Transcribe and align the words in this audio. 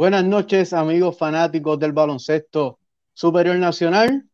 Buenas 0.00 0.24
noches, 0.24 0.72
amigos 0.72 1.18
fanáticos 1.18 1.78
del 1.78 1.92
baloncesto 1.92 2.78
superior 3.12 3.58
nacional. 3.58 4.24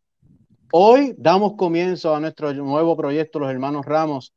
Hoy 0.71 1.13
damos 1.19 1.55
comienzo 1.57 2.15
a 2.15 2.21
nuestro 2.21 2.55
nuevo 2.55 2.97
proyecto, 2.97 3.41
los 3.41 3.51
hermanos 3.51 3.85
Ramos, 3.85 4.33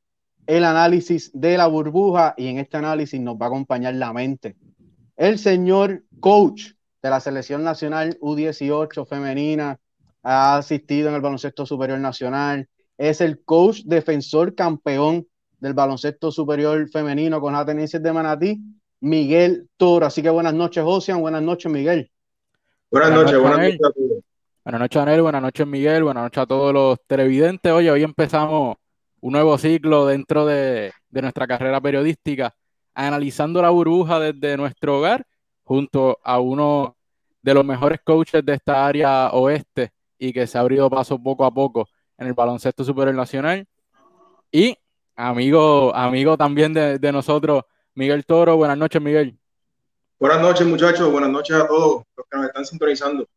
el 0.48 0.64
análisis 0.64 1.30
de 1.32 1.56
la 1.56 1.68
burbuja, 1.68 2.34
y 2.36 2.48
en 2.48 2.58
este 2.58 2.78
análisis 2.78 3.22
nos 3.22 3.36
va 3.36 3.46
a 3.46 3.50
acompañar 3.50 3.94
la 3.94 4.12
mente. 4.12 4.56
El 5.16 5.38
señor 5.38 6.04
coach 6.20 6.72
de 7.00 7.10
la 7.12 7.20
selección 7.20 7.64
nacional 7.64 8.18
U18 8.22 9.06
femenina, 9.08 9.80
ha 10.24 10.58
asistido 10.58 11.10
en 11.10 11.14
el 11.14 11.22
baloncesto 11.22 11.64
superior 11.64 12.00
nacional, 12.00 12.68
es 12.98 13.22
el 13.22 13.44
coach 13.44 13.82
defensor 13.86 14.56
campeón 14.56 15.28
del 15.60 15.76
baloncesto 15.76 16.32
superior 16.32 16.90
femenino 16.90 17.40
con 17.40 17.54
la 17.54 17.64
tenencia 17.64 18.00
de 18.00 18.14
Manatí 18.14 18.79
Miguel 19.02 19.70
Toro. 19.78 20.06
Así 20.06 20.22
que 20.22 20.30
buenas 20.30 20.54
noches, 20.54 20.84
Josian. 20.84 21.22
Buenas 21.22 21.42
noches, 21.42 21.72
Miguel. 21.72 22.12
Buenas, 22.92 23.12
noches, 23.12 23.40
buenas 23.40 23.60
noches 23.60 23.80
a 23.84 23.92
todos. 23.92 24.24
Buenas 24.64 24.82
noches, 24.82 25.02
Anel. 25.02 25.22
Buenas 25.22 25.42
noches, 25.42 25.68
Miguel. 25.68 26.04
Buenas 26.04 26.24
noches 26.24 26.44
a 26.44 26.46
todos 26.46 26.74
los 26.74 27.00
televidentes. 27.08 27.72
Oye, 27.72 27.90
hoy 27.90 28.04
empezamos 28.04 28.78
un 29.22 29.34
nuevo 29.34 29.58
ciclo 29.58 30.06
dentro 30.06 30.46
de, 30.46 30.92
nuestra 31.10 31.48
carrera 31.48 31.82
periodística, 31.82 32.54
analizando 32.94 33.62
la 33.62 33.70
burbuja 33.70 34.20
desde 34.20 34.58
nuestro 34.58 35.00
hogar, 35.00 35.26
junto 35.64 36.20
a 36.24 36.40
uno 36.40 36.98
de 37.42 37.54
los 37.54 37.66
mejores 37.66 38.00
coaches 38.04 38.46
de 38.46 38.54
esta 38.54 38.86
área 38.86 39.30
oeste 39.32 39.92
y 40.18 40.34
que 40.34 40.46
se 40.46 40.58
ha 40.58 40.62
abrido 40.62 40.90
paso 40.90 41.18
poco 41.18 41.46
a 41.46 41.52
poco 41.52 41.88
en 42.18 42.28
el 42.28 42.34
baloncesto 42.34 42.84
superior 42.84 43.16
nacional. 43.16 43.66
Y 44.52 44.78
amigo, 45.16 45.96
amigo 45.96 46.38
también 46.38 46.74
de, 46.74 47.00
de 47.00 47.12
nosotros, 47.12 47.64
Miguel 48.00 48.26
Toro, 48.26 48.56
buenas 48.56 48.78
noches, 48.78 49.02
Miguel. 49.02 49.38
Buenas 50.22 50.40
noches, 50.40 50.66
muchachos. 50.66 51.12
Buenas 51.12 51.32
noches 51.32 51.58
a 51.58 51.68
todos 51.68 52.04
los 52.16 52.26
que 52.32 52.38
nos 52.38 52.46
están 52.46 52.66
sintonizando. 52.66 53.28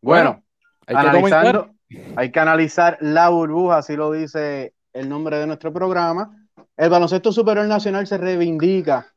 Bueno, 0.00 0.42
hay, 0.84 0.96
que 0.96 1.70
hay 2.16 2.32
que 2.32 2.40
analizar 2.40 2.98
la 3.00 3.28
burbuja, 3.28 3.78
así 3.78 3.94
lo 3.94 4.10
dice 4.10 4.74
el 4.92 5.08
nombre 5.08 5.38
de 5.38 5.46
nuestro 5.46 5.72
programa. 5.72 6.44
El 6.76 6.90
baloncesto 6.90 7.30
superior 7.30 7.68
nacional 7.68 8.04
se 8.08 8.18
reivindica 8.18 9.14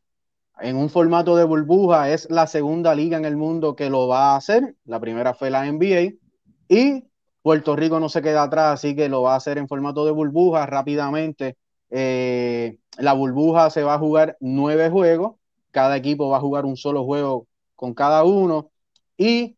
en 0.59 0.75
un 0.75 0.91
formato 0.91 1.35
de 1.35 1.45
burbuja. 1.45 2.11
Es 2.11 2.29
la 2.29 2.45
segunda 2.45 2.93
liga 2.93 3.17
en 3.17 3.25
el 3.25 3.35
mundo 3.35 3.75
que 3.75 3.89
lo 3.89 4.07
va 4.07 4.33
a 4.33 4.35
hacer. 4.35 4.75
La 4.85 4.99
primera 4.99 5.33
fue 5.33 5.49
la 5.49 5.65
NBA. 5.65 6.19
Y 6.67 7.03
Puerto 7.41 7.75
Rico 7.75 7.99
no 7.99 8.09
se 8.09 8.21
queda 8.21 8.43
atrás, 8.43 8.75
así 8.75 8.95
que 8.95 9.09
lo 9.09 9.23
va 9.23 9.33
a 9.33 9.37
hacer 9.37 9.57
en 9.57 9.67
formato 9.67 10.05
de 10.05 10.11
burbuja 10.11 10.67
rápidamente. 10.67 11.57
Eh, 11.95 12.77
la 12.97 13.13
burbuja 13.13 13.69
se 13.69 13.83
va 13.83 13.93
a 13.93 13.99
jugar 13.99 14.35
nueve 14.39 14.89
juegos, 14.89 15.35
cada 15.69 15.95
equipo 15.95 16.27
va 16.27 16.37
a 16.37 16.41
jugar 16.41 16.65
un 16.65 16.75
solo 16.75 17.05
juego 17.05 17.45
con 17.75 17.93
cada 17.93 18.23
uno. 18.23 18.71
Y 19.15 19.57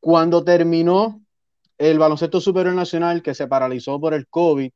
cuando 0.00 0.44
terminó 0.44 1.20
el 1.76 1.98
baloncesto 1.98 2.40
superior 2.40 2.74
nacional, 2.74 3.22
que 3.22 3.34
se 3.34 3.46
paralizó 3.46 4.00
por 4.00 4.14
el 4.14 4.26
COVID, 4.28 4.70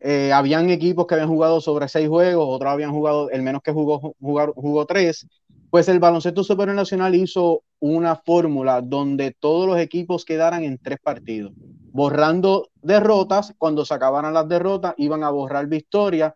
eh, 0.00 0.32
habían 0.34 0.68
equipos 0.68 1.06
que 1.06 1.14
habían 1.14 1.30
jugado 1.30 1.62
sobre 1.62 1.88
seis 1.88 2.06
juegos, 2.06 2.46
otros 2.46 2.70
habían 2.70 2.92
jugado, 2.92 3.30
el 3.30 3.40
menos 3.40 3.62
que 3.62 3.72
jugó, 3.72 4.14
jugó 4.20 4.84
tres. 4.84 5.26
Pues 5.70 5.88
el 5.88 6.00
baloncesto 6.00 6.44
superior 6.44 6.76
nacional 6.76 7.14
hizo 7.14 7.62
una 7.80 8.14
fórmula 8.14 8.82
donde 8.82 9.34
todos 9.38 9.66
los 9.66 9.78
equipos 9.78 10.26
quedaran 10.26 10.64
en 10.64 10.76
tres 10.76 10.98
partidos 11.02 11.54
borrando 11.96 12.68
derrotas, 12.82 13.54
cuando 13.56 13.86
se 13.86 13.94
acabaran 13.94 14.34
las 14.34 14.46
derrotas 14.46 14.94
iban 14.98 15.24
a 15.24 15.30
borrar 15.30 15.66
victorias 15.66 16.34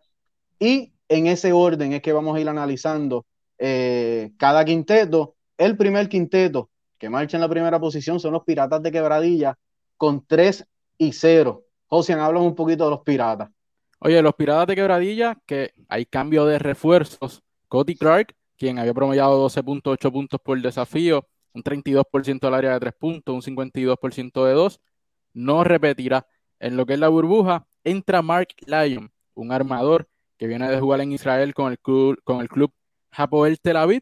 y 0.59 0.91
en 1.07 1.27
ese 1.27 1.53
orden 1.53 1.93
es 1.93 2.01
que 2.01 2.13
vamos 2.13 2.35
a 2.35 2.39
ir 2.39 2.49
analizando 2.49 3.27
eh, 3.59 4.31
cada 4.37 4.65
quinteto. 4.65 5.35
El 5.55 5.77
primer 5.77 6.09
quinteto 6.09 6.71
que 6.97 7.11
marcha 7.11 7.37
en 7.37 7.41
la 7.41 7.49
primera 7.49 7.79
posición 7.79 8.19
son 8.19 8.33
los 8.33 8.43
Piratas 8.43 8.81
de 8.81 8.91
Quebradilla 8.91 9.55
con 9.97 10.25
3 10.25 10.65
y 10.97 11.13
0. 11.13 11.63
Josian, 11.85 12.19
hablan 12.19 12.41
un 12.41 12.55
poquito 12.55 12.85
de 12.85 12.89
los 12.89 13.01
Piratas. 13.01 13.49
Oye, 13.99 14.19
los 14.23 14.33
Piratas 14.33 14.65
de 14.65 14.75
Quebradilla, 14.75 15.37
que 15.45 15.73
hay 15.87 16.07
cambio 16.07 16.45
de 16.45 16.57
refuerzos. 16.57 17.43
Cody 17.67 17.95
Clark, 17.95 18.33
quien 18.57 18.79
había 18.79 18.95
promediado 18.95 19.47
12.8 19.47 20.11
puntos 20.11 20.39
por 20.43 20.59
desafío, 20.59 21.27
un 21.53 21.61
32% 21.61 22.39
del 22.39 22.53
área 22.55 22.73
de 22.73 22.79
3 22.79 22.93
puntos, 22.97 23.35
un 23.35 23.55
52% 23.55 24.45
de 24.45 24.53
2 24.53 24.79
no 25.33 25.63
repetirá. 25.63 26.27
En 26.59 26.77
lo 26.77 26.85
que 26.85 26.93
es 26.93 26.99
la 26.99 27.09
burbuja, 27.09 27.65
entra 27.83 28.21
Mark 28.21 28.49
Lyon, 28.65 29.11
un 29.33 29.51
armador 29.51 30.07
que 30.37 30.47
viene 30.47 30.69
de 30.69 30.79
jugar 30.79 31.01
en 31.01 31.11
Israel 31.11 31.53
con 31.53 31.71
el 31.71 31.79
club, 31.79 32.21
con 32.23 32.41
el 32.41 32.49
club 32.49 32.71
Hapoel 33.11 33.59
Tel 33.59 33.77
Aviv, 33.77 34.01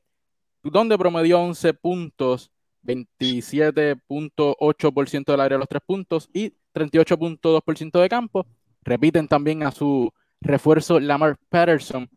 donde 0.64 0.98
promedió 0.98 1.42
11 1.42 1.74
puntos, 1.74 2.52
27.8% 2.84 5.26
del 5.26 5.42
área 5.42 5.58
de 5.58 5.60
los 5.60 5.68
tres 5.68 5.82
puntos 5.86 6.30
y 6.34 6.54
38.2% 6.74 8.02
de 8.02 8.10
campo. 8.10 8.48
Repiten 8.84 9.28
también 9.28 9.64
a 9.64 9.72
su 9.72 10.10
refuerzo 10.42 11.00
Lamar 11.00 11.38
Patterson, 11.50 12.10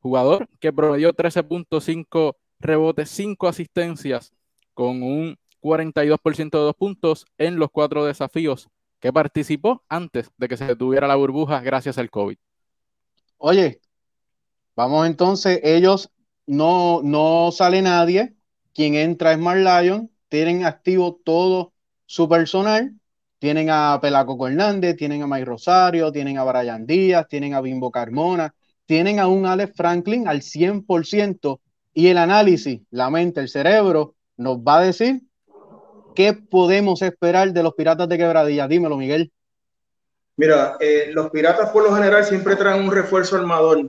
jugador 0.00 0.48
que 0.60 0.72
promedió 0.72 1.12
13.5 1.12 2.36
rebotes, 2.60 3.10
5 3.10 3.48
asistencias 3.48 4.32
con 4.72 5.02
un 5.02 5.36
42% 5.64 6.50
de 6.50 6.64
dos 6.64 6.76
puntos 6.76 7.26
en 7.38 7.56
los 7.56 7.70
cuatro 7.70 8.04
desafíos 8.04 8.68
que 9.00 9.14
participó 9.14 9.82
antes 9.88 10.30
de 10.36 10.46
que 10.46 10.58
se 10.58 10.66
detuviera 10.66 11.08
la 11.08 11.16
burbuja 11.16 11.60
gracias 11.60 11.96
al 11.96 12.10
COVID. 12.10 12.36
Oye, 13.38 13.80
vamos 14.76 15.06
entonces, 15.06 15.60
ellos 15.62 16.10
no, 16.46 17.00
no 17.02 17.50
sale 17.50 17.80
nadie, 17.80 18.34
quien 18.74 18.94
entra 18.94 19.32
es 19.32 19.38
Mar 19.38 19.56
Lion, 19.56 20.10
tienen 20.28 20.66
activo 20.66 21.18
todo 21.24 21.72
su 22.04 22.28
personal, 22.28 22.94
tienen 23.38 23.70
a 23.70 23.98
Pelaco 24.02 24.46
Hernández, 24.46 24.96
tienen 24.96 25.22
a 25.22 25.26
Mike 25.26 25.46
Rosario, 25.46 26.12
tienen 26.12 26.36
a 26.36 26.44
Brian 26.44 26.86
Díaz, 26.86 27.26
tienen 27.28 27.54
a 27.54 27.62
Bimbo 27.62 27.90
Carmona, 27.90 28.54
tienen 28.84 29.18
a 29.18 29.28
un 29.28 29.46
Alex 29.46 29.74
Franklin 29.74 30.28
al 30.28 30.42
100% 30.42 31.60
y 31.94 32.08
el 32.08 32.18
análisis, 32.18 32.82
la 32.90 33.08
mente, 33.08 33.40
el 33.40 33.48
cerebro 33.48 34.14
nos 34.36 34.58
va 34.58 34.78
a 34.78 34.82
decir 34.82 35.22
¿Qué 36.14 36.32
podemos 36.32 37.02
esperar 37.02 37.52
de 37.52 37.62
los 37.62 37.74
Piratas 37.74 38.08
de 38.08 38.16
Quebradilla? 38.16 38.68
Dímelo, 38.68 38.96
Miguel. 38.96 39.32
Mira, 40.36 40.76
eh, 40.80 41.10
los 41.12 41.30
Piratas 41.30 41.70
por 41.70 41.82
lo 41.82 41.94
general 41.94 42.24
siempre 42.24 42.56
traen 42.56 42.82
un 42.82 42.92
refuerzo 42.92 43.36
armador. 43.36 43.88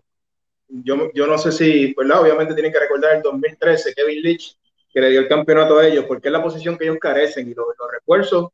Yo, 0.67 1.11
yo 1.13 1.27
no 1.27 1.37
sé 1.37 1.51
si, 1.51 1.93
¿verdad? 1.95 2.21
Obviamente 2.21 2.53
tienen 2.53 2.71
que 2.71 2.79
recordar 2.79 3.15
el 3.15 3.21
2013, 3.21 3.93
Kevin 3.93 4.21
Leach, 4.21 4.57
que 4.91 5.01
le 5.01 5.09
dio 5.09 5.19
el 5.19 5.27
campeonato 5.27 5.77
a 5.77 5.87
ellos, 5.87 6.05
porque 6.07 6.29
es 6.29 6.31
la 6.31 6.41
posición 6.41 6.77
que 6.77 6.85
ellos 6.85 6.97
carecen 6.99 7.49
y 7.49 7.53
los, 7.53 7.67
refuerzos, 7.91 8.49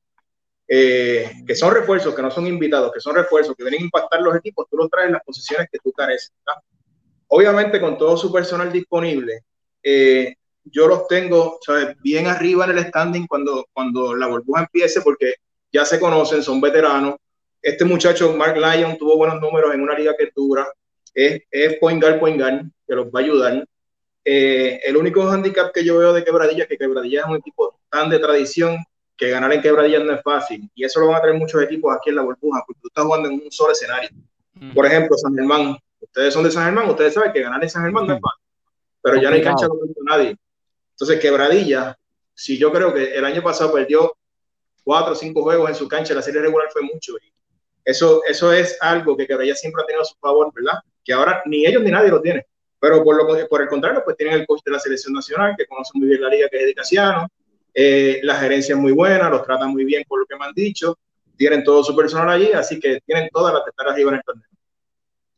eh, 0.67 1.31
que 1.45 1.55
son 1.55 1.73
refuerzos, 1.73 2.13
que 2.13 2.21
no 2.21 2.31
son 2.31 2.47
invitados, 2.47 2.91
que 2.91 2.99
son 2.99 3.15
refuerzos, 3.15 3.55
que 3.55 3.63
vienen 3.63 3.81
a 3.81 3.85
impactar 3.85 4.21
los 4.21 4.35
equipos, 4.35 4.67
tú 4.69 4.77
los 4.77 4.89
traes 4.89 5.07
en 5.07 5.13
las 5.13 5.23
posiciones 5.23 5.67
que 5.71 5.79
tú 5.79 5.91
careces. 5.91 6.33
Obviamente 7.27 7.79
con 7.79 7.97
todo 7.97 8.17
su 8.17 8.31
personal 8.31 8.71
disponible, 8.71 9.43
eh, 9.83 10.35
yo 10.63 10.87
los 10.87 11.07
tengo 11.07 11.59
bien 12.03 12.27
arriba 12.27 12.65
en 12.65 12.77
el 12.77 12.85
standing 12.85 13.27
cuando, 13.27 13.67
cuando 13.73 14.15
la 14.15 14.27
burbuja 14.27 14.61
empiece, 14.61 15.01
porque 15.01 15.35
ya 15.71 15.85
se 15.85 15.99
conocen, 15.99 16.43
son 16.43 16.61
veteranos. 16.61 17.15
Este 17.61 17.85
muchacho, 17.85 18.35
Mark 18.35 18.57
Lyon, 18.57 18.97
tuvo 18.97 19.17
buenos 19.17 19.39
números 19.39 19.73
en 19.73 19.81
una 19.81 19.97
liga 19.97 20.15
que 20.17 20.31
dura. 20.35 20.67
Es, 21.13 21.41
es 21.49 21.77
point 21.79 22.01
guard, 22.01 22.19
point 22.19 22.39
guard, 22.39 22.63
que 22.87 22.95
los 22.95 23.07
va 23.07 23.19
a 23.19 23.23
ayudar. 23.23 23.67
Eh, 24.23 24.79
el 24.83 24.97
único 24.97 25.27
handicap 25.29 25.71
que 25.73 25.83
yo 25.83 25.97
veo 25.97 26.13
de 26.13 26.23
Quebradilla 26.23 26.63
es 26.63 26.69
que 26.69 26.77
Quebradilla 26.77 27.21
es 27.21 27.25
un 27.27 27.37
equipo 27.37 27.79
tan 27.89 28.09
de 28.09 28.19
tradición 28.19 28.77
que 29.17 29.29
ganar 29.29 29.51
en 29.53 29.61
Quebradilla 29.61 29.99
no 29.99 30.13
es 30.13 30.21
fácil. 30.23 30.69
Y 30.75 30.83
eso 30.83 30.99
lo 30.99 31.07
van 31.07 31.17
a 31.17 31.21
tener 31.21 31.37
muchos 31.37 31.61
equipos 31.61 31.95
aquí 31.95 32.09
en 32.09 32.15
la 32.15 32.23
burbuja, 32.23 32.63
porque 32.65 32.81
tú 32.81 32.87
estás 32.87 33.05
jugando 33.05 33.29
en 33.29 33.35
un 33.35 33.51
solo 33.51 33.71
escenario. 33.71 34.09
Mm. 34.53 34.73
Por 34.73 34.85
ejemplo, 34.85 35.17
San 35.17 35.35
Germán. 35.35 35.77
Ustedes 35.99 36.33
son 36.33 36.43
de 36.43 36.51
San 36.51 36.65
Germán, 36.65 36.89
ustedes 36.89 37.13
saben 37.13 37.31
que 37.31 37.41
ganar 37.41 37.61
en 37.63 37.69
San 37.69 37.83
Germán 37.83 38.07
no 38.07 38.15
es 38.15 38.19
fácil. 38.19 38.43
Pero 39.03 39.21
ya 39.21 39.29
no 39.29 39.35
hay 39.35 39.43
cancha 39.43 39.67
con 39.67 39.79
nadie. 40.03 40.35
Entonces, 41.01 41.19
Quebradilla, 41.19 41.97
si 42.31 42.59
yo 42.59 42.71
creo 42.71 42.93
que 42.93 43.15
el 43.15 43.25
año 43.25 43.41
pasado 43.41 43.73
perdió 43.73 44.15
cuatro 44.83 45.13
o 45.13 45.15
cinco 45.15 45.41
juegos 45.41 45.67
en 45.67 45.75
su 45.75 45.87
cancha, 45.87 46.13
la 46.13 46.21
serie 46.21 46.41
regular 46.41 46.67
fue 46.71 46.83
mucho. 46.83 47.13
Eso, 47.83 48.21
eso 48.23 48.53
es 48.53 48.77
algo 48.79 49.17
que 49.17 49.25
Quebradilla 49.25 49.55
siempre 49.55 49.81
ha 49.81 49.87
tenido 49.87 50.03
a 50.03 50.05
su 50.05 50.13
favor, 50.19 50.53
¿verdad? 50.53 50.77
Que 51.03 51.11
ahora 51.11 51.41
ni 51.47 51.65
ellos 51.65 51.81
ni 51.81 51.89
nadie 51.89 52.09
lo 52.09 52.21
tiene. 52.21 52.45
Pero 52.79 53.03
por, 53.03 53.61
el 53.61 53.67
contrario, 53.67 54.03
pues 54.05 54.15
tienen 54.15 54.41
el 54.41 54.45
coach 54.45 54.61
de 54.63 54.73
la 54.73 54.79
selección 54.79 55.15
nacional, 55.15 55.55
que 55.57 55.65
conoce 55.65 55.89
muy 55.95 56.07
bien 56.07 56.21
la 56.21 56.29
liga, 56.29 56.47
que 56.49 56.57
es 56.57 56.63
Edicaciano. 56.65 57.27
Eh, 57.73 58.19
la 58.21 58.35
gerencia 58.35 58.75
es 58.75 58.79
muy 58.79 58.91
buena, 58.91 59.27
los 59.27 59.43
trata 59.43 59.65
muy 59.65 59.85
bien 59.85 60.03
por 60.07 60.19
lo 60.19 60.27
que 60.27 60.35
me 60.35 60.45
han 60.45 60.53
dicho. 60.53 60.99
Tienen 61.35 61.63
todo 61.63 61.83
su 61.83 61.95
personal 61.95 62.29
allí, 62.29 62.51
así 62.51 62.79
que 62.79 63.01
tienen 63.03 63.27
todas 63.33 63.55
las 63.55 63.65
testaras 63.65 63.93
arriba 63.93 64.11
en 64.11 64.17
el 64.17 64.23
torneo. 64.23 64.47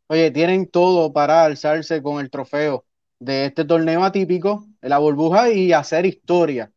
Oye, 0.07 0.29
tienen 0.29 0.67
todo 0.67 1.13
para 1.13 1.45
alzarse 1.45 2.03
con 2.03 2.19
el 2.19 2.29
trofeo 2.29 2.83
de 3.23 3.45
este 3.45 3.65
torneo 3.65 4.03
atípico, 4.03 4.65
la 4.81 4.97
burbuja, 4.97 5.51
y 5.51 5.71
hacer 5.73 6.05
historia, 6.05 6.71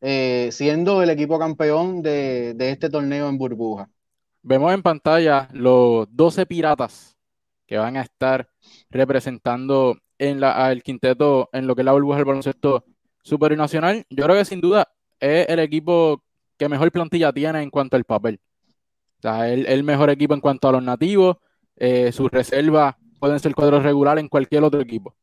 eh, 0.00 0.48
siendo 0.52 1.02
el 1.02 1.10
equipo 1.10 1.38
campeón 1.38 2.02
de, 2.02 2.56
este 2.58 2.88
torneo 2.88 3.28
en 3.28 3.38
burbuja. 3.38 3.88
Vemos 4.42 4.72
en 4.72 4.82
pantalla 4.82 5.48
los 5.52 6.08
12 6.10 6.46
piratas 6.46 7.16
que 7.66 7.76
van 7.76 7.96
a 7.96 8.02
estar 8.02 8.48
representando 8.88 9.98
en 10.18 10.40
la, 10.40 10.52
al 10.66 10.82
quinteto 10.82 11.48
en 11.52 11.66
lo 11.66 11.74
que 11.74 11.82
es 11.82 11.86
la 11.86 11.92
burbuja 11.92 12.16
del 12.16 12.24
baloncesto 12.24 12.84
Super 13.22 13.56
Nacional, 13.56 14.06
yo 14.08 14.24
creo 14.24 14.36
que 14.36 14.44
sin 14.44 14.60
duda 14.60 14.88
es 15.18 15.46
el 15.48 15.58
equipo 15.58 16.22
que 16.56 16.68
mejor 16.68 16.90
plantilla 16.90 17.32
tiene 17.32 17.62
en 17.62 17.70
cuanto 17.70 17.96
al 17.96 18.04
papel. 18.04 18.40
O 19.18 19.22
sea, 19.22 19.50
el, 19.50 19.66
el 19.66 19.84
mejor 19.84 20.08
equipo 20.10 20.32
en 20.32 20.40
cuanto 20.40 20.68
a 20.68 20.72
los 20.72 20.82
nativos, 20.82 21.36
eh, 21.76 22.10
sus 22.12 22.30
reservas 22.30 22.96
pueden 23.18 23.38
ser 23.38 23.54
cuadros 23.54 23.82
regulares 23.82 24.22
en 24.22 24.28
cualquier 24.28 24.64
otro 24.64 24.80
equipo. 24.80 25.14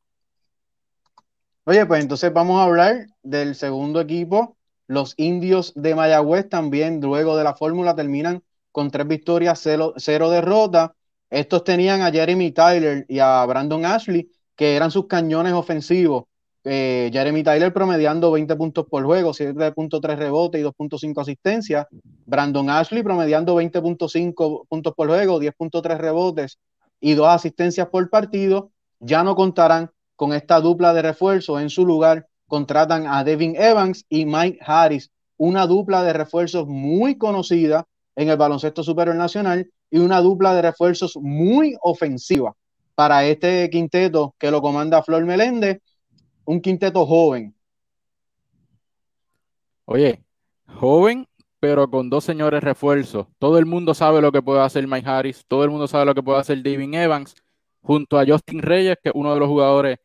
Oye, 1.70 1.86
pues 1.86 2.02
entonces 2.02 2.32
vamos 2.32 2.62
a 2.62 2.64
hablar 2.64 3.08
del 3.24 3.54
segundo 3.54 4.00
equipo. 4.00 4.56
Los 4.88 5.14
indios 5.18 5.74
de 5.76 5.96
Mayagüez 5.96 6.48
también, 6.48 7.02
luego 7.02 7.36
de 7.36 7.44
la 7.44 7.56
fórmula, 7.56 7.94
terminan 7.94 8.42
con 8.72 8.90
tres 8.90 9.06
victorias, 9.06 9.60
cero, 9.62 9.94
cero 9.98 10.30
derrotas. 10.30 10.92
Estos 11.30 11.66
tenían 11.66 12.04
a 12.04 12.10
Jeremy 12.10 12.54
Tyler 12.54 13.06
y 13.10 13.20
a 13.20 13.46
Brandon 13.46 13.86
Ashley, 13.86 14.32
que 14.56 14.78
eran 14.78 14.92
sus 14.92 15.08
cañones 15.08 15.52
ofensivos. 15.52 16.24
Eh, 16.64 17.10
Jeremy 17.12 17.44
Tyler 17.44 17.74
promediando 17.74 18.32
20 18.32 18.56
puntos 18.56 18.86
por 18.90 19.04
juego, 19.04 19.34
7.3 19.34 20.16
rebotes 20.16 20.62
y 20.62 20.64
2.5 20.64 21.20
asistencias. 21.20 21.86
Brandon 22.26 22.70
Ashley 22.70 23.04
promediando 23.04 23.56
20.5 23.56 24.68
puntos 24.70 24.94
por 24.96 25.10
juego, 25.10 25.42
10.3 25.42 25.98
rebotes 25.98 26.60
y 27.02 27.14
2 27.14 27.28
asistencias 27.28 27.90
por 27.90 28.10
partido. 28.10 28.72
Ya 29.02 29.22
no 29.22 29.36
contarán 29.36 29.92
con 30.18 30.34
esta 30.34 30.60
dupla 30.60 30.94
de 30.94 31.02
refuerzos. 31.02 31.62
En 31.62 31.70
su 31.70 31.86
lugar, 31.86 32.28
contratan 32.48 33.08
a 33.08 33.24
Devin 33.24 33.56
Evans 33.56 34.06
y 34.10 34.26
Mike 34.26 34.60
Harris, 34.66 35.10
una 35.38 35.66
dupla 35.66 36.04
de 36.04 36.12
refuerzos 36.12 36.68
muy 36.68 37.18
conocida 37.18 37.86
en 38.18 38.28
el 38.28 38.36
baloncesto 38.36 38.84
superior 38.84 39.16
nacional 39.16 39.72
y 39.90 40.00
una 40.00 40.20
dupla 40.20 40.54
de 40.54 40.64
refuerzos 40.64 41.16
muy 41.22 41.78
ofensiva 41.82 42.54
para 42.96 43.26
este 43.26 43.70
quinteto 43.70 44.36
que 44.38 44.52
lo 44.52 44.62
comanda 44.62 45.04
Flor 45.04 45.24
Meléndez 45.24 45.80
un 46.48 46.62
quinteto 46.62 47.06
joven. 47.06 47.54
Oye, 49.86 50.24
joven, 50.66 51.28
pero 51.60 51.90
con 51.90 52.10
dos 52.10 52.24
señores 52.24 52.64
refuerzos. 52.64 53.28
Todo 53.38 53.58
el 53.58 53.66
mundo 53.66 53.94
sabe 53.94 54.22
lo 54.22 54.32
que 54.32 54.42
puede 54.42 54.62
hacer 54.62 54.88
Mike 54.88 55.08
Harris, 55.08 55.46
todo 55.48 55.64
el 55.66 55.70
mundo 55.70 55.88
sabe 55.88 56.06
lo 56.06 56.16
que 56.16 56.24
puede 56.24 56.40
hacer 56.40 56.64
David 56.64 56.94
Evans, 56.94 57.36
junto 57.82 58.18
a 58.18 58.26
Justin 58.26 58.62
Reyes, 58.62 58.98
que 59.04 59.10
es 59.10 59.16
uno 59.16 59.34
de 59.34 59.40
los 59.40 59.50
jugadores 59.50 59.98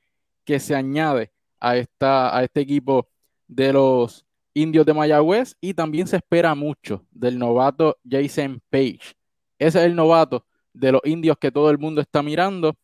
que 0.44 0.58
se 0.60 0.74
añade 0.74 1.32
a, 1.60 1.76
esta, 1.76 2.36
a 2.36 2.42
este 2.42 2.60
equipo 2.60 3.08
de 3.46 3.72
los 3.72 4.26
indios 4.54 4.84
de 4.84 4.94
Mayagüez 4.94 5.56
y 5.60 5.74
también 5.74 6.06
se 6.06 6.16
espera 6.16 6.54
mucho 6.54 7.04
del 7.10 7.38
novato 7.38 7.96
Jason 8.08 8.60
Page. 8.70 9.14
Ese 9.58 9.78
es 9.78 9.84
el 9.84 9.94
novato 9.94 10.44
de 10.72 10.92
los 10.92 11.00
indios 11.04 11.36
que 11.38 11.50
todo 11.50 11.70
el 11.70 11.78
mundo 11.78 12.00
está 12.00 12.22
mirando, 12.22 12.76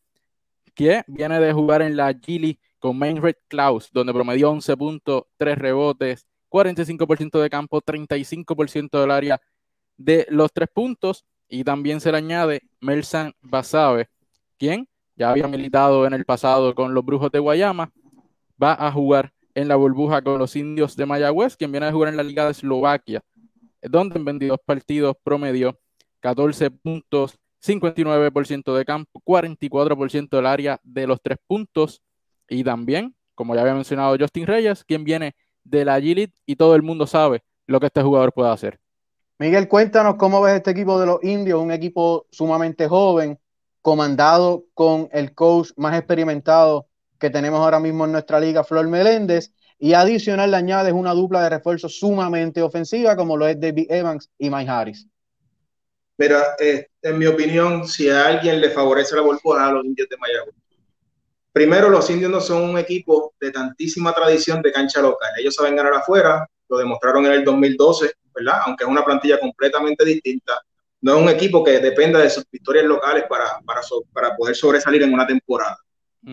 que 0.73 1.03
viene 1.07 1.39
de 1.39 1.53
jugar 1.53 1.81
en 1.81 1.97
la 1.97 2.13
Gili 2.13 2.59
con 2.79 2.97
Main 2.97 3.21
Red 3.21 3.35
Klaus, 3.47 3.89
donde 3.91 4.13
promedió 4.13 4.49
11 4.51 4.77
puntos, 4.77 5.23
3 5.37 5.57
rebotes, 5.57 6.25
45% 6.49 7.41
de 7.41 7.49
campo, 7.49 7.81
35% 7.81 9.01
del 9.01 9.11
área 9.11 9.41
de 9.97 10.25
los 10.29 10.51
3 10.53 10.69
puntos. 10.73 11.25
Y 11.49 11.63
también 11.63 11.99
se 11.99 12.11
le 12.11 12.19
añade 12.19 12.61
Melsan 12.79 13.33
Basabe, 13.41 14.07
quien 14.57 14.87
ya 15.19 15.31
había 15.31 15.47
militado 15.47 16.07
en 16.07 16.13
el 16.13 16.23
pasado 16.23 16.73
con 16.73 16.93
los 16.93 17.05
Brujos 17.05 17.29
de 17.29 17.39
Guayama, 17.39 17.91
va 18.61 18.73
a 18.73 18.89
jugar 18.89 19.33
en 19.53 19.67
la 19.67 19.75
burbuja 19.75 20.21
con 20.21 20.39
los 20.39 20.55
indios 20.55 20.95
de 20.95 21.05
Mayagüez, 21.05 21.57
quien 21.57 21.73
viene 21.73 21.87
a 21.87 21.91
jugar 21.91 22.09
en 22.09 22.17
la 22.17 22.23
Liga 22.23 22.45
de 22.45 22.51
Eslovaquia, 22.51 23.21
donde 23.81 24.17
en 24.17 24.23
22 24.23 24.57
partidos 24.65 25.17
promedió 25.21 25.77
14 26.21 26.71
puntos, 26.71 27.37
59% 27.61 28.73
de 28.73 28.85
campo, 28.85 29.21
44% 29.25 30.29
del 30.29 30.45
área 30.45 30.79
de 30.83 31.05
los 31.05 31.21
3 31.21 31.37
puntos 31.45 32.01
y 32.47 32.63
también, 32.63 33.13
como 33.35 33.55
ya 33.55 33.61
había 33.61 33.75
mencionado 33.75 34.15
Justin 34.17 34.47
Reyes, 34.47 34.85
quien 34.85 35.03
viene 35.03 35.35
de 35.65 35.83
la 35.83 35.99
G 35.99 36.31
y 36.45 36.55
todo 36.55 36.75
el 36.75 36.81
mundo 36.81 37.05
sabe 37.05 37.43
lo 37.67 37.81
que 37.81 37.87
este 37.87 38.01
jugador 38.01 38.31
puede 38.31 38.51
hacer. 38.51 38.79
Miguel, 39.37 39.67
cuéntanos 39.67 40.15
cómo 40.15 40.41
ves 40.41 40.55
este 40.55 40.71
equipo 40.71 40.97
de 40.97 41.05
los 41.05 41.21
indios, 41.23 41.61
un 41.61 41.71
equipo 41.71 42.25
sumamente 42.31 42.87
joven, 42.87 43.37
comandado 43.81 44.65
con 44.73 45.09
el 45.11 45.33
coach 45.33 45.71
más 45.77 45.97
experimentado 45.97 46.87
que 47.19 47.29
tenemos 47.29 47.59
ahora 47.59 47.79
mismo 47.79 48.05
en 48.05 48.11
nuestra 48.11 48.39
liga, 48.39 48.63
Flor 48.63 48.87
Meléndez, 48.87 49.51
y 49.77 49.93
adicional 49.93 50.51
le 50.51 50.57
añades 50.57 50.93
una 50.93 51.13
dupla 51.13 51.43
de 51.43 51.49
refuerzos 51.49 51.97
sumamente 51.97 52.61
ofensiva 52.61 53.15
como 53.15 53.37
lo 53.37 53.47
es 53.47 53.59
David 53.59 53.87
Evans 53.89 54.29
y 54.37 54.49
Mike 54.49 54.69
Harris. 54.69 55.07
Mira, 56.17 56.55
eh, 56.59 56.87
en 57.01 57.17
mi 57.17 57.25
opinión, 57.25 57.87
si 57.87 58.09
a 58.09 58.27
alguien 58.27 58.59
le 58.59 58.69
favorece 58.69 59.15
la 59.15 59.21
burbuja 59.21 59.67
a 59.67 59.71
los 59.71 59.85
indios 59.85 60.09
de 60.09 60.17
Mayagüez, 60.17 60.55
Primero, 61.51 61.89
los 61.89 62.09
indios 62.09 62.31
no 62.31 62.39
son 62.39 62.69
un 62.69 62.77
equipo 62.77 63.33
de 63.39 63.51
tantísima 63.51 64.13
tradición 64.13 64.61
de 64.61 64.71
cancha 64.71 65.01
local. 65.01 65.31
Ellos 65.37 65.55
saben 65.55 65.75
ganar 65.75 65.93
afuera, 65.93 66.47
lo 66.69 66.77
demostraron 66.77 67.25
en 67.25 67.33
el 67.33 67.43
2012, 67.43 68.13
¿verdad? 68.35 68.61
Aunque 68.65 68.83
es 68.83 68.89
una 68.89 69.03
plantilla 69.03 69.39
completamente 69.39 70.05
distinta. 70.05 70.61
No 71.01 71.15
es 71.15 71.21
un 71.23 71.29
equipo 71.29 71.63
que 71.63 71.79
dependa 71.79 72.19
de 72.19 72.29
sus 72.29 72.45
victorias 72.51 72.85
locales 72.85 73.25
para, 73.29 73.59
para, 73.65 73.81
para 74.11 74.35
poder 74.35 74.55
sobresalir 74.55 75.03
en 75.03 75.13
una 75.13 75.25
temporada. 75.25 75.77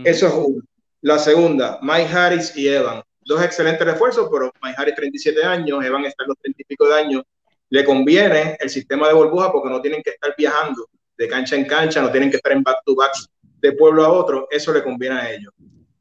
Eso 0.04 0.26
es 0.26 0.34
uno. 0.34 0.62
La 1.02 1.18
segunda, 1.18 1.78
Mike 1.82 2.08
Harris 2.12 2.56
y 2.56 2.68
Evan. 2.68 3.02
Dos 3.20 3.42
excelentes 3.42 3.86
refuerzos, 3.86 4.28
pero 4.32 4.52
Mike 4.62 4.76
Harris 4.76 4.94
37 4.96 5.44
años, 5.44 5.84
Evan 5.84 6.04
está 6.04 6.24
en 6.24 6.28
los 6.28 6.38
30 6.38 6.62
y 6.62 6.64
pico 6.64 6.88
de 6.88 6.94
años. 6.94 7.22
Le 7.70 7.84
conviene 7.84 8.56
el 8.60 8.70
sistema 8.70 9.08
de 9.08 9.14
burbuja 9.14 9.52
porque 9.52 9.68
no 9.68 9.80
tienen 9.80 10.02
que 10.02 10.10
estar 10.10 10.34
viajando 10.36 10.88
de 11.16 11.28
cancha 11.28 11.56
en 11.56 11.64
cancha, 11.66 12.02
no 12.02 12.10
tienen 12.10 12.30
que 12.30 12.36
estar 12.36 12.52
en 12.52 12.62
back-to-backs 12.62 13.28
de 13.60 13.72
pueblo 13.72 14.04
a 14.04 14.12
otro, 14.12 14.46
eso 14.50 14.72
le 14.72 14.82
conviene 14.82 15.16
a 15.16 15.30
ellos. 15.32 15.52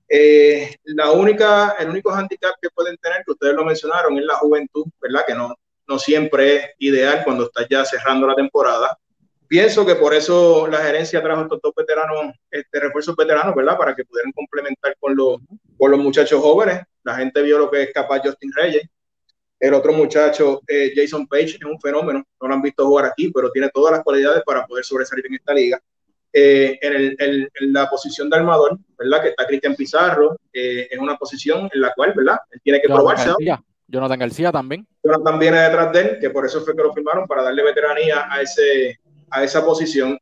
Eh, 0.07 0.75
la 0.83 1.11
única, 1.11 1.75
el 1.79 1.89
único 1.89 2.11
handicap 2.11 2.55
que 2.61 2.69
pueden 2.69 2.97
tener, 2.97 3.23
que 3.25 3.31
ustedes 3.31 3.55
lo 3.55 3.65
mencionaron, 3.65 4.17
es 4.17 4.25
la 4.25 4.35
juventud, 4.35 4.85
¿verdad? 5.01 5.21
Que 5.25 5.33
no, 5.33 5.55
no 5.87 5.99
siempre 5.99 6.55
es 6.55 6.65
ideal 6.79 7.23
cuando 7.23 7.45
estás 7.45 7.67
ya 7.69 7.85
cerrando 7.85 8.27
la 8.27 8.35
temporada. 8.35 8.97
Pienso 9.47 9.85
que 9.85 9.95
por 9.95 10.13
eso 10.13 10.67
la 10.67 10.79
gerencia 10.79 11.21
trajo 11.21 11.43
estos 11.43 11.59
dos 11.61 11.73
veteranos, 11.75 12.33
este, 12.49 12.79
refuerzos 12.79 13.15
veteranos, 13.15 13.53
¿verdad? 13.55 13.77
Para 13.77 13.95
que 13.95 14.03
pudieran 14.03 14.31
complementar 14.31 14.95
con 14.99 15.15
los, 15.15 15.37
con 15.77 15.91
los 15.91 15.99
muchachos 15.99 16.41
jóvenes. 16.41 16.81
La 17.03 17.15
gente 17.15 17.41
vio 17.43 17.59
lo 17.59 17.69
que 17.69 17.83
es 17.83 17.93
capaz 17.93 18.21
Justin 18.23 18.51
Reyes. 18.55 18.89
El 19.59 19.73
otro 19.73 19.93
muchacho, 19.93 20.61
eh, 20.67 20.91
Jason 20.95 21.27
Page, 21.27 21.57
es 21.59 21.63
un 21.63 21.79
fenómeno. 21.79 22.23
No 22.41 22.47
lo 22.47 22.53
han 22.55 22.61
visto 22.61 22.85
jugar 22.85 23.05
aquí, 23.05 23.31
pero 23.31 23.51
tiene 23.51 23.69
todas 23.73 23.93
las 23.93 24.03
cualidades 24.03 24.41
para 24.45 24.65
poder 24.65 24.83
sobresalir 24.83 25.25
en 25.27 25.35
esta 25.35 25.53
liga. 25.53 25.79
Eh, 26.33 26.77
en, 26.81 27.47
la 27.71 27.89
posición 27.89 28.29
de 28.29 28.35
armador, 28.35 28.77
¿verdad? 28.97 29.21
Que 29.21 29.29
está 29.29 29.47
Cristian 29.47 29.73
Pizarro, 29.75 30.37
eh, 30.51 30.89
es 30.91 30.99
una 30.99 31.15
posición 31.15 31.69
en 31.73 31.81
la 31.81 31.93
cual, 31.93 32.13
¿verdad? 32.13 32.39
Él 32.51 32.59
tiene 32.61 32.81
que 32.81 32.89
probarse. 32.89 33.31
Jonathan 33.87 34.19
García 34.19 34.51
también. 34.51 34.87
Jonathan 35.03 35.39
viene 35.39 35.59
detrás 35.59 35.91
de 35.91 36.01
él, 36.01 36.17
que 36.19 36.29
por 36.29 36.45
eso 36.45 36.61
fue 36.61 36.75
que 36.75 36.81
lo 36.81 36.93
firmaron, 36.93 37.27
para 37.27 37.43
darle 37.43 37.63
veteranía 37.63 38.25
a, 38.31 38.41
ese, 38.41 38.99
a 39.29 39.43
esa 39.43 39.63
posición. 39.63 40.17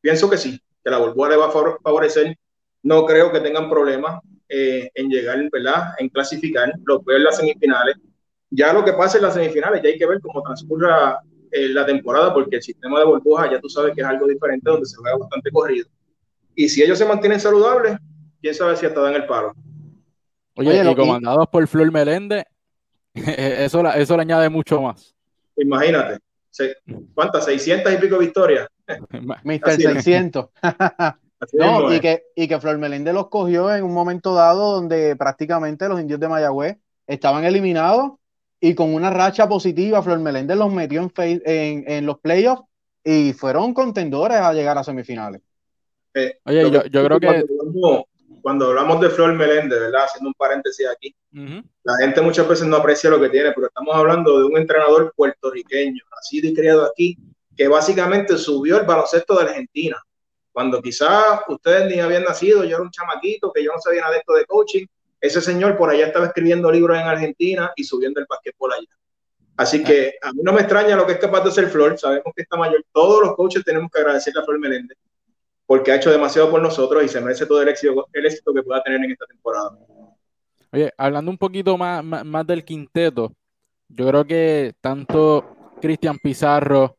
Pienso 0.00 0.28
que 0.28 0.36
sí, 0.36 0.60
que 0.84 0.90
la 0.90 0.98
burbuja 0.98 1.30
le 1.30 1.36
va 1.36 1.46
a 1.48 1.78
favorecer. 1.82 2.36
No 2.82 3.04
creo 3.04 3.30
que 3.32 3.40
tengan 3.40 3.68
problemas 3.68 4.20
eh, 4.48 4.90
en 4.94 5.08
llegar, 5.08 5.38
¿verdad? 5.52 5.94
En 5.98 6.08
clasificar. 6.08 6.72
Los 6.84 7.04
veo 7.04 7.16
en 7.16 7.24
las 7.24 7.36
semifinales. 7.36 7.96
Ya 8.50 8.72
lo 8.72 8.84
que 8.84 8.92
pasa 8.92 9.18
en 9.18 9.24
las 9.24 9.34
semifinales, 9.34 9.82
ya 9.82 9.90
hay 9.90 9.98
que 9.98 10.06
ver 10.06 10.20
cómo 10.20 10.42
transcurra 10.42 11.18
eh, 11.50 11.68
la 11.68 11.84
temporada, 11.84 12.32
porque 12.32 12.56
el 12.56 12.62
sistema 12.62 12.98
de 12.98 13.04
burbuja 13.04 13.50
ya 13.50 13.60
tú 13.60 13.68
sabes 13.68 13.94
que 13.94 14.00
es 14.00 14.06
algo 14.06 14.26
diferente, 14.26 14.70
donde 14.70 14.86
se 14.86 14.96
juega 14.96 15.18
bastante 15.18 15.50
corrido. 15.50 15.86
Y 16.54 16.68
si 16.68 16.82
ellos 16.82 16.98
se 16.98 17.04
mantienen 17.04 17.40
saludables, 17.40 17.96
quién 18.40 18.54
sabe 18.54 18.76
si 18.76 18.86
hasta 18.86 19.00
dan 19.00 19.14
el 19.14 19.26
paro. 19.26 19.54
Oye, 20.56 20.90
y 20.90 20.94
comandados 20.96 21.46
por 21.48 21.66
Flor 21.68 21.92
Meléndez, 21.92 22.44
eso, 23.36 23.86
eso 23.92 24.16
le 24.16 24.22
añade 24.22 24.48
mucho 24.48 24.80
más. 24.80 25.14
Imagínate, 25.56 26.18
¿cuántas? 27.14 27.44
600 27.44 27.92
y 27.92 27.96
pico 27.96 28.18
victorias. 28.18 28.68
Mister 29.44 29.80
600. 29.80 30.46
no, 31.52 31.92
y 31.92 32.00
que, 32.00 32.24
y 32.34 32.48
que 32.48 32.60
Flor 32.60 32.78
Meléndez 32.78 33.14
los 33.14 33.28
cogió 33.28 33.74
en 33.74 33.84
un 33.84 33.92
momento 33.92 34.34
dado 34.34 34.72
donde 34.72 35.16
prácticamente 35.16 35.88
los 35.88 36.00
indios 36.00 36.20
de 36.20 36.28
Mayagüez 36.28 36.76
estaban 37.06 37.44
eliminados 37.44 38.12
y 38.60 38.74
con 38.74 38.92
una 38.92 39.10
racha 39.10 39.48
positiva, 39.48 40.02
Flor 40.02 40.18
Meléndez 40.18 40.56
los 40.56 40.72
metió 40.72 41.00
en, 41.18 41.84
en, 41.86 42.06
los 42.06 42.18
playoffs 42.18 42.64
y 43.04 43.32
fueron 43.32 43.72
contendores 43.72 44.38
a 44.38 44.52
llegar 44.52 44.76
a 44.78 44.84
semifinales. 44.84 45.40
Eh, 46.14 46.38
Oye, 46.44 46.70
yo, 46.90 47.04
creo 47.04 47.20
que... 47.20 47.26
Cuando 47.26 47.46
hablamos, 47.62 48.04
de 49.00 49.10
Flor 49.10 49.34
Meléndez, 49.34 49.80
¿verdad? 49.80 50.04
Haciendo 50.04 50.28
un 50.28 50.34
paréntesis 50.34 50.86
aquí, 50.86 51.14
la 51.32 51.96
gente 52.00 52.20
muchas 52.20 52.48
veces 52.48 52.66
no 52.66 52.76
aprecia 52.76 53.10
lo 53.10 53.20
que 53.20 53.28
tiene, 53.28 53.52
pero 53.52 53.66
estamos 53.66 53.94
hablando 53.94 54.38
de 54.38 54.44
un 54.44 54.56
entrenador 54.56 55.12
puertorriqueño, 55.16 56.02
nacido 56.14 56.48
y 56.48 56.54
criado 56.54 56.86
aquí, 56.86 57.18
que 57.56 57.68
básicamente 57.68 58.36
subió 58.38 58.78
el 58.78 58.86
baloncesto 58.86 59.36
de 59.36 59.44
Argentina. 59.44 60.02
Cuando 60.52 60.80
quizás 60.80 61.40
ustedes 61.48 61.90
ni 61.90 62.00
habían 62.00 62.24
nacido, 62.24 62.64
yo 62.64 62.76
era 62.76 62.82
un 62.82 62.90
chamaquito 62.90 63.52
que 63.52 63.62
yo 63.62 63.72
no 63.72 63.80
sabía 63.80 64.00
nada 64.00 64.14
de 64.14 64.18
esto 64.18 64.34
de 64.34 64.44
coaching, 64.46 64.86
ese 65.20 65.40
señor 65.40 65.76
por 65.76 65.90
allá 65.90 66.06
estaba 66.06 66.26
escribiendo 66.26 66.70
libros 66.70 66.98
en 66.98 67.06
Argentina 67.06 67.72
y 67.76 67.84
subiendo 67.84 68.20
el 68.20 68.26
basquetbol 68.28 68.72
allá. 68.72 68.88
Así 69.56 69.82
que 69.82 70.14
a 70.22 70.32
mí 70.32 70.40
no 70.42 70.52
me 70.52 70.60
extraña 70.60 70.94
lo 70.94 71.04
que 71.04 71.14
es 71.14 71.18
capaz 71.18 71.42
de 71.42 71.48
hacer 71.48 71.68
Flor. 71.68 71.98
Sabemos 71.98 72.32
que 72.34 72.42
está 72.42 72.56
mayor. 72.56 72.84
Todos 72.92 73.20
los 73.22 73.34
coaches 73.34 73.64
tenemos 73.64 73.90
que 73.92 73.98
agradecerle 73.98 74.40
a 74.40 74.44
Flor 74.44 74.60
Meléndez 74.60 74.96
porque 75.68 75.92
ha 75.92 75.96
hecho 75.96 76.10
demasiado 76.10 76.50
por 76.50 76.62
nosotros 76.62 77.04
y 77.04 77.08
se 77.08 77.20
merece 77.20 77.44
todo 77.44 77.60
el 77.60 77.68
éxito, 77.68 78.06
que 78.54 78.62
pueda 78.62 78.82
tener 78.82 79.04
en 79.04 79.10
esta 79.10 79.26
temporada. 79.26 79.76
Oye, 80.72 80.90
hablando 80.96 81.30
un 81.30 81.36
poquito 81.36 81.76
más, 81.76 82.02
más, 82.02 82.46
del 82.46 82.64
quinteto, 82.64 83.34
yo 83.86 84.08
creo 84.08 84.24
que 84.24 84.72
tanto 84.80 85.74
Cristian 85.78 86.18
Pizarro, 86.18 86.96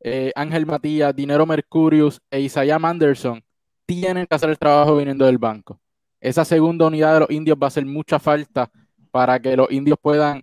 eh, 0.00 0.32
Ángel 0.34 0.64
Matías, 0.64 1.14
Dinero 1.14 1.44
Mercurius 1.44 2.18
e 2.30 2.40
Isaiah 2.40 2.78
Manderson 2.78 3.44
tienen 3.84 4.26
que 4.26 4.34
hacer 4.34 4.48
el 4.48 4.58
trabajo 4.58 4.96
viniendo 4.96 5.26
del 5.26 5.36
banco. 5.36 5.78
Esa 6.18 6.46
segunda 6.46 6.86
unidad 6.86 7.12
de 7.12 7.20
los 7.20 7.30
indios 7.30 7.58
va 7.60 7.66
a 7.66 7.68
hacer 7.68 7.84
mucha 7.84 8.18
falta 8.18 8.70
para 9.10 9.38
que 9.40 9.54
los 9.58 9.70
indios 9.70 9.98
puedan 10.00 10.42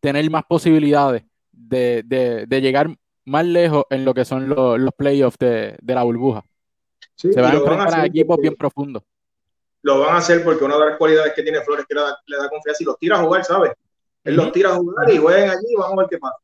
tener 0.00 0.30
más 0.30 0.44
posibilidades 0.48 1.24
de, 1.52 2.46
llegar 2.48 2.96
más 3.26 3.44
lejos 3.44 3.84
en 3.90 4.06
lo 4.06 4.14
que 4.14 4.24
son 4.24 4.48
los, 4.48 4.94
playoffs 4.96 5.36
de, 5.38 5.76
la 5.82 6.02
burbuja. 6.02 6.44
Se 7.28 7.40
van 7.40 7.52
a 7.52 7.58
enfrentar 7.58 8.00
a, 8.00 8.06
equipos 8.06 8.38
bien 8.38 8.54
profundos. 8.54 9.02
Lo 9.82 10.00
van 10.00 10.14
a 10.14 10.18
hacer 10.18 10.42
porque 10.42 10.64
una 10.64 10.78
de 10.78 10.86
las 10.86 10.98
cualidades 10.98 11.32
que 11.34 11.42
tiene 11.42 11.60
Flores 11.60 11.86
que 11.88 11.94
le 11.94 12.36
da, 12.36 12.48
confianza 12.48 12.82
y 12.82 12.86
los 12.86 12.98
tira 12.98 13.16
a 13.16 13.22
jugar, 13.22 13.44
¿sabes? 13.44 13.72
Él 14.24 14.36
los 14.36 14.52
tira 14.52 14.70
a 14.70 14.76
jugar 14.76 15.10
y 15.10 15.18
juegan 15.18 15.50
allí 15.50 15.66
y 15.68 15.76
vamos 15.76 15.92
a 15.92 16.00
ver 16.02 16.06
qué 16.10 16.18
pasa. 16.18 16.36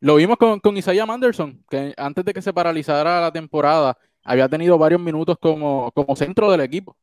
Lo 0.00 0.16
vimos 0.16 0.36
con, 0.36 0.60
con 0.60 0.76
Isaiah 0.76 1.06
Manderson, 1.06 1.62
que 1.70 1.94
antes 1.96 2.24
de 2.24 2.32
que 2.34 2.42
se 2.42 2.52
paralizara 2.52 3.20
la 3.20 3.32
temporada, 3.32 3.96
había 4.24 4.48
tenido 4.48 4.78
varios 4.78 5.00
minutos 5.00 5.36
como, 5.40 5.90
como 5.92 6.16
centro 6.16 6.50
del 6.50 6.60
equipo. 6.60 6.96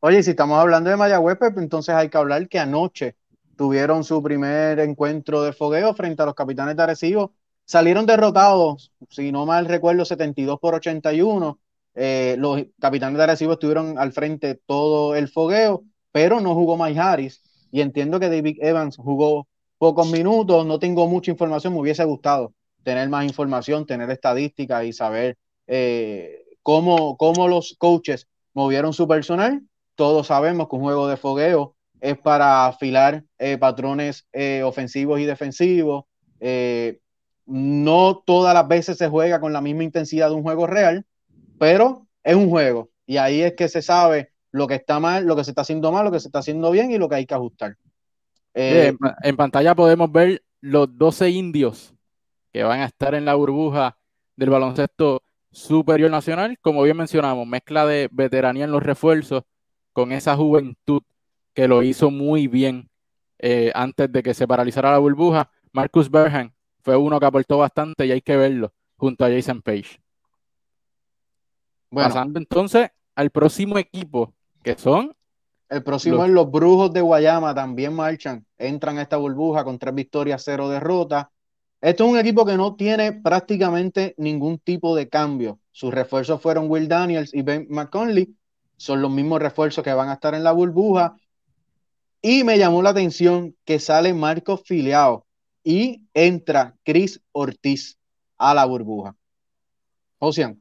Oye, 0.00 0.22
si 0.22 0.30
estamos 0.30 0.58
hablando 0.58 0.90
de 0.90 0.96
Mayagüez, 0.96 1.36
pues 1.38 1.56
entonces 1.58 1.94
hay 1.94 2.08
que 2.08 2.16
hablar 2.16 2.48
que 2.48 2.58
anoche 2.58 3.16
tuvieron 3.56 4.04
su 4.04 4.22
primer 4.22 4.80
encuentro 4.80 5.42
de 5.42 5.52
fogueo 5.52 5.92
frente 5.94 6.22
a 6.22 6.26
los 6.26 6.34
capitanes 6.34 6.76
de 6.76 6.82
Arecibo. 6.82 7.34
Salieron 7.66 8.06
derrotados, 8.06 8.92
si 9.10 9.30
no 9.30 9.44
mal 9.44 9.66
recuerdo, 9.66 10.04
72 10.04 10.58
por 10.58 10.74
81. 10.74 11.58
Eh, 11.94 12.36
los 12.38 12.62
capitanes 12.80 13.18
de 13.18 13.24
Arecibo 13.24 13.52
estuvieron 13.52 13.98
al 13.98 14.12
frente 14.12 14.54
todo 14.66 15.14
el 15.14 15.28
fogueo, 15.28 15.84
pero 16.12 16.40
no 16.40 16.54
jugó 16.54 16.76
Mike 16.76 16.98
Harris. 16.98 17.42
Y 17.70 17.80
entiendo 17.80 18.20
que 18.20 18.28
David 18.28 18.58
Evans 18.60 18.96
jugó 18.96 19.48
pocos 19.78 20.10
minutos. 20.10 20.66
No 20.66 20.78
tengo 20.78 21.06
mucha 21.08 21.30
información, 21.30 21.72
me 21.72 21.80
hubiese 21.80 22.04
gustado 22.04 22.54
tener 22.82 23.08
más 23.08 23.24
información, 23.24 23.86
tener 23.86 24.10
estadísticas 24.10 24.84
y 24.84 24.92
saber 24.92 25.36
eh, 25.66 26.44
cómo, 26.62 27.16
cómo 27.16 27.48
los 27.48 27.76
coaches 27.78 28.26
movieron 28.54 28.92
su 28.92 29.06
personal. 29.06 29.62
Todos 29.94 30.28
sabemos 30.28 30.68
que 30.68 30.76
un 30.76 30.82
juego 30.82 31.08
de 31.08 31.16
fogueo 31.16 31.76
es 32.00 32.18
para 32.18 32.66
afilar 32.66 33.24
eh, 33.38 33.58
patrones 33.58 34.26
eh, 34.32 34.62
ofensivos 34.64 35.20
y 35.20 35.24
defensivos. 35.24 36.04
Eh, 36.40 37.00
no 37.46 38.22
todas 38.24 38.54
las 38.54 38.66
veces 38.66 38.96
se 38.96 39.08
juega 39.08 39.40
con 39.40 39.52
la 39.52 39.60
misma 39.60 39.84
intensidad 39.84 40.28
de 40.28 40.34
un 40.34 40.42
juego 40.42 40.66
real, 40.66 41.04
pero 41.60 42.06
es 42.24 42.34
un 42.34 42.48
juego 42.48 42.88
y 43.04 43.18
ahí 43.18 43.42
es 43.42 43.52
que 43.52 43.68
se 43.68 43.82
sabe 43.82 44.32
lo 44.50 44.66
que 44.66 44.76
está 44.76 44.98
mal, 44.98 45.26
lo 45.26 45.36
que 45.36 45.44
se 45.44 45.50
está 45.50 45.60
haciendo 45.60 45.92
mal, 45.92 46.06
lo 46.06 46.10
que 46.10 46.18
se 46.18 46.28
está 46.28 46.38
haciendo 46.38 46.70
bien 46.70 46.90
y 46.90 46.96
lo 46.96 47.06
que 47.06 47.16
hay 47.16 47.26
que 47.26 47.34
ajustar. 47.34 47.76
en, 48.54 49.36
pantalla 49.36 49.74
podemos 49.74 50.10
ver 50.10 50.42
los 50.62 50.96
12 50.96 51.28
indios 51.28 51.94
que 52.50 52.62
van 52.62 52.80
a 52.80 52.86
estar 52.86 53.14
en 53.14 53.26
la 53.26 53.34
burbuja 53.34 53.98
del 54.36 54.48
baloncesto 54.48 55.22
superior 55.52 56.10
nacional, 56.10 56.58
como 56.62 56.82
bien 56.82 56.96
mencionamos, 56.96 57.46
mezcla 57.46 57.84
de 57.84 58.08
veteranía 58.10 58.64
en 58.64 58.72
los 58.72 58.82
refuerzos 58.82 59.42
con 59.92 60.12
esa 60.12 60.36
juventud 60.36 61.02
que 61.52 61.68
lo 61.68 61.82
hizo 61.82 62.10
muy 62.10 62.46
bien 62.46 62.88
eh, 63.38 63.70
antes 63.74 64.10
de 64.10 64.22
que 64.22 64.32
se 64.32 64.48
paralizara 64.48 64.92
la 64.92 64.98
burbuja. 64.98 65.50
Marcus 65.72 66.10
Berhan 66.10 66.54
fue 66.80 66.96
uno 66.96 67.20
que 67.20 67.26
aportó 67.26 67.58
bastante 67.58 68.06
y 68.06 68.12
hay 68.12 68.22
que 68.22 68.38
verlo 68.38 68.72
junto 68.96 69.26
a 69.26 69.28
Jason 69.28 69.60
Page. 69.60 70.00
Pasando 71.90 72.38
entonces 72.38 72.90
al 73.14 73.30
próximo 73.30 73.78
equipo, 73.78 74.32
que 74.62 74.76
son. 74.76 75.14
El 75.68 75.82
próximo 75.82 76.24
es 76.24 76.30
los 76.30 76.50
Brujos 76.50 76.92
de 76.92 77.00
Guayama, 77.00 77.54
también 77.54 77.94
marchan, 77.94 78.44
entran 78.58 78.98
a 78.98 79.02
esta 79.02 79.16
burbuja 79.16 79.62
con 79.62 79.78
tres 79.78 79.94
victorias, 79.94 80.42
cero 80.44 80.68
derrotas. 80.68 81.26
Esto 81.80 82.04
es 82.04 82.10
un 82.10 82.18
equipo 82.18 82.44
que 82.44 82.56
no 82.56 82.74
tiene 82.74 83.12
prácticamente 83.12 84.14
ningún 84.18 84.58
tipo 84.58 84.94
de 84.96 85.08
cambio. 85.08 85.60
Sus 85.70 85.94
refuerzos 85.94 86.40
fueron 86.42 86.68
Will 86.68 86.88
Daniels 86.88 87.32
y 87.32 87.42
Ben 87.42 87.66
McConley. 87.70 88.34
Son 88.76 89.00
los 89.00 89.10
mismos 89.10 89.40
refuerzos 89.40 89.84
que 89.84 89.92
van 89.92 90.08
a 90.08 90.14
estar 90.14 90.34
en 90.34 90.44
la 90.44 90.52
burbuja. 90.52 91.16
Y 92.20 92.44
me 92.44 92.58
llamó 92.58 92.82
la 92.82 92.90
atención 92.90 93.56
que 93.64 93.78
sale 93.78 94.12
Marcos 94.12 94.62
Filiao 94.64 95.24
y 95.64 96.02
entra 96.12 96.76
Chris 96.84 97.22
Ortiz 97.32 97.98
a 98.36 98.54
la 98.54 98.64
burbuja. 98.66 99.14
Ocean. 100.18 100.60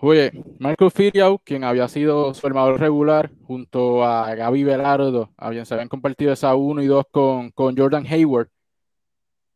Oye, 0.00 0.32
Marcos 0.58 0.92
Filiao, 0.92 1.38
quien 1.38 1.64
había 1.64 1.88
sido 1.88 2.34
su 2.34 2.46
armador 2.46 2.78
regular 2.78 3.30
junto 3.46 4.04
a 4.04 4.34
Gaby 4.34 4.64
Velardo, 4.64 5.30
habían, 5.36 5.66
se 5.66 5.74
habían 5.74 5.88
compartido 5.88 6.32
esa 6.32 6.54
1 6.54 6.82
y 6.82 6.86
2 6.86 7.04
con, 7.10 7.52
Jordan 7.76 8.06
Hayward. 8.06 8.48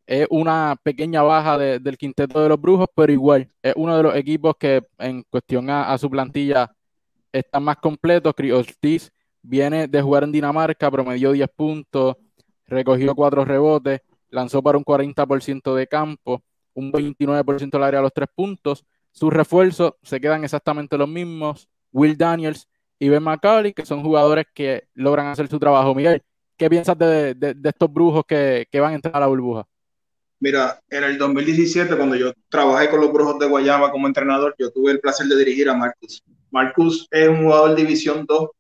Es 0.07 0.27
una 0.31 0.77
pequeña 0.83 1.23
baja 1.23 1.57
del 1.57 1.97
quinteto 1.97 2.43
de 2.43 2.49
los 2.49 2.61
brujos, 2.61 2.89
pero 2.95 3.13
igual 3.13 3.49
es 3.63 3.75
uno 3.77 3.97
de 3.97 4.03
los 4.03 4.17
equipos 4.17 4.55
que 4.59 4.83
en 4.99 5.23
cuestión 5.31 5.71
a, 5.71 5.93
a 5.93 5.99
su 5.99 6.11
plantilla 6.11 6.75
está 7.33 7.61
más 7.61 7.77
completo. 7.77 8.35
Chris 8.35 8.53
Ortiz 8.53 9.13
Viene 9.43 9.89
de 9.89 10.03
jugar 10.03 10.25
en 10.25 10.33
Dinamarca, 10.33 10.91
promedió 10.91 11.33
10 11.33 11.49
puntos, 11.57 12.17
recogió 12.67 13.15
4 13.15 13.45
rebotes, 13.45 14.03
lanzó 14.29 14.63
para 14.63 14.77
un 14.77 14.85
40% 14.85 15.75
de 15.75 15.87
campo, 15.87 16.43
un 16.75 16.93
29% 16.93 17.71
del 17.71 17.83
área 17.83 18.01
a 18.01 18.03
los 18.03 18.13
3 18.13 18.29
puntos. 18.35 18.85
Sus 19.13 19.33
refuerzos 19.33 19.95
se 20.03 20.21
quedan 20.21 20.45
exactamente 20.45 20.97
los 20.97 21.09
mismos. 21.09 21.69
Will 21.93 22.17
Daniels 22.17 22.69
y 22.99 23.09
Ben 23.09 23.23
McCauley, 23.23 23.73
que 23.73 23.85
son 23.85 24.03
jugadores 24.03 24.47
que 24.55 24.85
logran 24.95 25.27
hacer 25.27 25.49
su 25.49 25.59
trabajo. 25.59 25.95
Miguel, 25.95 26.23
¿qué 26.57 26.71
piensas 26.71 26.97
de, 26.97 27.37
estos 27.65 27.93
brujos 27.93 28.25
que, 28.27 28.67
van 28.75 28.93
a 28.93 28.95
entrar 28.95 29.17
a 29.17 29.21
la 29.21 29.27
burbuja? 29.27 29.67
Mira, 30.39 30.81
en 30.89 31.05
el 31.05 31.19
2017, 31.19 31.97
cuando 31.97 32.17
yo 32.17 32.33
trabajé 32.49 32.89
con 32.89 33.01
los 33.01 33.13
brujos 33.13 33.39
de 33.39 33.47
Guayama 33.47 33.91
como 33.91 34.07
entrenador, 34.07 34.55
yo 34.59 34.71
tuve 34.71 34.93
el 34.93 35.01
placer 35.01 35.27
de 35.27 35.37
dirigir 35.37 35.69
a 35.69 35.75
Marcus. 35.75 36.23
Marcus 36.51 37.07
es 37.11 37.29
un 37.29 37.45
jugador 37.45 37.71
de 37.71 37.83
División 37.83 38.25
2 38.27 38.51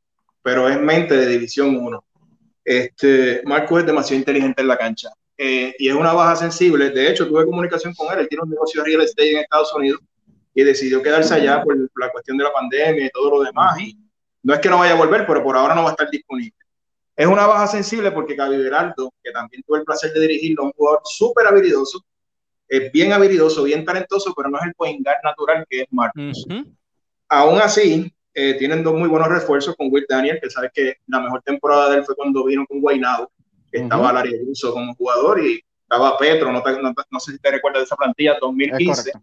pero 0.42 0.68
es 0.68 0.80
mente 0.80 1.16
de 1.16 1.26
División 1.26 1.76
1. 1.76 2.04
Este, 2.64 3.42
Marco 3.44 3.78
es 3.78 3.86
demasiado 3.86 4.18
inteligente 4.18 4.60
en 4.62 4.68
la 4.68 4.76
cancha 4.76 5.10
eh, 5.36 5.74
y 5.78 5.88
es 5.88 5.94
una 5.94 6.12
baja 6.12 6.36
sensible. 6.36 6.90
De 6.90 7.10
hecho, 7.10 7.26
tuve 7.26 7.44
comunicación 7.44 7.94
con 7.94 8.12
él. 8.12 8.20
Él 8.20 8.28
tiene 8.28 8.44
un 8.44 8.50
negocio 8.50 8.82
de 8.82 8.88
real 8.88 9.02
estate 9.02 9.32
en 9.32 9.38
Estados 9.38 9.72
Unidos 9.74 10.00
y 10.54 10.62
decidió 10.64 11.02
quedarse 11.02 11.34
allá 11.34 11.62
por 11.62 11.76
la 11.96 12.10
cuestión 12.10 12.36
de 12.36 12.44
la 12.44 12.52
pandemia 12.52 13.06
y 13.06 13.10
todo 13.10 13.30
lo 13.30 13.42
demás. 13.42 13.80
Y 13.80 13.96
no 14.42 14.54
es 14.54 14.60
que 14.60 14.68
no 14.68 14.78
vaya 14.78 14.94
a 14.94 14.98
volver, 14.98 15.26
pero 15.26 15.42
por 15.42 15.56
ahora 15.56 15.74
no 15.74 15.82
va 15.82 15.90
a 15.90 15.92
estar 15.92 16.10
disponible. 16.10 16.54
Es 17.16 17.26
una 17.26 17.46
baja 17.46 17.66
sensible 17.66 18.10
porque 18.12 18.34
Gaby 18.34 18.56
Beraldo, 18.56 19.12
que 19.22 19.30
también 19.30 19.62
tuve 19.66 19.78
el 19.78 19.84
placer 19.84 20.12
de 20.12 20.20
dirigirlo, 20.20 20.64
un 20.64 20.72
jugador 20.72 21.02
súper 21.04 21.46
habilidoso, 21.46 22.02
es 22.66 22.90
bien 22.92 23.12
habilidoso, 23.12 23.64
bien 23.64 23.84
talentoso, 23.84 24.32
pero 24.34 24.48
no 24.48 24.58
es 24.58 24.66
el 24.66 24.74
point 24.74 25.06
natural 25.22 25.66
que 25.68 25.82
es 25.82 25.86
Marcos. 25.90 26.46
Aún 27.28 27.60
así, 27.60 28.12
eh, 28.32 28.54
tienen 28.54 28.82
dos 28.82 28.94
muy 28.94 29.08
buenos 29.08 29.28
refuerzos 29.28 29.74
con 29.76 29.88
Will 29.90 30.06
Daniel, 30.08 30.38
que 30.40 30.48
sabes 30.48 30.70
que 30.72 30.94
la 31.08 31.20
mejor 31.20 31.42
temporada 31.42 31.90
de 31.90 31.98
él 31.98 32.04
fue 32.04 32.14
cuando 32.14 32.44
vino 32.44 32.64
con 32.66 32.80
Guaynabo, 32.80 33.30
que 33.70 33.78
estaba 33.78 34.12
Larry 34.12 34.44
Russo 34.46 34.72
como 34.72 34.94
jugador 34.94 35.44
y 35.44 35.60
estaba 35.82 36.16
Petro, 36.16 36.52
no, 36.52 36.62
no, 37.10 37.20
sé 37.20 37.32
si 37.32 37.38
te 37.38 37.50
recuerdas 37.50 37.82
de 37.82 37.84
esa 37.86 37.96
plantilla, 37.96 38.38
2015. 38.40 39.10
Es 39.10 39.16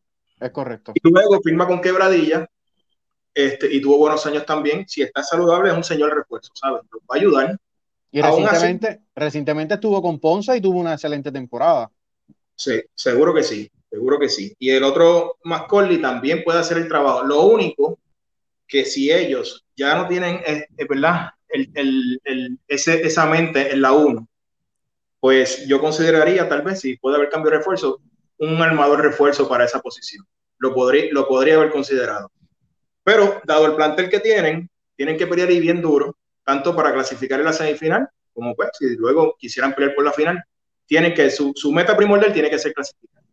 correcto. 0.51 0.94
Y 0.96 1.00
luego 1.10 1.41
firma 1.41 1.67
con 1.67 1.82
Quebradilla 1.82 2.48
este, 3.34 3.72
y 3.72 3.82
tuvo 3.82 3.98
buenos 3.98 4.25
años 4.25 4.46
también. 4.46 4.88
Si 4.88 5.01
está 5.01 5.24
saludable, 5.24 5.70
es 5.70 5.77
un 5.77 5.84
señor 5.84 6.15
refuerzo, 6.15 6.51
¿sabes? 6.56 6.82
va 6.91 7.15
a 7.15 7.17
ayudar. 7.17 7.60
Y 8.12 8.22
recientemente, 8.22 9.01
recientemente 9.15 9.74
estuvo 9.75 10.01
con 10.01 10.20
Ponza 10.20 10.56
y 10.56 10.62
tuvo 10.62 10.79
una 10.79 10.94
excelente 10.94 11.32
temporada. 11.32 11.91
Sí, 12.56 12.82
seguro 12.96 13.34
que 13.34 13.44
sí, 13.44 13.70
seguro 13.89 14.17
que 14.17 14.29
sí. 14.29 14.56
Y 14.58 14.72
el 14.72 14.84
otro, 14.84 15.38
Mascorley, 15.44 16.01
también 16.01 16.44
puede 16.44 16.60
hacer 16.60 16.77
el 16.77 16.88
trabajo. 16.88 17.24
Lo 17.24 17.44
único 17.44 18.00
que 18.67 18.86
si 18.86 19.12
ellos 19.12 19.65
ya 19.75 19.96
no 19.96 20.08
tienen, 20.08 20.41
eh, 20.46 20.65
eh, 20.75 20.86
¿verdad? 20.89 21.29
El, 21.50 22.60
ese, 22.67 23.06
esa 23.06 23.25
mente 23.25 23.72
en 23.72 23.82
la 23.82 23.94
1, 23.94 24.27
pues 25.20 25.67
yo 25.67 25.79
consideraría 25.79 26.50
tal 26.50 26.63
vez, 26.63 26.82
si 26.82 26.98
puede 26.98 27.17
haber 27.17 27.29
cambio 27.29 27.51
de 27.51 27.58
refuerzo, 27.58 28.01
un 28.39 28.62
armador 28.62 29.01
refuerzo 29.01 29.48
para 29.48 29.65
esa 29.65 29.79
posición. 29.79 30.25
Lo 30.60 30.74
podría, 30.74 31.12
lo 31.12 31.27
podría 31.27 31.56
haber 31.56 31.72
considerado. 31.72 32.32
Pero, 33.03 33.41
dado 33.46 33.65
el 33.67 33.75
plantel 33.75 34.10
que 34.10 34.20
tienen, 34.20 34.70
tienen 34.96 35.17
que 35.17 35.27
pelear 35.27 35.51
y 35.51 35.60
bien 35.60 35.82
duro, 35.82 36.17
tanto 36.44 36.75
para 36.75 36.94
clasificar 36.94 37.39
en 37.39 37.46
la 37.46 37.53
semifinal, 37.53 38.10
como 38.34 38.56
pues, 38.56 38.70
si 38.77 38.96
luego 38.96 39.36
quisieran 39.39 39.74
pelear 39.74 39.96
por 39.96 40.03
la 40.03 40.12
final, 40.12 40.44
tienen 40.86 41.13
que, 41.13 41.29
su, 41.29 41.53
su 41.56 41.72
meta 41.72 41.96
primordial 41.96 42.34
tiene 42.34 42.50
que 42.50 42.60
ser 42.60 42.74
clasificar 42.74 43.24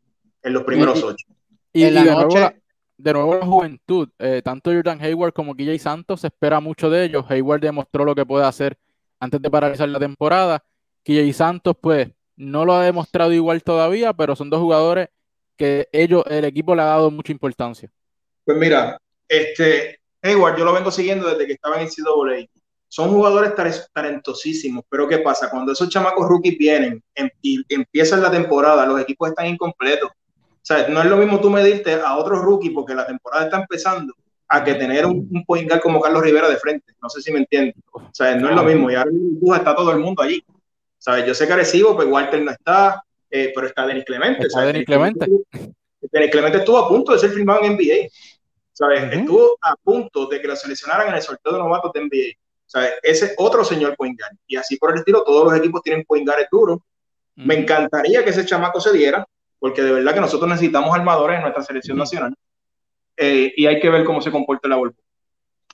en 0.42 0.52
los 0.52 0.64
primeros 0.64 1.02
ocho. 1.02 1.26
Y, 1.73 1.84
en 1.84 1.94
la 1.94 2.04
noche, 2.04 2.62
de 2.96 3.12
nuevo 3.12 3.34
la 3.34 3.46
juventud, 3.46 4.08
eh, 4.18 4.42
tanto 4.44 4.73
Jordan 4.73 5.00
Hayward 5.00 5.32
como 5.32 5.54
KJ 5.54 5.78
Santos 5.78 6.20
se 6.20 6.28
espera 6.28 6.61
mucho 6.61 6.88
de 6.88 7.04
ellos. 7.04 7.25
Hayward 7.28 7.61
demostró 7.61 8.04
lo 8.04 8.14
que 8.14 8.25
puede 8.25 8.44
hacer 8.44 8.78
antes 9.18 9.42
de 9.42 9.50
paralizar 9.50 9.88
la 9.88 9.99
temporada. 9.99 10.62
KJ 11.02 11.32
Santos, 11.32 11.76
pues, 11.80 12.11
no 12.37 12.64
lo 12.64 12.75
ha 12.75 12.85
demostrado 12.85 13.33
igual 13.33 13.62
todavía, 13.62 14.12
pero 14.12 14.37
son 14.37 14.50
dos 14.50 14.61
jugadores 14.61 15.09
que 15.57 15.88
ellos, 15.93 16.25
el 16.29 16.45
equipo 16.45 16.75
le 16.75 16.83
ha 16.83 16.87
dado 16.87 17.11
mucha 17.11 17.33
importancia. 17.33 17.91
Pues 18.45 18.59
mira, 18.59 18.99
este 19.29 20.00
Hayward, 20.23 20.57
yo 20.57 20.64
lo 20.64 20.73
vengo 20.73 20.91
siguiendo 20.91 21.29
desde 21.29 21.47
que 21.47 21.53
estaba 21.53 21.81
en 21.81 21.88
CWA. 21.88 22.47
son 22.88 23.11
jugadores 23.11 23.53
talentosísimos, 23.93 24.85
pero 24.88 25.07
¿qué 25.09 25.19
pasa? 25.19 25.50
Cuando 25.50 25.73
esos 25.73 25.88
chamacos 25.88 26.29
rookies 26.29 26.57
vienen 26.57 27.03
em, 27.14 27.29
y 27.43 27.62
empiezan 27.69 28.23
la 28.23 28.31
temporada, 28.31 28.87
los 28.87 29.00
equipos 29.00 29.29
están 29.29 29.47
incompletos. 29.47 30.11
O 30.11 30.67
sea, 30.67 30.88
no 30.88 31.03
es 31.03 31.07
lo 31.07 31.19
mismo 31.19 31.41
tú 31.41 31.50
medirte 31.50 31.95
a 31.95 32.17
otros 32.17 32.41
rookies 32.41 32.73
porque 32.73 32.95
la 32.95 33.07
temporada 33.07 33.45
está 33.45 33.59
empezando 33.59 34.14
a 34.49 34.64
que 34.64 34.75
tener 34.75 35.05
un, 35.05 35.29
un 35.31 35.45
como 35.83 36.00
Carlos 36.00 36.23
Rivera 36.23 36.49
de 36.49 36.57
frente. 36.57 36.95
No 37.03 37.09
sé 37.11 37.21
si 37.21 37.33
me 37.33 37.41
entiendes. 37.41 37.75
O 37.93 38.11
sea, 38.12 38.35
no 38.37 38.49
es 38.49 38.55
lo 38.55 38.62
mismo. 38.62 38.91
Y 38.91 38.95
ahora 38.95 39.11
está 39.57 39.75
todo 39.75 39.91
el 39.93 39.99
mundo 39.99 40.23
allí. 40.23 40.43
¿Sabes? 41.04 41.26
Yo 41.26 41.34
sé 41.34 41.46
que 41.46 41.52
Arecibo, 41.52 41.94
pues 41.94 42.08
Walter 42.08 42.40
no 42.40 42.50
está, 42.50 43.04
eh, 43.30 43.52
pero 43.54 43.66
está 43.66 43.87
Denis 43.87 44.06
Clemente. 44.06 44.46
Está 44.46 44.62
Denis 44.62 44.87
Clemente. 44.87 45.26
Denis 46.00 46.30
Clemente 46.30 46.58
estuvo 46.58 46.78
a 46.78 46.88
punto 46.88 47.12
de 47.12 47.18
ser 47.18 47.28
firmado 47.28 47.62
en 47.62 47.75
NBA. 47.75 48.08
¿Sabes? 48.73 49.12
Estuvo 49.12 49.58
a 49.61 49.76
punto 49.76 50.26
de 50.28 50.40
que 50.40 50.49
lo 50.49 50.56
seleccionaran 50.56 51.08
en 51.08 51.16
el 51.16 51.20
sorteo 51.20 51.52
de 51.52 51.58
novatos 51.58 51.92
de 51.92 52.00
NBA. 52.00 52.38
¿Sabes? 52.64 52.92
Ese 53.02 53.34
otro 53.37 53.62
señor 53.64 53.94
point 53.99 54.18
guard. 54.18 54.34
Y 54.46 54.56
así 54.56 54.78
por 54.78 54.92
el 54.92 55.00
estilo, 55.00 55.23
todos 55.25 55.44
los 55.44 55.58
equipos 55.61 55.82
tienen 55.82 56.06
point 56.06 56.26
guard 56.26 56.46
duros. 56.50 56.78
Me 57.34 57.54
encantaría 57.54 58.25
que 58.25 58.30
ese 58.30 58.46
chamaco 58.46 58.80
se 58.80 58.94
diera, 58.94 59.26
porque 59.58 59.82
de 59.82 59.92
verdad 59.92 60.14
que 60.14 60.23
nosotros 60.23 60.49
necesitamos 60.49 60.96
armadores 60.96 61.37
en 61.37 61.42
nuestra 61.42 61.64
selección 61.64 61.99
nacional. 61.99 62.34
Eh, 63.18 63.52
y 63.54 63.66
hay 63.66 63.78
que 63.78 63.90
ver 63.90 64.04
cómo 64.04 64.23
se 64.23 64.30
comporta 64.30 64.68
la 64.68 64.76
bolsa. 64.76 64.99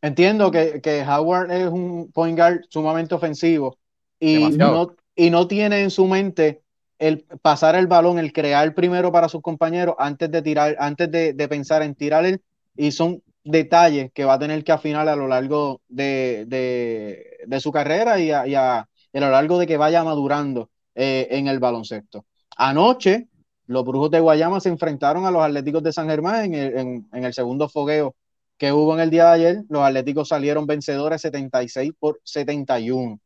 Entiendo 0.02 0.50
que, 0.50 0.80
que, 0.80 1.04
Howard 1.04 1.52
es 1.52 1.68
un 1.68 2.10
point 2.10 2.36
guard 2.36 2.62
sumamente 2.68 3.14
ofensivo 3.14 3.78
y 4.18 4.50
no, 4.56 4.96
y 5.14 5.30
no 5.30 5.46
tiene 5.46 5.82
en 5.82 5.90
su 5.90 6.06
mente 6.06 6.62
el 6.98 7.24
pasar 7.42 7.74
el 7.76 7.86
balón, 7.86 8.18
el 8.18 8.32
crear 8.32 8.74
primero 8.74 9.10
para 9.10 9.28
sus 9.28 9.40
compañeros 9.40 9.94
antes 9.98 10.30
de 10.30 10.42
tirar, 10.42 10.76
antes 10.78 11.10
de, 11.10 11.48
pensar 11.48 11.82
en 11.82 11.94
tirar 11.94 12.26
él, 12.26 12.42
y 12.76 12.92
son 12.92 13.22
detalles 13.42 14.12
que 14.12 14.24
va 14.24 14.34
a 14.34 14.38
tener 14.38 14.62
que 14.64 14.72
afinar 14.72 15.08
a 15.08 15.16
lo 15.16 15.26
largo 15.26 15.80
de, 15.88 17.48
su 17.58 17.72
carrera 17.72 18.20
y 18.20 18.30
a, 18.30 18.86
lo 19.12 19.30
largo 19.30 19.58
de 19.58 19.66
que 19.66 19.78
vaya 19.78 20.04
madurando 20.04 20.70
eh, 20.94 21.28
en 21.30 21.48
el 21.48 21.58
baloncesto. 21.58 22.26
Anoche, 22.56 23.28
los 23.70 23.84
Brujos 23.84 24.10
de 24.10 24.20
Guayama 24.20 24.60
se 24.60 24.68
enfrentaron 24.68 25.24
a 25.24 25.30
los 25.30 25.42
Atléticos 25.42 25.82
de 25.82 25.92
San 25.92 26.08
Germán 26.08 26.52
en 26.52 27.06
el, 27.12 27.32
segundo 27.32 27.68
fogueo 27.68 28.16
que 28.58 28.72
hubo 28.72 28.94
en 28.94 29.00
el 29.00 29.10
día 29.10 29.26
de 29.26 29.30
ayer. 29.30 29.62
Los 29.68 29.82
Atléticos 29.82 30.28
salieron 30.28 30.66
vencedores 30.66 31.22
76 31.22 31.92
por 31.98 32.20
71. 32.24 33.20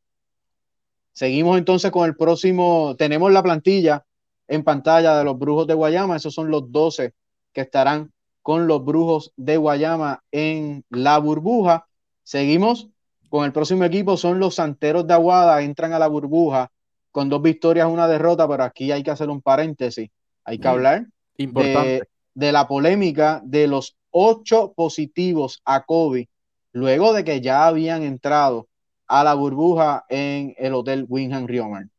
Seguimos 1.14 1.58
entonces 1.58 1.92
con 1.92 2.06
el 2.06 2.16
próximo, 2.16 2.96
tenemos 2.98 3.32
la 3.32 3.42
plantilla 3.42 4.04
en 4.48 4.64
pantalla 4.64 5.16
de 5.16 5.24
los 5.24 5.38
Brujos 5.38 5.66
de 5.68 5.74
Guayama, 5.74 6.16
esos 6.16 6.34
son 6.34 6.50
los 6.50 6.70
12 6.72 7.14
que 7.52 7.60
estarán 7.60 8.12
con 8.42 8.66
los 8.66 8.84
Brujos 8.84 9.32
de 9.36 9.56
Guayama 9.56 10.24
en 10.32 10.84
la 10.90 11.16
burbuja. 11.18 11.86
Seguimos 12.24 12.88
con 13.30 13.44
el 13.44 13.52
próximo 13.52 13.84
equipo, 13.84 14.16
son 14.16 14.40
los 14.40 14.56
Santeros 14.56 15.06
de 15.06 15.14
Aguada, 15.14 15.62
entran 15.62 15.92
a 15.92 16.00
la 16.00 16.08
burbuja 16.08 16.72
con 17.12 17.28
dos 17.28 17.40
victorias, 17.40 17.86
una 17.88 18.08
derrota, 18.08 18.48
pero 18.48 18.64
aquí 18.64 18.90
hay 18.90 19.04
que 19.04 19.12
hacer 19.12 19.30
un 19.30 19.40
paréntesis, 19.40 20.10
hay 20.44 20.58
que 20.58 20.66
mm, 20.66 20.70
hablar 20.70 21.06
de, 21.38 22.02
de, 22.34 22.52
la 22.52 22.66
polémica 22.66 23.40
de 23.44 23.68
los 23.68 23.96
ocho 24.10 24.72
positivos 24.74 25.62
a 25.64 25.84
COVID, 25.84 26.26
luego 26.72 27.12
de 27.12 27.22
que 27.22 27.40
ya 27.40 27.68
habían 27.68 28.02
entrado 28.02 28.66
a 29.06 29.24
la 29.24 29.34
burbuja 29.34 30.04
en 30.08 30.54
el 30.58 30.74
Hotel 30.74 31.06
Winham 31.08 31.46
Rioman. 31.46 31.90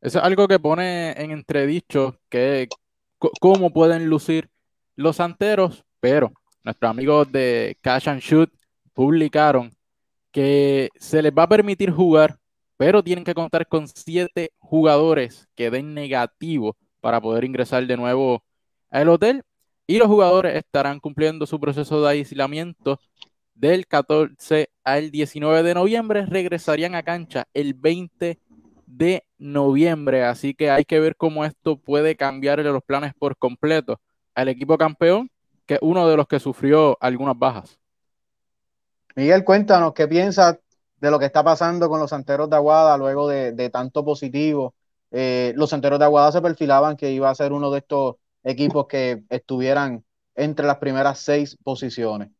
Eso 0.00 0.18
es 0.18 0.24
algo 0.24 0.48
que 0.48 0.58
pone 0.58 1.12
en 1.12 1.30
entredicho 1.30 2.16
que 2.28 2.68
cómo 3.40 3.70
pueden 3.70 4.06
lucir 4.06 4.48
los 4.96 5.16
santeros, 5.16 5.84
pero 6.00 6.32
nuestros 6.64 6.90
amigos 6.90 7.30
de 7.30 7.76
Cash 7.80 8.08
and 8.08 8.20
Shoot 8.20 8.50
publicaron 8.94 9.72
que 10.30 10.88
se 10.98 11.22
les 11.22 11.32
va 11.32 11.42
a 11.44 11.48
permitir 11.48 11.90
jugar, 11.90 12.38
pero 12.76 13.02
tienen 13.02 13.24
que 13.24 13.34
contar 13.34 13.66
con 13.66 13.88
siete 13.88 14.52
jugadores 14.58 15.48
que 15.54 15.70
den 15.70 15.94
negativo 15.94 16.76
para 17.00 17.20
poder 17.20 17.44
ingresar 17.44 17.86
de 17.86 17.96
nuevo 17.96 18.42
al 18.90 19.08
hotel 19.08 19.42
y 19.86 19.98
los 19.98 20.08
jugadores 20.08 20.56
estarán 20.56 21.00
cumpliendo 21.00 21.46
su 21.46 21.58
proceso 21.58 22.00
de 22.00 22.10
aislamiento 22.10 23.00
del 23.60 23.86
14 23.86 24.70
al 24.84 25.10
19 25.10 25.62
de 25.62 25.74
noviembre, 25.74 26.24
regresarían 26.24 26.94
a 26.94 27.02
cancha 27.02 27.46
el 27.52 27.74
20 27.74 28.38
de 28.86 29.24
noviembre, 29.38 30.24
así 30.24 30.54
que 30.54 30.70
hay 30.70 30.84
que 30.86 30.98
ver 30.98 31.14
cómo 31.14 31.44
esto 31.44 31.76
puede 31.76 32.16
cambiar 32.16 32.58
los 32.60 32.82
planes 32.82 33.12
por 33.12 33.36
completo 33.36 34.00
al 34.34 34.48
equipo 34.48 34.78
campeón, 34.78 35.30
que 35.66 35.74
es 35.74 35.80
uno 35.82 36.08
de 36.08 36.16
los 36.16 36.26
que 36.26 36.40
sufrió 36.40 36.96
algunas 37.00 37.38
bajas. 37.38 37.78
Miguel, 39.14 39.44
cuéntanos 39.44 39.92
qué 39.92 40.08
piensas 40.08 40.58
de 40.98 41.10
lo 41.10 41.18
que 41.18 41.26
está 41.26 41.44
pasando 41.44 41.90
con 41.90 42.00
los 42.00 42.10
santeros 42.10 42.48
de 42.48 42.56
Aguada 42.56 42.96
luego 42.96 43.28
de, 43.28 43.70
tanto 43.70 44.02
positivo. 44.02 44.74
Eh, 45.10 45.52
los 45.54 45.68
santeros 45.68 45.98
de 45.98 46.06
Aguada 46.06 46.32
se 46.32 46.40
perfilaban 46.40 46.96
que 46.96 47.10
iba 47.10 47.28
a 47.28 47.34
ser 47.34 47.52
uno 47.52 47.70
de 47.70 47.78
estos 47.78 48.16
equipos 48.42 48.86
que 48.86 49.22
estuvieran 49.28 50.02
entre 50.34 50.66
las 50.66 50.78
primeras 50.78 51.18
seis 51.18 51.58
posiciones. 51.62 52.30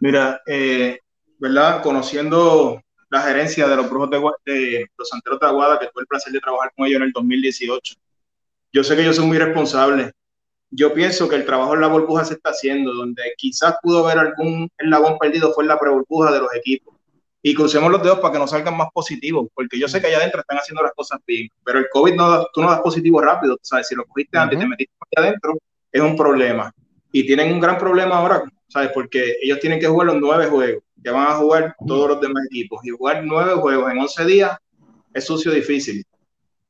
Mira, 0.00 0.40
eh, 0.46 1.00
¿verdad? 1.38 1.82
Conociendo 1.82 2.82
la 3.08 3.22
gerencia 3.22 3.68
de 3.68 3.76
los 3.76 3.88
brujos 3.88 4.10
de, 4.44 4.86
los 4.96 5.08
santeros 5.08 5.40
de 5.40 5.46
Aguada, 5.46 5.78
que 5.78 5.86
tuve 5.86 6.02
el 6.02 6.06
placer 6.06 6.32
de 6.32 6.40
trabajar 6.40 6.72
con 6.76 6.86
ellos 6.86 6.96
en 6.96 7.04
el 7.04 7.12
2018. 7.12 7.94
Yo 8.72 8.84
sé 8.84 8.96
que 8.96 9.02
ellos 9.02 9.16
son 9.16 9.28
muy 9.28 9.38
responsables. 9.38 10.12
Yo 10.70 10.92
pienso 10.92 11.28
que 11.28 11.36
el 11.36 11.46
trabajo 11.46 11.74
en 11.74 11.80
la 11.80 11.86
burbuja 11.86 12.24
se 12.24 12.34
está 12.34 12.50
haciendo, 12.50 12.92
donde 12.92 13.22
quizás 13.36 13.76
pudo 13.82 14.06
haber 14.06 14.18
algún 14.18 14.68
eslabón 14.76 15.16
perdido 15.18 15.52
fue 15.52 15.64
en 15.64 15.68
la 15.68 15.78
pre-burbuja 15.78 16.32
de 16.32 16.40
los 16.40 16.54
equipos. 16.54 16.94
Y 17.40 17.54
crucemos 17.54 17.92
los 17.92 18.02
dedos 18.02 18.18
para 18.18 18.32
que 18.32 18.38
no 18.40 18.48
salgan 18.48 18.76
más 18.76 18.88
positivos, 18.92 19.46
porque 19.54 19.78
yo 19.78 19.86
sé 19.86 20.00
que 20.00 20.08
allá 20.08 20.18
adentro 20.18 20.40
están 20.40 20.58
haciendo 20.58 20.82
las 20.82 20.92
cosas 20.94 21.20
bien, 21.24 21.48
pero 21.64 21.78
el 21.78 21.86
COVID 21.92 22.14
no 22.14 22.46
tú 22.52 22.60
no 22.60 22.70
das 22.70 22.80
positivo 22.80 23.20
rápido, 23.20 23.56
¿sabes? 23.62 23.86
Si 23.86 23.94
lo 23.94 24.04
cogiste 24.04 24.36
antes 24.36 24.58
y 24.58 24.60
te 24.60 24.66
metiste 24.66 24.94
allá 25.16 25.28
adentro, 25.28 25.56
es 25.92 26.02
un 26.02 26.16
problema. 26.16 26.72
Y 27.12 27.24
tienen 27.24 27.52
un 27.52 27.60
gran 27.60 27.78
problema 27.78 28.16
ahora 28.16 28.42
¿sabes? 28.68 28.90
Porque 28.92 29.36
ellos 29.42 29.60
tienen 29.60 29.80
que 29.80 29.86
jugar 29.86 30.08
los 30.08 30.16
nueve 30.20 30.46
juegos, 30.46 30.82
que 31.02 31.10
van 31.10 31.26
a 31.26 31.34
jugar 31.34 31.74
todos 31.86 32.08
los 32.08 32.20
demás 32.20 32.44
equipos. 32.46 32.80
Y 32.84 32.90
jugar 32.90 33.24
nueve 33.24 33.54
juegos 33.54 33.90
en 33.90 33.98
once 33.98 34.24
días 34.24 34.56
es 35.12 35.24
sucio 35.24 35.52
difícil. 35.52 36.04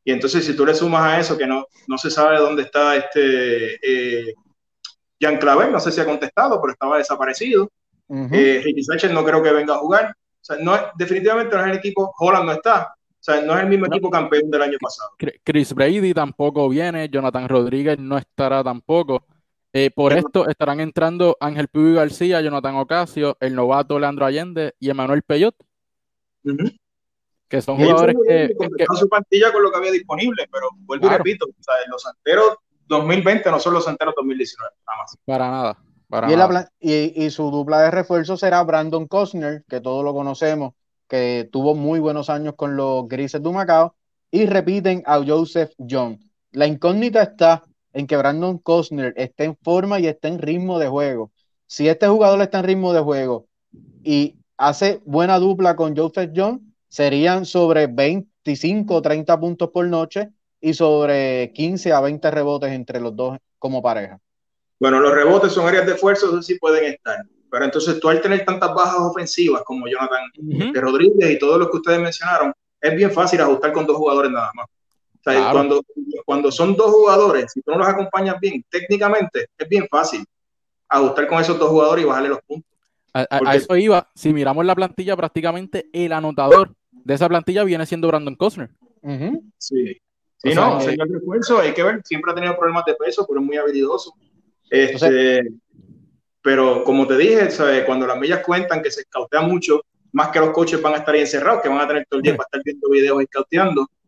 Y 0.05 0.13
entonces, 0.13 0.45
si 0.45 0.55
tú 0.55 0.65
le 0.65 0.75
sumas 0.75 1.03
a 1.03 1.21
eso 1.21 1.37
que 1.37 1.47
no, 1.47 1.67
no 1.89 1.99
se 1.99 2.11
sabe 2.11 2.39
dónde 2.39 2.63
está 2.63 2.97
este 2.97 3.75
eh, 3.83 4.35
Jean 5.19 5.39
Claver, 5.39 5.71
no 5.71 5.81
sé 5.81 5.91
si 5.91 6.01
ha 6.01 6.05
contestado, 6.05 6.61
pero 6.61 6.73
estaba 6.73 6.99
desaparecido. 6.99 7.69
Eh, 8.09 8.61
Ricky 8.63 8.85
Sánchez 8.85 9.11
no 9.11 9.25
creo 9.25 9.43
que 9.43 9.51
venga 9.51 9.75
a 9.75 9.79
jugar. 9.79 10.11
O 10.11 10.45
sea, 10.45 10.57
no, 10.61 10.79
definitivamente 10.97 11.57
no 11.57 11.63
es 11.63 11.71
el 11.73 11.79
equipo, 11.79 12.15
Holland 12.19 12.47
no 12.47 12.53
está. 12.53 12.95
O 12.95 13.23
sea, 13.27 13.41
no 13.41 13.57
es 13.57 13.65
el 13.65 13.69
mismo 13.69 13.87
equipo 13.87 14.09
campeón 14.09 14.49
del 14.49 14.63
año 14.63 14.79
pasado. 14.81 15.11
Chris 15.43 15.75
Brady 15.75 16.15
tampoco 16.15 16.69
viene, 16.69 17.09
Jonathan 17.09 17.49
Rodríguez 17.49 17.99
no 17.99 18.17
estará 18.17 18.63
tampoco. 18.63 19.25
Eh, 19.79 19.91
por 19.91 20.15
esto 20.15 20.49
estarán 20.49 20.81
entrando 20.81 21.37
Ángel 21.39 21.69
Puy 21.69 21.93
García, 21.93 22.41
Jonathan 22.41 22.77
Ocasio, 22.77 23.37
el 23.41 23.55
novato 23.55 23.99
Leandro 23.99 24.25
Allende 24.25 24.75
y 24.81 24.89
Emanuel 24.89 25.21
Peyot. 25.21 25.55
Que 27.47 27.61
son 27.61 27.77
jugadores 27.77 28.17
que, 28.27 28.55
que, 28.59 28.87
su 28.99 29.07
plantilla 29.07 29.53
con 29.53 29.62
lo 29.62 29.71
que 29.71 29.77
había 29.77 29.91
disponible, 29.91 30.49
pero 30.51 30.69
vuelvo 30.79 31.09
y 31.09 31.11
repito, 31.11 31.45
los 31.91 32.03
santeros 32.03 32.57
2020 32.87 33.51
no 33.51 33.61
son 33.61 33.75
los 33.75 33.85
santeros 33.85 34.15
2019, 34.17 34.77
nada 34.87 34.99
más. 34.99 35.19
Para 35.27 35.51
nada. 35.51 35.79
Para 36.09 36.33
y, 36.33 36.37
nada. 36.37 36.71
y, 36.81 37.29
su 37.29 37.51
dupla 37.51 37.83
de 37.83 37.91
refuerzo 37.91 38.39
será 38.39 38.62
Brandon 38.62 39.07
Costner, 39.07 39.62
que 39.69 39.83
todos 39.83 40.03
lo 40.03 40.15
conocemos, 40.15 40.73
que 41.07 41.51
tuvo 41.53 41.75
muy 41.75 42.01
buenos 42.01 42.31
años 42.31 42.55
con 42.57 42.77
los 42.77 43.07
Grises 43.09 43.43
de 43.43 43.53
Macao, 43.53 43.95
y 44.31 44.47
repiten 44.47 45.03
a 45.05 45.23
Joseph 45.23 45.73
John. 45.77 46.19
La 46.53 46.67
incógnita 46.67 47.23
está 47.23 47.62
en 47.97 48.07
que 48.07 48.17
Brandon 48.19 48.59
Costner 48.59 49.15
esté 49.17 49.45
en 49.45 49.57
forma 49.57 49.99
y 49.99 50.07
esté 50.07 50.29
en 50.29 50.39
ritmo 50.39 50.79
de 50.79 50.87
juego. 50.87 51.33
Si 51.67 51.89
este 51.89 52.07
jugador 52.07 52.43
está 52.43 52.59
en 52.59 52.67
ritmo 52.67 52.93
de 52.93 53.01
juego 53.01 53.47
y 54.05 54.37
hace 54.59 55.01
buena 55.07 55.39
dupla 55.39 55.77
con 55.77 55.97
Joseph 55.97 56.31
John, 56.37 56.75
serían 56.89 57.47
sobre 57.47 57.87
25 57.87 58.95
o 58.95 59.01
30 59.01 59.41
puntos 59.41 59.71
por 59.71 59.87
noche 59.87 60.29
y 60.61 60.75
sobre 60.75 61.51
15 61.55 61.95
a 61.95 62.01
20 62.03 62.31
rebotes 62.31 62.71
entre 62.71 63.01
los 63.01 63.17
dos 63.17 63.39
como 63.59 63.81
pareja. 63.81 64.21
Bueno, 64.79 65.01
los 65.01 65.15
rebotes 65.15 65.53
son 65.53 65.67
áreas 65.67 65.87
de 65.87 65.93
esfuerzo, 65.93 66.27
eso 66.27 66.43
sí 66.43 66.59
pueden 66.59 66.85
estar. 66.85 67.25
Pero 67.51 67.65
entonces 67.65 67.99
tú 67.99 68.11
al 68.11 68.21
tener 68.21 68.45
tantas 68.45 68.75
bajas 68.75 69.01
ofensivas 69.01 69.63
como 69.65 69.87
Jonathan 69.89 70.75
Rodríguez 70.75 71.31
y 71.31 71.39
todos 71.39 71.59
los 71.59 71.71
que 71.71 71.79
ustedes 71.79 71.99
mencionaron, 71.99 72.53
es 72.79 72.95
bien 72.95 73.11
fácil 73.11 73.41
ajustar 73.41 73.73
con 73.73 73.87
dos 73.87 73.97
jugadores 73.97 74.31
nada 74.31 74.51
más 74.55 74.67
cuando, 75.35 75.83
cuando 76.25 76.53
son 76.53 76.77
dos 76.77 76.91
jugadores, 76.91 77.53
si 77.53 77.61
tú 77.62 77.73
no 77.73 77.79
los 77.79 77.89
acompañas 77.89 78.37
bien, 78.41 78.65
técnicamente 78.69 79.49
es 79.59 79.69
bien 79.69 79.87
fácil 79.91 80.25
ajustar 80.89 81.27
con 81.27 81.41
esos 81.41 81.59
dos 81.59 81.69
jugadores 81.69 82.05
y 82.05 82.09
bajarle 82.09 82.29
los 82.29 82.41
puntos. 82.47 82.71
A, 83.12 83.57
eso 83.57 83.77
iba, 83.77 84.09
si 84.15 84.33
miramos 84.33 84.65
la 84.65 84.75
plantilla, 84.75 85.17
prácticamente 85.17 85.89
el 85.93 86.12
anotador 86.12 86.75
de 86.91 87.15
esa 87.15 87.29
plantilla 87.29 87.65
viene 87.65 87.87
siendo 87.87 88.09
Brandon 88.09 88.35
Costner. 88.35 88.71
Sí, 89.59 89.97
sí, 90.37 90.55
no, 90.55 90.81
señor 90.81 91.11
refuerzo, 91.11 91.61
hay 91.61 91.73
que 91.73 91.83
ver, 91.83 92.03
siempre 92.05 92.33
ha 92.33 92.35
tenido 92.35 92.57
problemas 92.57 92.85
de 92.85 92.95
peso, 92.95 93.27
pero 93.27 93.41
es 93.41 93.47
muy 93.47 93.57
habilidoso. 93.57 94.12
Este, 94.69 95.49
pero 96.43 96.85
como 96.85 97.07
te 97.07 97.17
dije, 97.17 97.49
cuando 97.87 98.07
las 98.07 98.19
millas 98.19 98.45
cuentan 98.45 98.83
que 98.83 98.91
se 98.91 99.01
escautea 99.01 99.41
mucho, 99.41 99.81
más 100.12 100.29
que 100.29 100.39
los 100.39 100.51
coaches 100.51 100.81
van 100.81 100.95
a 100.95 100.99
estar 100.99 101.15
ahí 101.15 101.23
encerrados, 101.23 101.62
que 101.62 101.69
van 101.69 101.81
a 101.81 101.89
tener 101.89 102.07
todo 102.09 102.19
el 102.19 102.23
día 102.23 102.37
para 102.37 102.47
estar 102.47 102.62
viendo 102.65 102.89
videos 102.91 103.23
y 103.23 103.27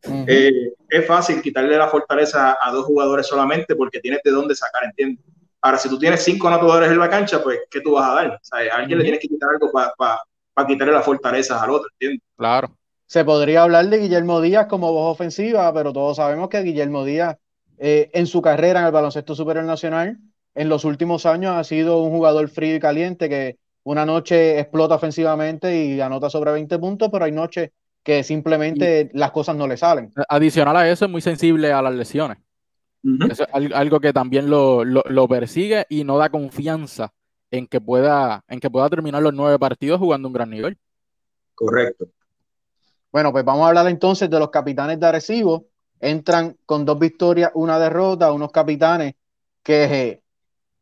cauteando. 0.00 0.32
Eh, 0.32 0.72
es 0.88 1.06
fácil 1.06 1.42
quitarle 1.42 1.76
la 1.76 1.88
fortaleza 1.88 2.56
a 2.60 2.70
dos 2.70 2.86
jugadores 2.86 3.26
solamente 3.26 3.74
porque 3.74 4.00
tienes 4.00 4.20
de 4.24 4.30
dónde 4.30 4.54
sacar, 4.54 4.84
¿entiendes? 4.84 5.24
Ahora, 5.60 5.78
si 5.78 5.88
tú 5.88 5.98
tienes 5.98 6.22
cinco 6.22 6.48
anotadores 6.48 6.90
en 6.90 6.98
la 6.98 7.10
cancha, 7.10 7.42
pues, 7.42 7.60
¿qué 7.70 7.80
tú 7.80 7.92
vas 7.92 8.10
a 8.10 8.14
dar? 8.14 8.40
a 8.52 8.76
alguien 8.76 8.98
le 8.98 9.04
tienes 9.04 9.20
que 9.20 9.28
quitar 9.28 9.50
algo 9.50 9.70
para 9.72 10.66
quitarle 10.66 10.92
la 10.92 11.02
fortaleza 11.02 11.62
al 11.62 11.70
otro, 11.70 11.88
¿entiendes? 11.92 12.20
Claro. 12.36 12.76
Se 13.06 13.24
podría 13.24 13.62
hablar 13.62 13.88
de 13.88 13.98
Guillermo 13.98 14.40
Díaz 14.40 14.66
como 14.66 14.92
voz 14.92 15.12
ofensiva, 15.12 15.72
pero 15.72 15.92
todos 15.92 16.18
sabemos 16.18 16.48
que 16.48 16.62
Guillermo 16.62 17.04
Díaz, 17.04 17.36
eh, 17.78 18.10
en 18.12 18.26
su 18.26 18.42
carrera 18.42 18.80
en 18.80 18.86
el 18.86 18.92
baloncesto 18.92 19.34
superior 19.34 19.64
nacional, 19.64 20.18
en 20.54 20.68
los 20.68 20.84
últimos 20.84 21.24
años 21.24 21.54
ha 21.54 21.64
sido 21.64 22.02
un 22.02 22.10
jugador 22.10 22.48
frío 22.48 22.76
y 22.76 22.80
caliente 22.80 23.28
que 23.28 23.56
una 23.84 24.04
noche 24.04 24.58
explota 24.60 24.96
ofensivamente 24.96 25.74
y 25.74 26.00
anota 26.00 26.28
sobre 26.28 26.52
20 26.52 26.78
puntos, 26.78 27.08
pero 27.10 27.24
hay 27.24 27.32
noches 27.32 27.70
que 28.02 28.22
simplemente 28.22 29.10
las 29.12 29.30
cosas 29.30 29.56
no 29.56 29.66
le 29.66 29.76
salen. 29.76 30.12
Adicional 30.28 30.76
a 30.76 30.88
eso, 30.88 31.04
es 31.04 31.10
muy 31.10 31.20
sensible 31.20 31.72
a 31.72 31.82
las 31.82 31.94
lesiones. 31.94 32.38
Eso 33.30 33.44
es 33.44 33.72
algo 33.72 34.00
que 34.00 34.12
también 34.12 34.50
lo, 34.50 35.28
persigue 35.28 35.86
y 35.88 36.04
no 36.04 36.18
da 36.18 36.30
confianza 36.30 37.12
en 37.50 37.66
que, 37.66 37.80
pueda, 37.80 38.44
en 38.48 38.60
que 38.60 38.70
pueda 38.70 38.88
terminar 38.90 39.22
los 39.22 39.32
nueve 39.32 39.58
partidos 39.58 39.98
jugando 39.98 40.28
un 40.28 40.34
gran 40.34 40.50
nivel. 40.50 40.76
Correcto. 41.54 42.06
Bueno, 43.10 43.32
pues 43.32 43.44
vamos 43.44 43.64
a 43.64 43.68
hablar 43.68 43.86
entonces 43.88 44.28
de 44.28 44.38
los 44.38 44.50
capitanes 44.50 45.00
de 45.00 45.06
Arecibo. 45.06 45.66
Entran 46.00 46.56
con 46.66 46.84
dos 46.84 46.98
victorias, 46.98 47.50
una 47.54 47.78
derrota, 47.78 48.32
unos 48.32 48.52
capitanes 48.52 49.14
que 49.62 49.84
eh, 49.84 50.22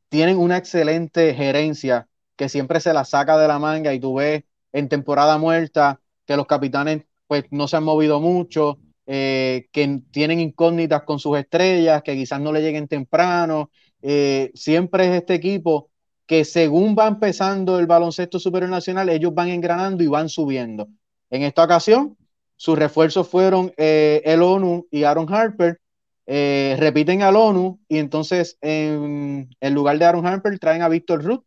tienen 0.09 0.37
una 0.39 0.57
excelente 0.57 1.35
gerencia 1.35 2.09
que 2.37 2.49
siempre 2.49 2.81
se 2.81 2.93
la 2.93 3.05
saca 3.05 3.39
de 3.39 3.49
la 3.49 3.59
manga 3.59 3.95
y 3.95 4.01
tú 4.01 4.17
ves 4.17 4.45
en 4.73 4.89
temporada 4.89 5.39
muerta 5.39 6.01
que 6.27 6.37
los 6.37 6.47
capitanes 6.47 7.05
pues 7.27 7.45
no 7.51 7.69
se 7.69 7.77
han 7.77 7.85
movido 7.85 8.21
mucho, 8.21 8.79
eh, 9.07 9.69
que 9.73 10.01
tienen 10.11 10.41
incógnitas 10.41 11.03
con 11.03 11.19
sus 11.19 11.39
estrellas, 11.39 12.03
que 12.03 12.15
quizás 12.15 12.41
no 12.41 12.53
le 12.53 12.61
lleguen 12.61 12.89
temprano. 12.89 13.71
Eh, 14.03 14.51
siempre 14.55 15.07
es 15.07 15.15
este 15.15 15.35
equipo 15.35 15.91
que 16.27 16.45
según 16.45 16.97
va 16.99 17.07
empezando 17.07 17.79
el 17.79 17.87
baloncesto 17.87 18.39
superior 18.39 18.71
nacional, 18.71 19.09
ellos 19.09 19.33
van 19.35 19.49
engranando 19.49 20.03
y 20.03 20.09
van 20.09 20.29
subiendo. 20.29 20.89
En 21.31 21.43
esta 21.43 21.65
ocasión, 21.65 22.17
sus 22.57 22.79
refuerzos 22.79 23.29
fueron 23.29 23.73
eh, 23.77 24.23
el 24.25 24.43
ONU 24.43 24.87
y 24.91 25.05
Aaron 25.05 25.33
Harper. 25.33 25.81
repiten 26.27 27.23
al 27.23 27.37
ONU 27.37 27.79
y 27.89 27.99
entonces 27.99 28.59
en, 28.61 29.49
en 29.61 29.75
lugar 29.75 29.99
de 29.99 30.05
Aaron 30.05 30.27
Harper 30.27 30.59
traen 30.59 30.83
a 30.83 30.89
Víctor 30.89 31.23
Ruth, 31.25 31.45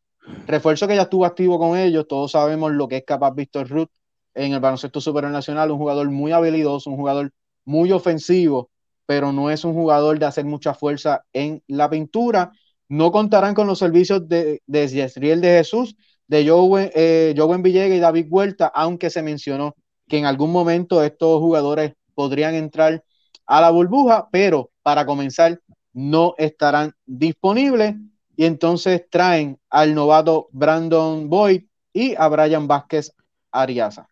Refuerzo 0.47 0.87
que 0.87 0.95
ya 0.95 1.03
estuvo 1.03 1.25
activo 1.25 1.59
con 1.59 1.77
ellos, 1.77 2.07
todos 2.07 2.31
sabemos 2.31 2.71
lo 2.71 2.87
que 2.87 2.97
es 2.97 3.03
capaz 3.05 3.33
Víctor 3.33 3.67
Ruth 3.69 3.89
en 4.33 4.53
el 4.53 4.59
baloncesto 4.59 5.01
superior 5.01 5.31
nacional, 5.31 5.71
un 5.71 5.77
jugador 5.77 6.09
muy 6.09 6.31
habilidoso, 6.31 6.89
un 6.89 6.97
jugador 6.97 7.31
muy 7.65 7.91
ofensivo, 7.91 8.69
pero 9.05 9.31
no 9.31 9.49
es 9.49 9.63
un 9.63 9.73
jugador 9.73 10.19
de 10.19 10.25
hacer 10.25 10.45
mucha 10.45 10.73
fuerza 10.73 11.23
en 11.33 11.63
la 11.67 11.89
pintura. 11.89 12.51
No 12.87 13.11
contarán 13.11 13.53
con 13.53 13.67
los 13.67 13.79
servicios 13.79 14.27
de, 14.27 14.61
de 14.65 14.87
Yesriel 14.87 15.41
de 15.41 15.49
Jesús, 15.49 15.95
de 16.27 16.47
Joven, 16.47 16.91
eh, 16.93 17.33
Villegas 17.59 17.97
y 17.97 17.99
David 17.99 18.27
Huerta, 18.29 18.67
aunque 18.67 19.09
se 19.09 19.23
mencionó 19.23 19.75
que 20.07 20.17
en 20.17 20.25
algún 20.25 20.51
momento 20.51 21.03
estos 21.03 21.39
jugadores 21.39 21.93
podrían 22.13 22.55
entrar 22.55 23.03
a 23.45 23.61
la 23.61 23.71
burbuja, 23.71 24.27
pero 24.31 24.71
para 24.83 25.05
comenzar 25.05 25.59
no 25.93 26.35
estarán 26.37 26.93
disponibles 27.05 27.95
y 28.35 28.45
entonces 28.45 29.05
traen 29.09 29.59
al 29.69 29.95
novato 29.95 30.49
Brandon 30.51 31.29
Boyd 31.29 31.63
y 31.91 32.15
a 32.15 32.27
Brian 32.27 32.67
Vázquez 32.67 33.11
Ariaza. 33.51 34.07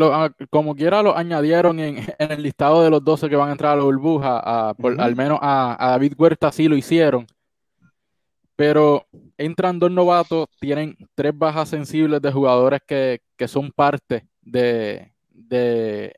Ah, 0.00 0.30
como 0.48 0.74
quiera 0.74 1.02
lo 1.02 1.16
añadieron 1.16 1.78
en, 1.78 1.96
el 2.18 2.42
listado 2.42 2.82
de 2.82 2.90
los 2.90 3.04
12 3.04 3.28
que 3.28 3.36
van 3.36 3.50
a 3.50 3.52
entrar 3.52 3.72
a 3.72 3.76
la 3.76 3.82
burbuja, 3.82 4.70
al 4.70 5.16
menos 5.16 5.38
a, 5.42 5.76
David 5.78 6.14
Huerta 6.16 6.50
sí 6.50 6.66
lo 6.66 6.76
hicieron, 6.76 7.26
pero 8.56 9.06
entran 9.36 9.78
dos 9.78 9.90
novatos, 9.90 10.46
tienen 10.60 10.96
tres 11.14 11.36
bajas 11.36 11.68
sensibles 11.68 12.22
de 12.22 12.32
jugadores 12.32 12.80
que, 12.86 13.20
son 13.46 13.70
parte 13.70 14.26
de, 14.40 15.12
de, 15.30 16.14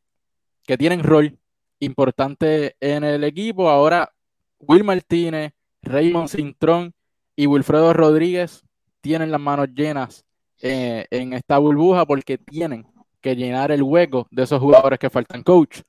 que 0.65 0.79
tienen 0.79 1.03
rol 1.03 1.37
importante 1.81 2.77
en 2.81 3.03
el 3.03 3.25
equipo. 3.25 3.69
Ahora 3.69 4.13
Will 4.61 4.85
Martínez, 4.85 5.53
Raymond 5.83 6.29
Cintrón 6.29 6.95
y 7.35 7.47
Wilfredo 7.47 7.93
Rodríguez 7.93 8.63
tienen 9.01 9.31
las 9.33 9.41
manos 9.41 9.69
llenas 9.75 10.25
eh, 10.61 11.07
en 11.11 11.33
esta 11.33 11.59
burbuja 11.59 12.07
porque 12.07 12.39
tienen 12.39 12.87
que 13.25 13.35
llenar 13.35 13.73
el 13.73 13.83
hueco 13.83 14.29
de 14.31 14.43
esos 14.43 14.61
jugadores 14.61 14.99
que 14.99 15.09
faltan. 15.09 15.43
Coach, 15.43 15.81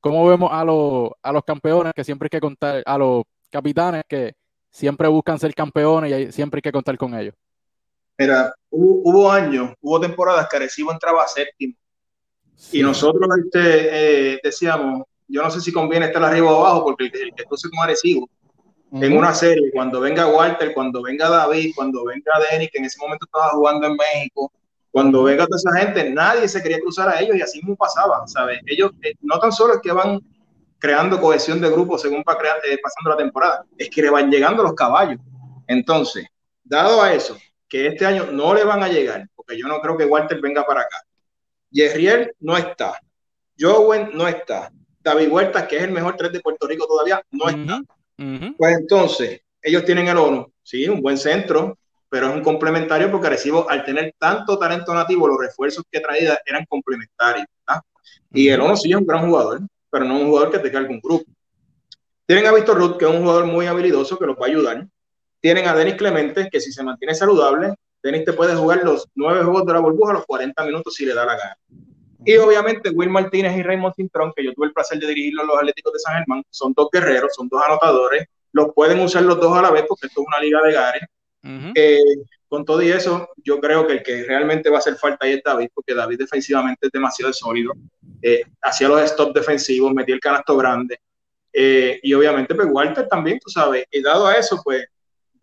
¿cómo 0.00 0.26
vemos 0.26 0.48
a, 0.50 0.64
los, 0.64 1.10
a 1.22 1.30
los 1.30 1.44
campeones 1.44 1.92
que 1.94 2.02
siempre 2.02 2.24
hay 2.24 2.30
que 2.30 2.40
contar, 2.40 2.82
a 2.86 2.96
los 2.96 3.24
capitanes 3.50 4.02
que 4.08 4.32
siempre 4.70 5.06
buscan 5.06 5.38
ser 5.38 5.54
campeones 5.54 6.10
y 6.10 6.32
siempre 6.32 6.56
hay 6.56 6.62
que 6.62 6.72
contar 6.72 6.96
con 6.96 7.14
ellos? 7.14 7.34
Mira, 8.16 8.54
hubo, 8.70 9.30
años, 9.30 9.74
hubo 9.82 10.00
temporadas 10.00 10.48
que 10.48 10.56
Arecibo 10.56 10.90
entraba 10.90 11.22
a 11.22 11.28
séptimo. 11.28 11.74
Y 12.72 12.82
nosotros 12.82 13.28
este, 13.44 14.32
eh, 14.32 14.40
decíamos, 14.42 15.02
yo 15.28 15.42
no 15.42 15.50
sé 15.50 15.60
si 15.60 15.70
conviene 15.72 16.06
estar 16.06 16.24
arriba 16.24 16.50
o 16.50 16.60
abajo, 16.60 16.84
porque 16.84 17.04
el, 17.04 17.10
el 17.14 17.34
que 17.34 17.42
entonces 17.42 17.70
con 17.70 17.84
Arecibo 17.84 18.26
en 18.92 19.16
una 19.16 19.34
serie, 19.34 19.70
cuando 19.72 20.00
venga 20.00 20.26
Walter, 20.26 20.72
cuando 20.72 21.02
venga 21.02 21.28
David, 21.28 21.72
cuando 21.76 22.04
venga 22.06 22.32
Denis, 22.50 22.70
que 22.72 22.78
en 22.78 22.86
ese 22.86 22.98
momento 22.98 23.26
estaba 23.26 23.50
jugando 23.50 23.86
en 23.86 23.96
México, 23.96 24.50
cuando 24.90 25.22
venga 25.22 25.46
toda 25.46 25.56
esa 25.56 25.86
gente, 25.86 26.10
nadie 26.10 26.48
se 26.48 26.62
quería 26.62 26.80
cruzar 26.80 27.08
a 27.08 27.20
ellos 27.20 27.36
y 27.36 27.42
así 27.42 27.58
mismo 27.58 27.76
pasaba, 27.76 28.26
¿sabes? 28.26 28.60
Ellos 28.66 28.90
eh, 29.02 29.14
no 29.20 29.38
tan 29.38 29.52
solo 29.52 29.74
es 29.74 29.80
que 29.80 29.92
van 29.92 30.20
creando 30.78 31.20
cohesión 31.20 31.60
de 31.60 31.70
grupo 31.70 31.98
según 31.98 32.24
va 32.28 32.36
eh, 32.64 32.78
pasando 32.82 33.10
la 33.10 33.16
temporada, 33.16 33.64
es 33.76 33.88
que 33.90 34.02
le 34.02 34.10
van 34.10 34.30
llegando 34.30 34.62
los 34.62 34.74
caballos. 34.74 35.20
Entonces, 35.66 36.26
dado 36.64 37.02
a 37.02 37.12
eso, 37.12 37.38
que 37.68 37.86
este 37.86 38.04
año 38.04 38.32
no 38.32 38.52
le 38.54 38.64
van 38.64 38.82
a 38.82 38.88
llegar, 38.88 39.28
porque 39.36 39.56
yo 39.56 39.68
no 39.68 39.80
creo 39.80 39.96
que 39.96 40.06
Walter 40.06 40.40
venga 40.40 40.66
para 40.66 40.80
acá. 40.80 40.96
Yerriel 41.70 42.32
no 42.40 42.56
está. 42.56 42.98
Jowen 43.58 44.10
no 44.14 44.26
está. 44.26 44.72
David 45.00 45.30
Huerta, 45.30 45.68
que 45.68 45.76
es 45.76 45.84
el 45.84 45.92
mejor 45.92 46.16
tres 46.16 46.32
de 46.32 46.40
Puerto 46.40 46.66
Rico 46.66 46.86
todavía, 46.86 47.22
no 47.30 47.48
está. 47.48 47.80
Pues 48.58 48.76
entonces, 48.78 49.40
ellos 49.62 49.84
tienen 49.84 50.08
el 50.08 50.16
ONU, 50.16 50.52
sí, 50.62 50.88
un 50.88 51.00
buen 51.00 51.16
centro, 51.16 51.78
pero 52.10 52.28
es 52.28 52.34
un 52.34 52.42
complementario 52.42 53.10
porque 53.10 53.30
recibo, 53.30 53.70
al 53.70 53.84
tener 53.84 54.14
tanto 54.18 54.58
talento 54.58 54.92
nativo, 54.92 55.28
los 55.28 55.38
refuerzos 55.38 55.84
que 55.90 56.00
traía 56.00 56.38
eran 56.44 56.66
complementarios. 56.66 57.46
Y 58.32 58.48
el 58.48 58.60
ONU 58.60 58.76
sí 58.76 58.90
es 58.90 58.96
un 58.96 59.06
gran 59.06 59.26
jugador, 59.26 59.60
pero 59.90 60.04
no 60.04 60.18
un 60.18 60.26
jugador 60.26 60.50
que 60.50 60.58
te 60.58 60.70
cargue 60.70 60.90
un 60.90 61.00
grupo. 61.00 61.24
Tienen 62.26 62.46
a 62.46 62.52
Víctor 62.52 62.78
Ruth, 62.78 62.96
que 62.96 63.04
es 63.04 63.10
un 63.10 63.22
jugador 63.22 63.46
muy 63.46 63.66
habilidoso 63.66 64.18
que 64.18 64.26
los 64.26 64.36
va 64.36 64.46
a 64.46 64.48
ayudar. 64.48 64.86
Tienen 65.40 65.66
a 65.66 65.74
Denis 65.74 65.94
Clemente, 65.94 66.48
que 66.50 66.60
si 66.60 66.72
se 66.72 66.82
mantiene 66.82 67.14
saludable, 67.14 67.74
Denis 68.02 68.24
te 68.24 68.32
puede 68.32 68.54
jugar 68.54 68.82
los 68.84 69.08
nueve 69.14 69.42
juegos 69.42 69.66
de 69.66 69.72
la 69.72 69.80
burbuja 69.80 70.12
a 70.12 70.14
los 70.14 70.26
40 70.26 70.64
minutos 70.64 70.94
si 70.94 71.06
le 71.06 71.14
da 71.14 71.24
la 71.24 71.36
gana. 71.36 71.56
Y 72.24 72.36
obviamente 72.36 72.90
Will 72.90 73.10
Martínez 73.10 73.56
y 73.56 73.62
Raymond 73.62 73.94
Cintrón, 73.94 74.32
que 74.36 74.44
yo 74.44 74.52
tuve 74.52 74.66
el 74.66 74.72
placer 74.72 74.98
de 74.98 75.06
dirigirlos 75.06 75.46
los 75.46 75.56
Atléticos 75.56 75.92
de 75.92 75.98
San 75.98 76.14
Germán, 76.16 76.42
son 76.50 76.72
dos 76.74 76.88
guerreros, 76.92 77.32
son 77.34 77.48
dos 77.48 77.62
anotadores, 77.64 78.26
los 78.52 78.74
pueden 78.74 79.00
usar 79.00 79.22
los 79.22 79.40
dos 79.40 79.56
a 79.56 79.62
la 79.62 79.70
vez 79.70 79.84
porque 79.88 80.06
esto 80.06 80.20
es 80.20 80.26
una 80.26 80.40
liga 80.40 80.60
de 80.62 80.72
gares. 80.72 81.02
Eh, 81.42 82.00
con 82.48 82.64
todo 82.64 82.82
y 82.82 82.90
eso, 82.90 83.28
yo 83.44 83.60
creo 83.60 83.86
que 83.86 83.94
el 83.94 84.02
que 84.02 84.24
realmente 84.24 84.68
va 84.68 84.76
a 84.76 84.78
hacer 84.80 84.96
falta 84.96 85.24
ahí 85.24 85.32
es 85.32 85.42
David, 85.44 85.68
porque 85.72 85.94
David 85.94 86.18
defensivamente 86.18 86.86
es 86.86 86.92
demasiado 86.92 87.32
sólido, 87.32 87.72
eh, 88.20 88.42
hacía 88.60 88.88
los 88.88 89.08
stops 89.08 89.32
defensivos, 89.32 89.94
metía 89.94 90.16
el 90.16 90.20
canasto 90.20 90.56
grande, 90.56 90.98
eh, 91.52 92.00
y 92.02 92.12
obviamente 92.12 92.54
pues 92.54 92.68
Walter 92.70 93.06
también, 93.08 93.38
tú 93.38 93.50
sabes, 93.50 93.84
y 93.90 94.02
dado 94.02 94.26
a 94.26 94.34
eso, 94.34 94.60
pues 94.64 94.84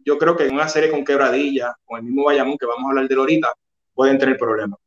yo 0.05 0.17
creo 0.17 0.35
que 0.35 0.45
en 0.47 0.53
una 0.53 0.67
serie 0.67 0.89
con 0.89 1.03
Quebradilla, 1.03 1.75
con 1.85 1.99
el 1.99 2.05
mismo 2.05 2.25
Bayamón 2.25 2.57
que 2.57 2.65
vamos 2.65 2.85
a 2.85 2.89
hablar 2.89 3.07
de 3.07 3.15
ahorita, 3.15 3.53
pueden 3.93 4.17
tener 4.17 4.37
problemas. 4.37 4.79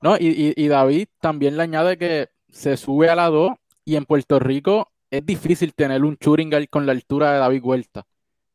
No, 0.00 0.16
y, 0.18 0.68
David 0.68 1.08
también 1.20 1.56
le 1.56 1.62
añade 1.62 1.98
que 1.98 2.28
se 2.48 2.76
sube 2.76 3.10
a 3.10 3.14
la 3.14 3.28
2 3.28 3.52
y 3.84 3.96
en 3.96 4.06
Puerto 4.06 4.38
Rico 4.38 4.88
es 5.10 5.26
difícil 5.26 5.74
tener 5.74 6.04
un 6.04 6.16
Churingal 6.16 6.68
con 6.68 6.86
la 6.86 6.92
altura 6.92 7.32
de 7.32 7.38
David 7.38 7.62
Huerta, 7.62 8.06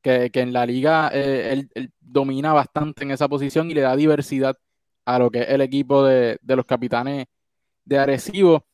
que, 0.05 0.39
en 0.39 0.53
la 0.53 0.67
liga 0.67 1.09
eh, 1.11 1.67
él, 1.73 1.91
domina 1.99 2.53
bastante 2.53 3.03
en 3.03 3.09
esa 3.09 3.27
posición 3.27 3.71
y 3.71 3.73
le 3.73 3.81
da 3.81 3.95
diversidad 3.95 4.55
a 5.03 5.17
lo 5.17 5.31
que 5.31 5.41
es 5.41 5.49
el 5.49 5.61
equipo 5.61 6.03
de, 6.03 6.37
los 6.43 6.65
capitanes 6.65 7.25
de 7.85 7.97
Arecibo. 7.97 8.65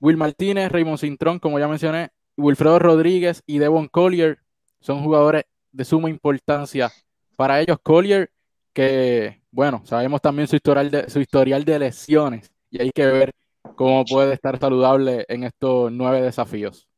Will 0.00 0.16
Martínez, 0.16 0.72
Raymond 0.72 0.98
Cintrón, 0.98 1.38
como 1.38 1.58
ya 1.58 1.68
mencioné, 1.68 2.10
Wilfredo 2.36 2.78
Rodríguez 2.78 3.42
y 3.46 3.58
Devon 3.58 3.88
Collier 3.88 4.38
son 4.80 5.02
jugadores 5.02 5.44
de 5.72 5.84
suma 5.84 6.08
importancia 6.08 6.90
para 7.36 7.60
ellos. 7.60 7.78
Collier, 7.82 8.30
que 8.72 9.42
bueno, 9.50 9.82
sabemos 9.84 10.22
también 10.22 10.48
su 10.48 10.56
historial 10.56 10.90
de, 10.90 11.10
su 11.10 11.20
historial 11.20 11.64
de 11.64 11.78
lesiones 11.78 12.50
y 12.70 12.80
hay 12.80 12.90
que 12.92 13.06
ver 13.06 13.32
cómo 13.74 14.04
puede 14.04 14.34
estar 14.34 14.58
saludable 14.58 15.26
en 15.28 15.44
estos 15.44 15.92
nueve 15.92 16.22
desafíos. 16.22 16.88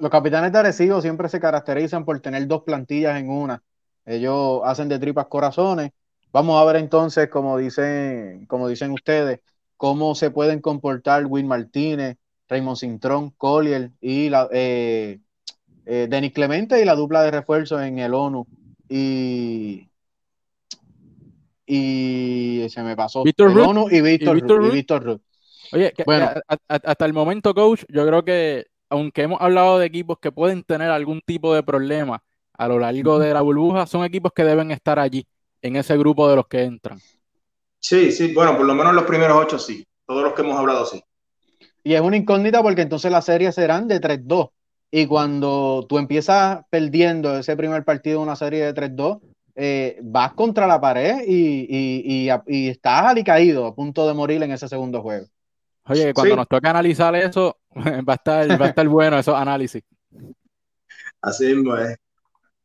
Los 0.00 0.10
capitanes 0.10 0.50
de 0.52 0.58
Arecibo 0.58 1.00
siempre 1.00 1.28
se 1.28 1.40
caracterizan 1.40 2.04
por 2.04 2.18
tener 2.20 2.46
dos 2.46 2.62
plantillas 2.62 3.18
en 3.20 3.30
una. 3.30 3.62
Ellos 4.06 4.62
hacen 4.64 4.88
de 4.88 4.98
tripas 4.98 5.26
corazones 5.26 5.92
Vamos 6.32 6.60
a 6.60 6.64
ver 6.64 6.76
entonces, 6.76 7.28
como 7.28 7.58
dicen, 7.58 8.46
como 8.46 8.68
dicen 8.68 8.92
ustedes, 8.92 9.40
cómo 9.76 10.14
se 10.14 10.30
pueden 10.30 10.60
comportar 10.60 11.26
Will 11.26 11.44
Martínez, 11.44 12.18
Raymond 12.48 12.76
Cintrón, 12.76 13.30
Collier 13.30 13.90
y 14.00 14.28
la, 14.28 14.48
eh, 14.52 15.18
eh, 15.86 16.06
Denis 16.08 16.32
Clemente 16.32 16.80
y 16.80 16.84
la 16.84 16.94
dupla 16.94 17.22
de 17.22 17.32
refuerzo 17.32 17.82
en 17.82 17.98
el 17.98 18.14
ONU. 18.14 18.46
Y, 18.88 19.88
y 21.66 22.66
se 22.68 22.82
me 22.82 22.94
pasó. 22.94 23.24
Víctor 23.24 23.58
ONU 23.58 23.88
y 23.90 24.00
Víctor, 24.00 25.02
Ruth. 25.02 25.20
Oye, 25.72 25.92
bueno, 26.04 26.30
hasta 26.68 27.06
el 27.06 27.12
momento, 27.12 27.54
coach, 27.54 27.84
yo 27.88 28.06
creo 28.06 28.24
que 28.24 28.66
aunque 28.90 29.22
hemos 29.22 29.40
hablado 29.40 29.78
de 29.78 29.86
equipos 29.86 30.18
que 30.18 30.32
pueden 30.32 30.62
tener 30.62 30.90
algún 30.90 31.20
tipo 31.24 31.54
de 31.54 31.62
problema 31.62 32.22
a 32.52 32.68
lo 32.68 32.78
largo 32.78 33.18
de 33.18 33.32
la 33.32 33.40
burbuja, 33.40 33.86
son 33.86 34.04
equipos 34.04 34.32
que 34.34 34.44
deben 34.44 34.70
estar 34.70 34.98
allí, 34.98 35.26
en 35.62 35.76
ese 35.76 35.96
grupo 35.96 36.28
de 36.28 36.36
los 36.36 36.46
que 36.46 36.64
entran. 36.64 36.98
Sí, 37.78 38.12
sí, 38.12 38.34
bueno, 38.34 38.56
por 38.56 38.66
lo 38.66 38.74
menos 38.74 38.94
los 38.94 39.04
primeros 39.04 39.38
ocho 39.38 39.58
sí, 39.58 39.86
todos 40.04 40.22
los 40.22 40.34
que 40.34 40.42
hemos 40.42 40.58
hablado 40.58 40.84
sí. 40.84 41.02
Y 41.82 41.94
es 41.94 42.00
una 42.02 42.16
incógnita 42.16 42.62
porque 42.62 42.82
entonces 42.82 43.10
las 43.10 43.24
series 43.24 43.54
serán 43.54 43.88
de 43.88 44.00
3-2. 44.00 44.50
Y 44.90 45.06
cuando 45.06 45.86
tú 45.88 45.98
empiezas 45.98 46.64
perdiendo 46.68 47.38
ese 47.38 47.56
primer 47.56 47.84
partido 47.84 48.18
de 48.18 48.24
una 48.24 48.36
serie 48.36 48.64
de 48.64 48.74
3-2, 48.74 49.20
eh, 49.54 49.98
vas 50.02 50.32
contra 50.34 50.66
la 50.66 50.80
pared 50.80 51.22
y, 51.26 52.28
y, 52.46 52.68
estás 52.68 53.06
alicaído, 53.06 53.66
a 53.66 53.74
punto 53.74 54.06
de 54.06 54.14
morir 54.14 54.42
en 54.42 54.52
ese 54.52 54.68
segundo 54.68 55.00
juego. 55.00 55.26
Oye, 55.90 56.14
cuando 56.14 56.36
nos 56.36 56.48
toca 56.48 56.70
analizar 56.70 57.14
eso, 57.16 57.58
va 57.74 58.12
a 58.12 58.16
estar, 58.16 58.60
va 58.60 58.66
a 58.66 58.68
estar 58.68 58.88
bueno 58.88 59.18
esos 59.18 59.34
análisis. 59.34 59.82
Así 61.20 61.46
mismo 61.46 61.76
es. 61.76 61.98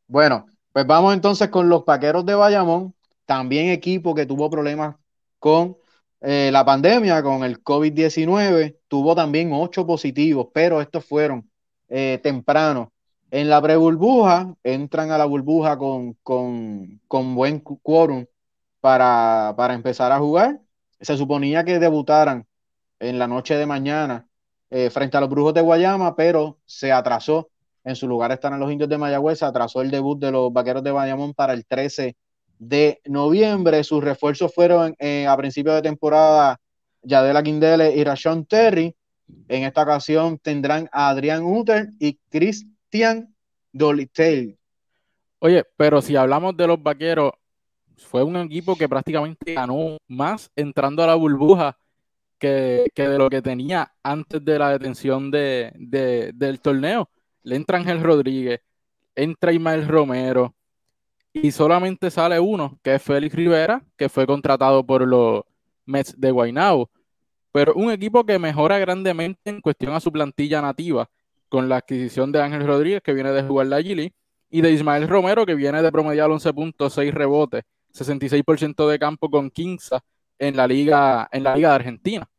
Bueno, 0.07 0.45
pues 0.71 0.85
vamos 0.85 1.13
entonces 1.13 1.49
con 1.49 1.67
los 1.67 1.83
Paqueros 1.83 2.25
de 2.25 2.35
Bayamón, 2.35 2.93
también 3.25 3.69
equipo 3.69 4.13
que 4.13 4.25
tuvo 4.25 4.49
problemas 4.49 4.95
con 5.39 5.77
eh, 6.21 6.49
la 6.51 6.63
pandemia, 6.63 7.23
con 7.23 7.43
el 7.43 7.63
COVID-19, 7.63 8.77
tuvo 8.87 9.15
también 9.15 9.51
ocho 9.53 9.85
positivos, 9.85 10.47
pero 10.53 10.81
estos 10.81 11.05
fueron 11.05 11.49
eh, 11.89 12.19
tempranos. 12.21 12.89
En 13.31 13.49
la 13.49 13.61
pre-burbuja, 13.61 14.55
entran 14.63 15.11
a 15.11 15.17
la 15.17 15.25
burbuja 15.25 15.77
con, 15.77 16.13
con, 16.23 16.99
buen 17.35 17.59
quórum 17.59 18.25
para, 18.79 19.53
para 19.57 19.73
empezar 19.73 20.11
a 20.11 20.19
jugar. 20.19 20.61
Se 21.01 21.17
suponía 21.17 21.65
que 21.65 21.79
debutaran 21.79 22.45
en 22.99 23.19
la 23.19 23.27
noche 23.27 23.55
de 23.55 23.65
mañana 23.65 24.27
eh, 24.69 24.89
frente 24.89 25.17
a 25.17 25.21
los 25.21 25.29
Brujos 25.29 25.53
de 25.53 25.61
Guayama, 25.61 26.15
pero 26.15 26.59
se 26.65 26.91
atrasó. 26.91 27.49
En 27.83 27.95
su 27.95 28.07
lugar 28.07 28.31
están 28.31 28.59
los 28.59 28.71
Indios 28.71 28.89
de 28.89 28.97
Mayagüez. 28.97 29.39
Se 29.39 29.45
atrasó 29.45 29.81
el 29.81 29.91
debut 29.91 30.19
de 30.19 30.31
los 30.31 30.51
Vaqueros 30.51 30.83
de 30.83 30.91
Bayamón 30.91 31.33
para 31.33 31.53
el 31.53 31.65
13 31.65 32.15
de 32.57 32.99
noviembre. 33.05 33.83
Sus 33.83 34.03
refuerzos 34.03 34.53
fueron 34.53 34.95
eh, 34.97 35.27
a 35.27 35.37
principio 35.37 35.73
de 35.73 35.81
temporada 35.81 36.59
Yadela 37.03 37.43
Quindele 37.43 37.95
y 37.95 38.03
Rashon 38.03 38.45
Terry. 38.45 38.95
En 39.47 39.63
esta 39.63 39.83
ocasión 39.83 40.39
tendrán 40.39 40.89
a 40.91 41.09
Adrián 41.09 41.43
Uter 41.43 41.89
y 41.99 42.17
Christian 42.29 43.33
Dolitail. 43.71 44.57
Oye, 45.39 45.63
pero 45.77 46.01
si 46.01 46.15
hablamos 46.15 46.57
de 46.57 46.67
los 46.67 46.81
vaqueros, 46.81 47.33
fue 47.97 48.23
un 48.23 48.35
equipo 48.37 48.75
que 48.75 48.89
prácticamente 48.89 49.53
ganó 49.53 49.97
más 50.07 50.51
entrando 50.55 51.03
a 51.03 51.07
la 51.07 51.15
burbuja 51.15 51.77
que, 52.39 52.91
de 52.95 53.17
lo 53.17 53.29
que 53.29 53.41
tenía 53.41 53.93
antes 54.03 54.43
de 54.43 54.59
la 54.59 54.71
detención 54.71 55.31
de, 55.31 55.71
del 56.33 56.59
torneo. 56.61 57.09
Le 57.43 57.55
entra 57.55 57.77
Ángel 57.77 58.01
Rodríguez, 58.01 58.61
entra 59.15 59.53
Ismael 59.53 59.87
Romero 59.87 60.55
y 61.33 61.51
solamente 61.51 62.09
sale 62.09 62.39
uno, 62.39 62.79
que 62.81 62.95
es 62.95 63.01
Félix 63.01 63.35
Rivera, 63.35 63.83
que 63.97 64.09
fue 64.09 64.25
contratado 64.25 64.85
por 64.85 65.05
los 65.07 65.43
Mets 65.85 66.19
de 66.19 66.31
Guaynabo. 66.31 66.89
Pero 67.51 67.73
un 67.75 67.91
equipo 67.91 68.25
que 68.25 68.39
mejora 68.39 68.79
grandemente 68.79 69.49
en 69.49 69.61
cuestión 69.61 69.93
a 69.93 69.99
su 69.99 70.11
plantilla 70.11 70.61
nativa, 70.61 71.09
con 71.49 71.69
la 71.69 71.77
adquisición 71.77 72.31
de 72.31 72.41
Ángel 72.41 72.65
Rodríguez, 72.65 73.01
que 73.03 73.13
viene 73.13 73.31
de 73.31 73.43
jugar 73.43 73.67
la 73.67 73.81
Gili, 73.81 74.13
y 74.49 74.61
de 74.61 74.71
Ismael 74.71 75.07
Romero, 75.07 75.45
que 75.45 75.55
viene 75.55 75.81
de 75.81 75.91
promediar 75.91 76.29
11.6 76.29 77.11
rebotes, 77.11 77.63
66% 77.93 78.87
de 78.87 78.99
campo 78.99 79.29
con 79.29 79.49
15 79.49 79.97
en 80.39 80.55
la 80.55 80.67
liga, 80.67 81.27
en 81.31 81.43
la 81.43 81.55
liga 81.55 81.69
de 81.69 81.75
Argentina. 81.75 82.29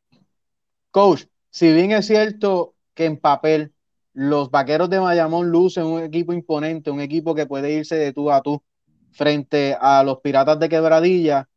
Coach, 0.90 1.24
si 1.50 1.72
bien 1.72 1.92
es 1.92 2.06
cierto 2.06 2.74
que 2.94 3.04
en 3.04 3.18
papel 3.18 3.72
los 4.12 4.50
vaqueros 4.50 4.88
de 4.88 5.00
Mayamón 5.00 5.50
lucen 5.50 5.84
un 5.84 6.02
equipo 6.02 6.32
imponente, 6.32 6.90
un 6.90 7.00
equipo 7.00 7.34
que 7.34 7.46
puede 7.46 7.72
irse 7.72 7.96
de 7.96 8.12
tú 8.12 8.30
a 8.30 8.40
tú 8.40 8.62
frente 9.12 9.76
a 9.78 10.02
los 10.02 10.20
piratas 10.20 10.58
de 10.58 10.68
quebradilla, 10.68 11.48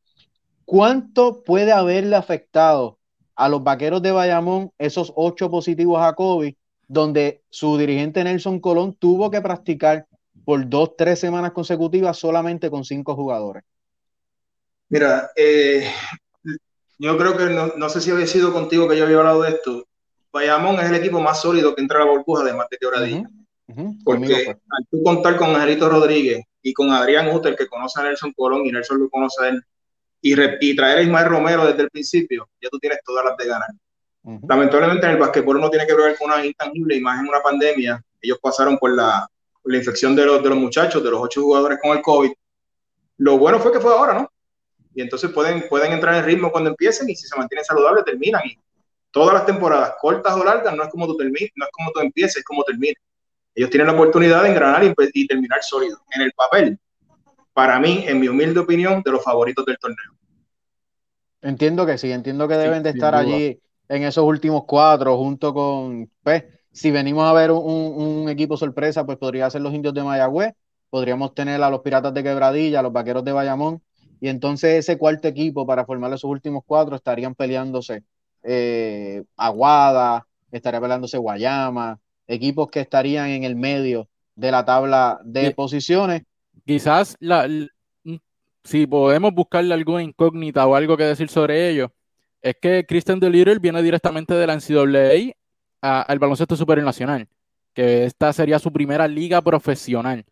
¿cuánto 0.66 1.44
puede 1.44 1.72
haberle 1.72 2.16
afectado 2.16 3.00
a 3.36 3.48
los 3.48 3.64
vaqueros 3.64 4.02
de 4.02 4.12
Bayamón 4.12 4.72
esos 4.78 5.14
ocho 5.16 5.50
positivos 5.50 6.02
a 6.02 6.14
COVID, 6.14 6.54
donde 6.90 7.42
su 7.50 7.78
dirigente 7.78 8.24
Nelson 8.24 8.60
Colón 8.60 8.94
tuvo 8.96 9.32
que 9.32 9.42
practicar 9.42 10.06
por 10.44 10.68
dos, 10.68 10.98
tres 10.98 11.20
semanas 11.20 11.52
consecutivas 11.52 12.18
solamente 12.18 12.70
con 12.70 12.84
cinco 12.84 13.16
jugadores? 13.16 13.64
Mira, 14.90 15.30
eh, 15.36 15.90
yo 17.00 17.18
creo 17.18 17.38
que 17.38 17.46
no, 17.78 17.90
sé 17.90 18.02
si 18.02 18.12
había 18.12 18.28
sido 18.28 18.52
contigo 18.52 18.88
que 18.88 18.98
yo 18.98 19.06
había 19.06 19.18
hablado 19.18 19.42
de 19.42 19.52
esto. 19.52 19.88
Bayamón 20.32 20.76
es 20.80 20.90
el 20.90 20.96
equipo 20.96 21.22
más 21.22 21.42
sólido 21.42 21.74
que 21.74 21.82
entra 21.82 22.02
a 22.02 22.06
la 22.06 22.12
burbuja, 22.12 22.44
además 22.44 22.68
de 22.70 22.78
Quebradilla. 22.78 23.30
Porque 24.04 24.50
al 24.50 24.88
tú 24.92 25.02
contar 25.04 25.38
con 25.38 25.52
Angelito 25.52 25.90
Rodríguez 25.90 26.44
y 26.62 26.74
con 26.74 26.92
Adrián 26.92 27.34
Uter, 27.34 27.56
que 27.56 27.68
conoce 27.68 28.02
a 28.02 28.04
Nelson 28.04 28.34
Colón 28.34 28.66
y 28.66 28.72
Nelson 28.72 29.00
lo 29.00 29.10
conoce 29.10 29.44
a 29.44 29.50
él, 29.50 29.64
y, 30.22 30.34
y 30.60 30.76
traer 30.76 30.98
a 30.98 31.02
Ismael 31.02 31.30
Romero 31.30 31.66
desde 31.66 31.84
el 31.84 31.90
principio, 31.90 32.50
ya 32.62 32.70
tú 32.70 32.78
tienes 32.80 33.00
todas 33.06 33.24
las 33.24 33.38
de 33.38 33.48
ganar. 33.48 33.70
Lamentablemente 34.48 35.06
en 35.06 35.14
el 35.14 35.18
basquetbol 35.18 35.58
uno 35.58 35.70
tiene 35.70 35.88
que 35.88 35.96
ver 35.96 36.18
con 36.18 36.30
una 36.30 36.46
intangible, 36.46 36.98
y 36.98 37.02
más 37.02 37.22
en 37.22 37.30
una 37.30 37.40
pandemia. 37.40 38.04
Ellos 38.22 38.38
pasaron 38.42 38.78
por 38.78 38.94
la, 38.94 39.26
la 39.64 39.78
infección 39.78 40.16
de 40.16 40.26
los, 40.26 40.44
de 40.44 40.50
los 40.50 40.58
muchachos, 40.58 41.02
de 41.02 41.12
los 41.12 41.22
ocho 41.22 41.42
jugadores 41.42 41.80
con 41.82 41.96
el 41.96 42.02
COVID. 42.02 42.32
Lo 43.18 43.38
bueno 43.38 43.60
fue 43.60 43.72
que 43.72 43.80
fue 43.80 43.94
ahora, 43.94 44.14
¿no? 44.14 44.30
Y 44.94 45.02
entonces 45.02 45.32
pueden, 45.32 45.68
pueden 45.70 45.94
entrar 45.94 46.16
en 46.16 46.26
ritmo 46.26 46.52
cuando 46.52 46.72
empiecen 46.72 47.10
y 47.10 47.16
si 47.16 47.28
se 47.28 47.38
mantienen 47.38 47.64
saludables 47.64 48.06
terminan. 48.06 48.42
Y 48.46 48.58
todas 49.12 49.34
las 49.34 49.46
temporadas, 49.46 49.94
cortas 50.00 50.36
o 50.36 50.44
largas, 50.44 50.76
no 50.76 50.84
es 50.84 50.90
como 50.90 51.08
tú 51.08 51.16
termines, 51.18 51.52
no 51.56 51.66
es 51.66 51.72
como 51.72 51.92
tú 51.92 52.00
empieces, 52.00 52.38
es 52.38 52.44
como 52.44 52.64
termines. 52.64 52.98
Ellos 53.56 53.70
tienen 53.70 53.88
la 53.88 53.94
oportunidad 53.94 54.44
de 54.44 54.50
engranar 54.50 54.84
y, 54.84 54.94
y 55.14 55.28
terminar 55.28 55.62
sólido. 55.64 56.00
En 56.16 56.22
el 56.22 56.32
papel, 56.34 56.80
para 57.54 57.80
mí, 57.80 58.06
en 58.08 58.20
mi 58.20 58.28
humilde 58.28 58.60
opinión, 58.60 59.02
de 59.04 59.12
los 59.12 59.24
favoritos 59.24 59.66
del 59.66 59.78
torneo. 59.78 60.14
Entiendo 61.42 61.86
que 61.86 61.98
sí, 61.98 62.12
entiendo 62.12 62.48
que 62.48 62.56
deben 62.56 62.84
de 62.84 62.90
estar 62.90 63.16
allí 63.16 63.60
en 63.88 64.04
esos 64.04 64.24
últimos 64.24 64.64
cuatro, 64.66 65.18
junto 65.18 65.54
con, 65.54 66.12
pues, 66.22 66.44
si 66.72 66.92
venimos 66.92 67.26
a 67.26 67.34
ver 67.34 67.52
un, 67.52 67.64
un, 67.64 68.30
equipo 68.30 68.56
sorpresa, 68.56 69.06
pues 69.06 69.18
podría 69.18 69.50
ser 69.50 69.62
los 69.62 69.74
indios 69.74 69.94
de 69.94 70.04
Mayagüez, 70.04 70.54
podríamos 70.90 71.34
tener 71.34 71.62
a 71.64 71.70
los 71.70 71.82
piratas 71.82 72.14
de 72.14 72.24
Quebradilla, 72.24 72.80
a 72.80 72.84
los 72.84 72.94
vaqueros 72.94 73.24
de 73.24 73.32
Bayamón, 73.32 73.82
y 74.22 74.28
entonces 74.28 74.80
ese 74.80 74.98
cuarto 74.98 75.28
equipo 75.28 75.66
para 75.66 75.86
formar 75.86 76.12
esos 76.14 76.30
últimos 76.30 76.64
cuatro 76.66 76.96
estarían 76.96 77.36
peleándose 77.36 78.04
eh, 78.44 79.24
Aguada, 79.38 80.26
estaría 80.52 80.82
peleándose 80.82 81.18
Guayama, 81.18 82.00
equipos 82.28 82.70
que 82.70 82.82
estarían 82.82 83.30
en 83.30 83.44
el 83.44 83.56
medio 83.56 84.08
de 84.36 84.52
la 84.52 84.66
tabla 84.66 85.20
de 85.24 85.52
posiciones. 85.52 86.24
Quizás 86.66 87.16
la, 87.20 87.48
si 88.64 88.88
podemos 88.88 89.34
buscarle 89.34 89.74
alguna 89.74 90.04
incógnita 90.04 90.66
o 90.68 90.76
algo 90.76 90.98
que 90.98 91.04
decir 91.04 91.30
sobre 91.30 91.70
ello, 91.70 91.92
es 92.42 92.56
que 92.62 92.86
Christian 92.88 93.20
DeLittle 93.20 93.60
viene 93.60 93.82
directamente 93.82 94.34
de 94.34 94.48
la 94.48 94.56
NCAA 94.56 95.34
al 95.82 96.20
baloncesto 96.20 96.56
superior 96.56 96.86
nacional, 96.86 97.28
que 97.74 98.06
esta 98.06 98.32
sería 98.34 98.60
su 98.60 98.72
primera 98.72 99.08
liga 99.08 99.42
profesional. 99.42 100.26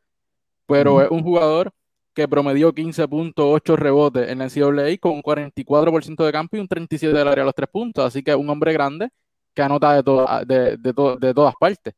Pero 0.65 1.01
es 1.01 1.09
un 1.09 1.23
jugador 1.23 1.73
que 2.17 2.27
promedió 2.27 2.73
15.8 2.73 3.75
rebotes 3.75 4.27
en 4.27 4.39
la 4.39 4.45
NCAA 4.45 4.97
con 4.99 5.11
un 5.11 5.21
44% 5.21 6.25
de 6.25 6.31
campo 6.31 6.57
y 6.57 6.59
un 6.59 6.67
37% 6.67 7.11
del 7.11 7.27
área 7.27 7.43
a 7.43 7.45
los 7.45 7.53
tres 7.53 7.69
puntos. 7.71 8.03
Así 8.03 8.23
que 8.23 8.33
un 8.33 8.49
hombre 8.49 8.73
grande 8.73 9.09
que 9.53 9.61
anota 9.61 10.01
de, 10.01 10.77
de, 10.77 10.93
de, 11.19 11.33
todas 11.35 11.53
partes. 11.59 11.93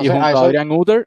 y 0.00 0.08
junto 0.08 0.24
a, 0.24 0.30
Adrian 0.30 0.70
Uter. 0.70 1.06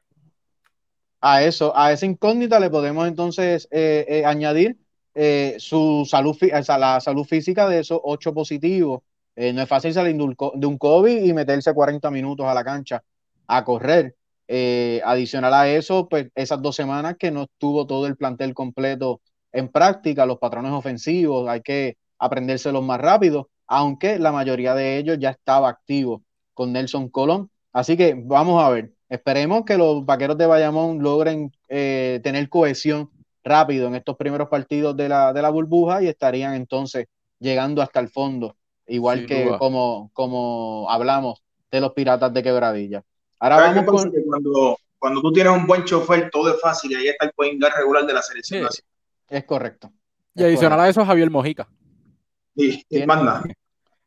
A 1.20 1.42
eso, 1.42 1.76
a 1.76 1.90
esa 1.90 2.06
incógnita 2.06 2.60
le 2.60 2.70
podemos 2.70 3.08
entonces 3.08 3.66
eh, 3.72 4.06
eh, 4.08 4.24
añadir 4.24 4.78
eh, 5.16 5.56
su 5.58 6.06
salud, 6.08 6.36
la 6.78 7.00
salud 7.00 7.24
física 7.24 7.68
de 7.68 7.80
esos 7.80 7.98
ocho 8.04 8.32
positivos. 8.32 9.00
no 9.34 9.62
es 9.62 9.68
fácil 9.68 9.92
salir 9.92 10.14
de 10.14 10.66
un 10.68 10.78
COVID 10.78 11.24
y 11.24 11.32
meterse 11.32 11.74
40 11.74 12.08
minutos 12.12 12.46
a 12.46 12.54
la 12.54 12.62
cancha 12.62 13.02
a 13.48 13.64
correr. 13.64 14.14
Eh, 14.48 15.00
adicional 15.04 15.54
a 15.54 15.68
eso, 15.68 16.08
pues 16.08 16.28
esas 16.34 16.60
dos 16.60 16.76
semanas 16.76 17.16
que 17.18 17.30
no 17.30 17.44
estuvo 17.44 17.86
todo 17.86 18.06
el 18.06 18.16
plantel 18.16 18.54
completo 18.54 19.20
en 19.52 19.68
práctica, 19.68 20.26
los 20.26 20.38
patrones 20.38 20.72
ofensivos, 20.72 21.48
hay 21.48 21.60
que 21.60 21.96
aprendérselos 22.18 22.82
más 22.82 23.00
rápido, 23.00 23.48
aunque 23.66 24.18
la 24.18 24.32
mayoría 24.32 24.74
de 24.74 24.98
ellos 24.98 25.18
ya 25.20 25.30
estaba 25.30 25.68
activo 25.68 26.22
con 26.54 26.72
Nelson 26.72 27.08
Colón. 27.08 27.50
Así 27.72 27.96
que 27.96 28.14
vamos 28.16 28.62
a 28.62 28.68
ver, 28.70 28.92
esperemos 29.08 29.64
que 29.64 29.78
los 29.78 30.04
vaqueros 30.04 30.36
de 30.38 30.46
Bayamón 30.46 31.02
logren 31.02 31.52
eh, 31.68 32.20
tener 32.22 32.48
cohesión 32.48 33.10
rápido 33.44 33.88
en 33.88 33.94
estos 33.94 34.16
primeros 34.16 34.48
partidos 34.48 34.96
de 34.96 35.08
la, 35.08 35.32
de 35.32 35.42
la 35.42 35.50
burbuja 35.50 36.02
y 36.02 36.08
estarían 36.08 36.54
entonces 36.54 37.06
llegando 37.38 37.82
hasta 37.82 38.00
el 38.00 38.08
fondo, 38.08 38.56
igual 38.86 39.26
que 39.26 39.50
como, 39.58 40.10
como 40.12 40.86
hablamos 40.90 41.42
de 41.70 41.80
los 41.80 41.92
piratas 41.92 42.32
de 42.32 42.42
quebradilla. 42.42 43.02
Ahora 43.42 43.56
vamos 43.56 43.84
con... 43.86 44.12
cuando, 44.24 44.78
cuando 45.00 45.20
tú 45.20 45.32
tienes 45.32 45.52
un 45.52 45.66
buen 45.66 45.82
chofer, 45.84 46.30
todo 46.30 46.54
es 46.54 46.60
fácil 46.60 46.92
y 46.92 46.94
ahí 46.94 47.08
está 47.08 47.26
el 47.26 47.32
point 47.32 47.60
regular 47.60 48.06
de 48.06 48.12
la 48.12 48.22
selección. 48.22 48.68
Es 49.28 49.44
correcto. 49.44 49.92
y 50.32 50.44
adicional 50.44 50.78
a 50.78 50.88
eso, 50.88 51.04
Javier 51.04 51.28
Mojica. 51.28 51.68
Y, 52.54 52.84
manda. 53.04 53.42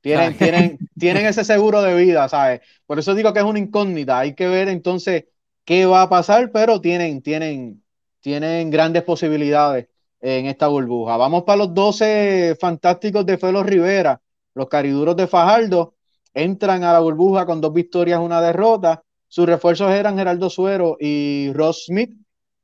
Tienen, 0.01 0.37
tienen, 0.37 0.77
tienen 0.99 1.25
ese 1.25 1.43
seguro 1.43 1.81
de 1.81 1.95
vida, 1.95 2.29
¿sabes? 2.29 2.61
Por 2.85 2.99
eso 2.99 3.15
digo 3.15 3.33
que 3.33 3.39
es 3.39 3.45
una 3.45 3.59
incógnita. 3.59 4.19
Hay 4.19 4.35
que 4.35 4.47
ver 4.47 4.69
entonces 4.69 5.25
qué 5.65 5.85
va 5.85 6.03
a 6.03 6.09
pasar, 6.09 6.51
pero 6.51 6.79
tienen, 6.79 7.23
tienen, 7.23 7.83
tienen 8.21 8.69
grandes 8.69 9.03
posibilidades 9.03 9.87
en 10.21 10.45
esta 10.45 10.67
burbuja. 10.67 11.17
Vamos 11.17 11.43
para 11.43 11.57
los 11.57 11.73
12 11.73 12.55
fantásticos 12.57 13.25
de 13.25 13.37
Felo 13.39 13.63
Rivera. 13.63 14.21
Los 14.53 14.69
cariduros 14.69 15.17
de 15.17 15.27
Fajardo 15.27 15.95
entran 16.33 16.83
a 16.83 16.93
la 16.93 16.99
burbuja 16.99 17.45
con 17.45 17.59
dos 17.59 17.73
victorias, 17.73 18.19
una 18.19 18.39
derrota. 18.39 19.03
Sus 19.35 19.47
refuerzos 19.47 19.91
eran 19.91 20.17
Geraldo 20.17 20.49
Suero 20.49 20.95
y 20.97 21.51
Ross 21.51 21.87
Smith. 21.87 22.09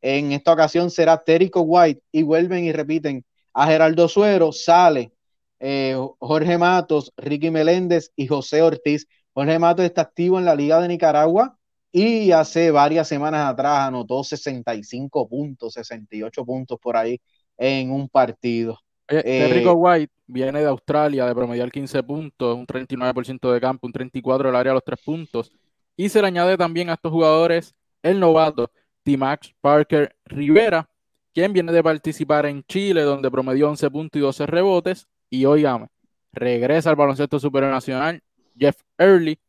En 0.02 0.32
esta 0.32 0.54
ocasión 0.54 0.90
será 0.90 1.22
Terico 1.22 1.60
White 1.64 2.02
y 2.14 2.24
vuelven 2.24 2.64
y 2.64 2.72
repiten 2.72 3.26
a 3.54 3.68
Geraldo 3.68 4.08
Suero. 4.08 4.54
Sale 4.54 5.12
eh, 5.60 5.98
Jorge 6.20 6.58
Matos, 6.58 7.12
Ricky 7.18 7.52
Meléndez 7.52 8.14
y 8.16 8.26
José 8.26 8.62
Ortiz. 8.62 9.06
Jorge 9.34 9.60
Matos 9.60 9.84
está 9.84 10.04
activo 10.04 10.40
en 10.40 10.46
la 10.46 10.56
Liga 10.56 10.80
de 10.80 10.88
Nicaragua 10.88 11.58
y 11.92 12.32
hace 12.32 12.72
varias 12.72 13.10
semanas 13.10 13.52
atrás 13.52 13.90
anotó 13.90 14.24
65 14.24 15.28
puntos, 15.28 15.74
68 15.74 16.46
puntos 16.46 16.80
por 16.82 16.96
ahí 16.96 17.20
en 17.58 17.92
un 17.92 18.08
partido. 18.08 18.80
Eh, 19.10 19.62
White 19.68 20.14
viene 20.26 20.62
de 20.62 20.68
Australia 20.68 21.26
de 21.26 21.36
promediar 21.36 21.70
15 21.70 22.02
puntos, 22.04 22.56
un 22.56 22.66
39% 22.66 23.52
de 23.52 23.60
campo, 23.60 23.88
un 23.88 23.92
34% 23.92 24.38
del 24.42 24.56
área 24.56 24.72
a 24.72 24.76
los 24.76 24.86
3 24.86 25.02
puntos. 25.04 25.52
Y 25.96 26.10
se 26.10 26.22
le 26.22 26.28
añade 26.28 26.58
también 26.58 26.90
a 26.90 26.94
estos 26.94 27.12
jugadores 27.12 27.76
el 28.02 28.20
novato 28.20 28.72
T-Max 29.04 29.54
Parker 29.62 30.16
Rivera, 30.26 30.90
quien 31.34 31.54
viene 31.54 31.72
de 31.72 31.84
participar 31.84 32.46
en 32.46 32.64
Chile, 32.64 33.02
donde 33.02 33.32
promedió 33.32 33.70
11 33.70 33.90
puntos 33.90 34.20
y 34.20 34.22
12 34.22 34.46
rebotes, 34.46 35.08
y 35.30 35.46
oígame, 35.46 35.88
regresa 36.34 36.90
al 36.90 36.96
baloncesto 36.96 37.40
superior 37.40 37.72
nacional 37.72 38.22
Jeff 38.58 38.82
Early, 38.98 39.40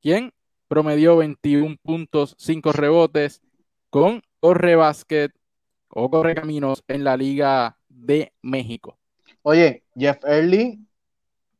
quien 0.00 0.32
promedió 0.68 1.16
21 1.16 1.76
puntos, 1.82 2.34
5 2.38 2.72
rebotes 2.72 3.42
con 3.90 4.22
Corre 4.38 4.76
Basket 4.76 5.30
o 5.88 6.10
Corre 6.10 6.34
Caminos 6.34 6.84
en 6.88 7.04
la 7.04 7.16
Liga 7.16 7.76
de 7.88 8.32
México. 8.42 8.96
Oye, 9.42 9.82
Jeff 9.96 10.24
Early 10.24 10.78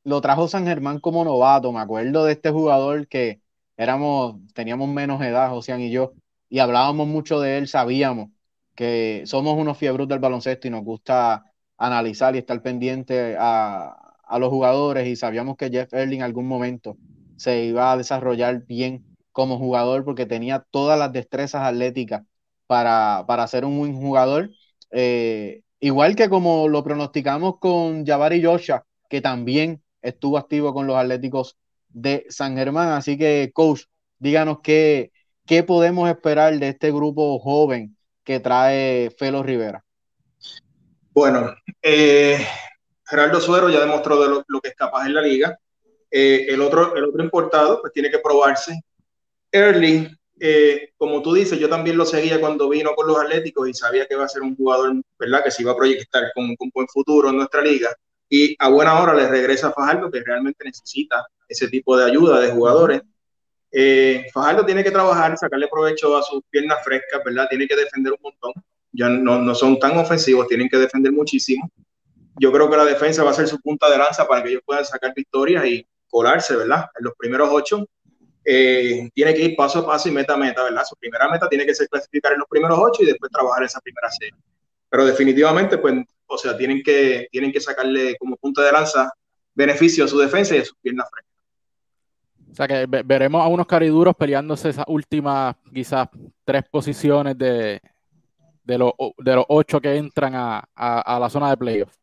lo 0.04 0.20
trajo 0.20 0.48
San 0.48 0.64
Germán 0.64 1.00
como 1.00 1.24
novato. 1.24 1.72
Me 1.72 1.80
acuerdo 1.80 2.24
de 2.24 2.32
este 2.32 2.50
jugador 2.50 3.08
que 3.08 3.39
éramos, 3.80 4.36
teníamos 4.52 4.90
menos 4.90 5.22
edad, 5.22 5.48
José 5.48 5.80
y 5.80 5.90
yo, 5.90 6.12
y 6.50 6.58
hablábamos 6.58 7.08
mucho 7.08 7.40
de 7.40 7.56
él, 7.56 7.66
sabíamos 7.66 8.28
que 8.74 9.22
somos 9.24 9.56
unos 9.56 9.78
fiebros 9.78 10.06
del 10.06 10.18
baloncesto 10.18 10.68
y 10.68 10.70
nos 10.70 10.84
gusta 10.84 11.46
analizar 11.78 12.34
y 12.34 12.40
estar 12.40 12.60
pendiente 12.60 13.36
a, 13.38 13.96
los 14.38 14.50
jugadores 14.50 15.08
y 15.08 15.16
sabíamos 15.16 15.56
que 15.56 15.70
Jeff 15.70 15.92
Early 15.92 16.16
en 16.16 16.22
algún 16.22 16.46
momento 16.46 16.96
se 17.36 17.64
iba 17.64 17.90
a 17.90 17.96
desarrollar 17.96 18.64
bien 18.66 19.04
como 19.32 19.58
jugador 19.58 20.04
porque 20.04 20.26
tenía 20.26 20.64
todas 20.70 20.98
las 20.98 21.12
destrezas 21.12 21.62
atléticas 21.62 22.22
para, 22.66 23.24
para 23.26 23.46
ser 23.48 23.64
un 23.64 23.78
buen 23.78 23.96
jugador. 23.96 24.50
Eh, 24.92 25.62
igual 25.80 26.14
que 26.16 26.28
como 26.28 26.68
lo 26.68 26.84
pronosticamos 26.84 27.58
con 27.58 28.06
Jabari 28.06 28.44
Joshua, 28.44 28.84
que 29.08 29.20
también 29.20 29.82
estuvo 30.02 30.38
activo 30.38 30.72
con 30.72 30.86
los 30.86 30.96
Atléticos 30.96 31.56
de 31.90 32.26
San 32.28 32.56
Germán. 32.56 32.90
Así 32.90 33.18
que, 33.18 33.50
coach, 33.52 33.82
díganos 34.18 34.58
qué, 34.62 35.12
qué 35.46 35.62
podemos 35.62 36.08
esperar 36.08 36.58
de 36.58 36.68
este 36.68 36.90
grupo 36.90 37.38
joven 37.38 37.96
que 38.24 38.40
trae 38.40 39.10
Felo 39.10 39.42
Rivera. 39.42 39.84
Bueno, 41.12 41.54
eh, 41.82 42.46
Gerardo 43.04 43.40
Suero 43.40 43.68
ya 43.68 43.80
demostró 43.80 44.22
de 44.22 44.44
lo, 44.46 44.60
que 44.60 44.68
es 44.68 44.76
capaz 44.76 45.06
en 45.06 45.14
la 45.14 45.22
liga. 45.22 45.58
Eh, 46.10 46.46
el, 46.48 46.60
otro, 46.60 46.94
el 46.94 47.04
otro 47.04 47.22
importado, 47.22 47.80
pues 47.80 47.92
tiene 47.92 48.10
que 48.10 48.20
probarse. 48.20 48.80
Early, 49.50 50.08
eh, 50.38 50.92
como 50.96 51.20
tú 51.20 51.34
dices, 51.34 51.58
yo 51.58 51.68
también 51.68 51.98
lo 51.98 52.06
seguía 52.06 52.40
cuando 52.40 52.68
vino 52.68 52.94
con 52.94 53.06
los 53.06 53.18
Atléticos 53.18 53.68
y 53.68 53.74
sabía 53.74 54.06
que 54.06 54.14
iba 54.14 54.24
a 54.24 54.28
ser 54.28 54.42
un 54.42 54.56
jugador, 54.56 54.94
¿verdad? 55.18 55.44
Que 55.44 55.50
se 55.50 55.62
iba 55.62 55.72
a 55.72 55.76
proyectar 55.76 56.32
con, 56.34 56.44
un 56.58 56.70
buen 56.72 56.88
futuro 56.88 57.28
en 57.28 57.36
nuestra 57.36 57.60
liga. 57.60 57.94
Y 58.30 58.56
a 58.58 58.68
buena 58.68 58.98
hora 59.00 59.12
le 59.12 59.28
regresa 59.28 59.68
a 59.68 59.72
Fajardo, 59.72 60.10
que 60.10 60.22
realmente 60.24 60.64
necesita 60.64 61.26
ese 61.46 61.68
tipo 61.68 61.96
de 61.98 62.06
ayuda 62.06 62.40
de 62.40 62.52
jugadores. 62.52 63.02
Fajardo 64.32 64.64
tiene 64.64 64.82
que 64.82 64.90
trabajar, 64.90 65.36
sacarle 65.36 65.68
provecho 65.68 66.16
a 66.16 66.22
sus 66.22 66.40
piernas 66.48 66.78
frescas, 66.82 67.22
¿verdad? 67.24 67.46
Tiene 67.50 67.66
que 67.66 67.76
defender 67.76 68.12
un 68.12 68.20
montón 68.22 68.52
ya 68.92 69.08
no, 69.08 69.38
no 69.38 69.54
son 69.54 69.78
tan 69.78 69.96
ofensivos, 69.98 70.48
tienen 70.48 70.68
que 70.68 70.76
defender 70.76 71.12
muchísimo. 71.12 71.70
Yo 72.38 72.52
creo 72.52 72.70
que 72.70 72.76
la 72.76 72.84
defensa 72.84 73.22
va 73.22 73.30
a 73.30 73.34
ser 73.34 73.48
su 73.48 73.60
punta 73.60 73.90
de 73.90 73.98
lanza 73.98 74.26
para 74.26 74.42
que 74.42 74.50
ellos 74.50 74.62
puedan 74.64 74.84
sacar 74.84 75.12
victorias 75.14 75.64
y 75.66 75.86
colarse, 76.08 76.56
¿verdad? 76.56 76.86
En 76.98 77.04
los 77.04 77.14
primeros 77.16 77.48
ocho. 77.52 77.86
Eh, 78.42 79.10
tiene 79.14 79.34
que 79.34 79.42
ir 79.42 79.56
paso 79.56 79.80
a 79.80 79.86
paso 79.86 80.08
y 80.08 80.12
meta 80.12 80.34
a 80.34 80.36
meta, 80.36 80.64
¿verdad? 80.64 80.82
Su 80.88 80.96
primera 80.96 81.28
meta 81.28 81.48
tiene 81.48 81.66
que 81.66 81.74
ser 81.74 81.88
clasificar 81.88 82.32
en 82.32 82.38
los 82.38 82.48
primeros 82.48 82.78
ocho 82.80 83.02
y 83.02 83.06
después 83.06 83.30
trabajar 83.30 83.64
esa 83.64 83.80
primera 83.80 84.10
serie. 84.10 84.34
Pero 84.88 85.04
definitivamente, 85.04 85.78
pues, 85.78 85.94
o 86.30 86.38
sea, 86.38 86.56
tienen 86.56 86.82
que, 86.82 87.28
tienen 87.30 87.52
que 87.52 87.60
sacarle 87.60 88.16
como 88.16 88.36
punta 88.36 88.62
de 88.62 88.72
lanza 88.72 89.12
beneficio 89.54 90.04
a 90.04 90.08
su 90.08 90.18
defensa 90.18 90.54
y 90.54 90.58
a 90.58 90.64
sus 90.64 90.76
piernas 90.80 91.08
frescas. 91.10 91.30
O 92.50 92.54
sea 92.54 92.66
que 92.66 92.86
veremos 93.04 93.42
a 93.42 93.48
unos 93.48 93.66
cariduros 93.66 94.14
peleándose 94.16 94.70
esas 94.70 94.84
últimas, 94.88 95.56
quizás, 95.72 96.08
tres 96.44 96.64
posiciones 96.70 97.36
de, 97.36 97.80
de 98.64 98.78
los, 98.78 98.92
de 99.18 99.34
los 99.34 99.44
ocho 99.48 99.80
que 99.80 99.96
entran 99.96 100.32
a, 100.34 101.18
la 101.20 101.30
zona 101.30 101.50
de 101.50 101.56
playoff. 101.56 101.94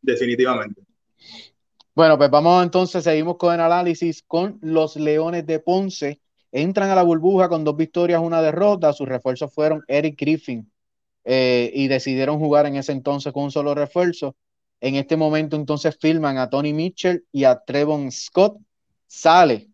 Definitivamente. 0.00 0.82
Bueno, 1.94 2.16
pues 2.16 2.30
vamos 2.30 2.62
entonces, 2.62 3.02
seguimos 3.02 3.36
con 3.36 3.54
el 3.54 3.60
análisis 3.60 4.22
con 4.22 4.58
los 4.62 4.96
Leones 4.96 5.46
de 5.46 5.58
Ponce. 5.58 6.20
Entran 6.52 6.90
a 6.90 6.94
la 6.94 7.02
burbuja 7.02 7.48
con 7.48 7.64
dos 7.64 7.76
victorias, 7.76 8.20
una 8.22 8.40
derrota. 8.40 8.92
Sus 8.92 9.08
refuerzos 9.08 9.52
fueron 9.52 9.82
Eric 9.88 10.18
Griffin 10.18 10.70
eh, 11.30 11.70
y 11.74 11.88
decidieron 11.88 12.38
jugar 12.38 12.64
en 12.64 12.76
ese 12.76 12.92
entonces 12.92 13.34
con 13.34 13.44
un 13.44 13.50
solo 13.50 13.74
refuerzo. 13.74 14.34
En 14.80 14.94
este 14.94 15.14
momento 15.18 15.56
entonces 15.56 15.94
filman 16.00 16.38
a 16.38 16.48
Tony 16.48 16.72
Mitchell 16.72 17.22
y 17.30 17.44
a 17.44 17.58
Trevon 17.58 18.10
Scott. 18.10 18.56
Sale 19.06 19.68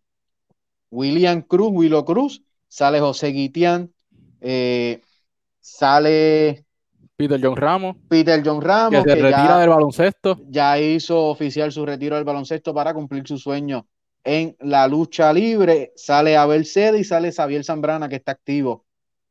William 0.91 1.43
Cruz, 1.43 1.71
Willow 1.73 2.05
Cruz, 2.05 2.43
sale 2.67 2.99
José 2.99 3.29
Guitián, 3.29 3.93
eh, 4.41 5.01
sale 5.61 6.65
Peter 7.15 7.41
John 7.41 7.57
Ramos. 7.57 7.99
Peter 8.09 8.43
John 8.45 8.61
Ramos. 8.61 9.05
Que 9.05 9.11
se 9.11 9.23
retira 9.23 9.61
del 9.61 9.69
baloncesto. 9.69 10.41
Ya 10.49 10.77
hizo 10.81 11.27
oficial 11.27 11.71
su 11.71 11.87
retiro 11.87 12.17
del 12.17 12.25
baloncesto 12.25 12.75
para 12.75 12.93
cumplir 12.93 13.29
su 13.29 13.39
sueño 13.39 13.87
en 14.25 14.57
la 14.59 14.89
lucha 14.89 15.33
libre. 15.33 15.93
Sale 15.95 16.37
Abel 16.37 16.67
Cede 16.67 16.99
y 16.99 17.05
sale 17.05 17.31
Xavier 17.31 17.63
Zambrana, 17.63 18.09
que 18.09 18.17
está 18.17 18.33
activo 18.33 18.84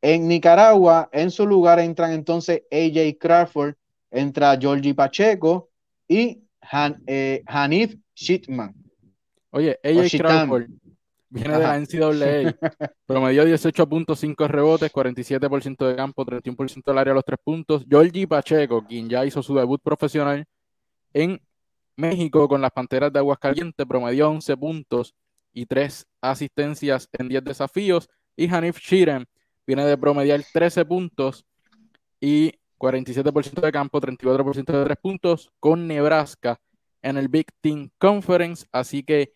en 0.03 0.27
Nicaragua. 0.27 1.09
En 1.11 1.31
su 1.31 1.47
lugar 1.47 1.79
entran 1.79 2.11
entonces 2.11 2.63
AJ 2.69 3.17
Crawford, 3.19 3.75
entra 4.11 4.57
Georgie 4.59 4.93
Pacheco 4.93 5.69
y 6.07 6.43
eh, 7.07 7.41
Hanif 7.47 7.95
Shitman. 8.13 8.75
Oye, 9.51 9.79
AJ 9.83 10.17
Crawford 10.17 10.67
Viene 11.29 11.57
de 11.57 11.63
la 11.63 11.79
NCAA. 11.79 12.91
Promedió 13.07 13.43
18.5 13.45 14.47
rebotes, 14.47 14.91
47% 14.91 15.87
de 15.87 15.95
campo, 15.95 16.25
31% 16.25 16.83
del 16.85 16.97
área 16.97 17.13
a 17.13 17.15
los 17.15 17.25
tres 17.25 17.39
puntos. 17.43 17.85
Georgie 17.89 18.27
Pacheco, 18.27 18.85
quien 18.85 19.09
ya 19.09 19.25
hizo 19.25 19.41
su 19.41 19.55
debut 19.55 19.81
profesional 19.81 20.45
en 21.13 21.41
México 21.95 22.47
con 22.47 22.61
las 22.61 22.71
Panteras 22.71 23.11
de 23.11 23.19
Aguascalientes, 23.19 23.85
promedió 23.87 24.29
11 24.29 24.57
puntos 24.57 25.15
y 25.53 25.65
3 25.65 26.05
asistencias 26.21 27.09
en 27.13 27.29
10 27.29 27.43
desafíos. 27.43 28.09
Y 28.35 28.53
Hanif 28.53 28.77
Shiren 28.79 29.25
viene 29.65 29.85
de 29.85 29.97
promediar 29.97 30.41
13 30.51 30.85
puntos 30.85 31.45
y 32.19 32.53
47% 32.77 33.61
de 33.61 33.71
campo, 33.71 34.01
34% 34.01 34.77
de 34.77 34.83
3 34.83 34.97
puntos 35.01 35.51
con 35.59 35.87
Nebraska 35.87 36.59
en 37.01 37.17
el 37.17 37.27
Big 37.27 37.47
Team 37.61 37.89
Conference. 37.97 38.65
Así 38.71 39.03
que 39.03 39.33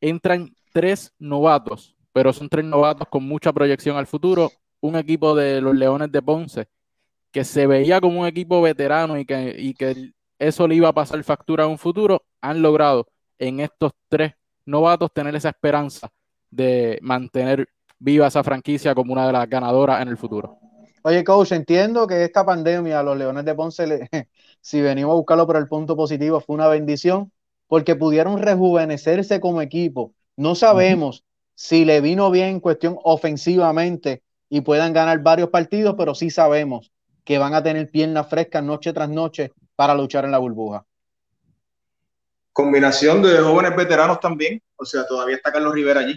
entran 0.00 0.54
tres 0.72 1.12
novatos, 1.18 1.96
pero 2.12 2.32
son 2.32 2.48
tres 2.48 2.64
novatos 2.64 3.08
con 3.08 3.24
mucha 3.24 3.52
proyección 3.52 3.96
al 3.96 4.06
futuro. 4.06 4.50
Un 4.80 4.96
equipo 4.96 5.34
de 5.34 5.60
los 5.60 5.74
Leones 5.74 6.12
de 6.12 6.22
Ponce 6.22 6.68
que 7.36 7.44
se 7.44 7.66
veía 7.66 8.00
como 8.00 8.20
un 8.20 8.26
equipo 8.26 8.62
veterano 8.62 9.18
y 9.18 9.26
que, 9.26 9.74
que 9.78 10.12
eso 10.38 10.66
le 10.66 10.74
iba 10.74 10.88
a 10.88 10.94
pasar 10.94 11.22
factura 11.22 11.64
a 11.64 11.66
un 11.66 11.76
futuro, 11.76 12.24
han 12.40 12.62
logrado 12.62 13.08
en 13.38 13.60
estos 13.60 13.92
tres 14.08 14.32
novatos 14.64 15.12
tener 15.12 15.34
esa 15.36 15.50
esperanza 15.50 16.10
de 16.50 16.98
mantener 17.02 17.68
viva 17.98 18.26
esa 18.26 18.44
franquicia 18.44 18.94
como 18.94 19.12
una 19.12 19.26
de 19.26 19.32
las 19.32 19.48
ganadoras 19.48 20.02
en 20.02 20.08
el 20.08 20.16
futuro. 20.16 20.58
Oye, 21.02 21.22
coach, 21.22 21.52
entiendo 21.52 22.06
que 22.06 22.24
esta 22.24 22.44
pandemia, 22.44 23.02
los 23.02 23.16
Leones 23.16 23.44
de 23.44 23.54
Ponce, 23.54 24.08
si 24.60 24.80
venimos 24.80 25.12
a 25.12 25.16
buscarlo 25.16 25.46
por 25.46 25.56
el 25.56 25.68
punto 25.68 25.96
positivo, 25.96 26.40
fue 26.40 26.56
una 26.56 26.68
bendición 26.68 27.30
porque 27.68 27.94
pudieron 27.94 28.38
rejuvenecerse 28.38 29.40
como 29.40 29.62
equipo. 29.62 30.12
No 30.36 30.54
sabemos 30.54 31.24
si 31.54 31.84
le 31.84 32.00
vino 32.00 32.30
bien 32.30 32.48
en 32.48 32.60
cuestión 32.60 32.98
ofensivamente 33.02 34.22
y 34.48 34.60
puedan 34.60 34.92
ganar 34.92 35.20
varios 35.20 35.50
partidos, 35.50 35.94
pero 35.96 36.14
sí 36.14 36.30
sabemos 36.30 36.92
que 37.24 37.38
van 37.38 37.54
a 37.54 37.62
tener 37.62 37.90
piernas 37.90 38.28
frescas 38.28 38.62
noche 38.62 38.92
tras 38.92 39.08
noche 39.08 39.52
para 39.74 39.94
luchar 39.94 40.24
en 40.24 40.30
la 40.30 40.38
burbuja. 40.38 40.84
Combinación 42.52 43.22
de 43.22 43.38
jóvenes 43.38 43.76
veteranos 43.76 44.20
también, 44.20 44.62
o 44.76 44.84
sea, 44.84 45.06
todavía 45.06 45.36
está 45.36 45.52
Carlos 45.52 45.74
Rivera 45.74 46.00
allí, 46.00 46.16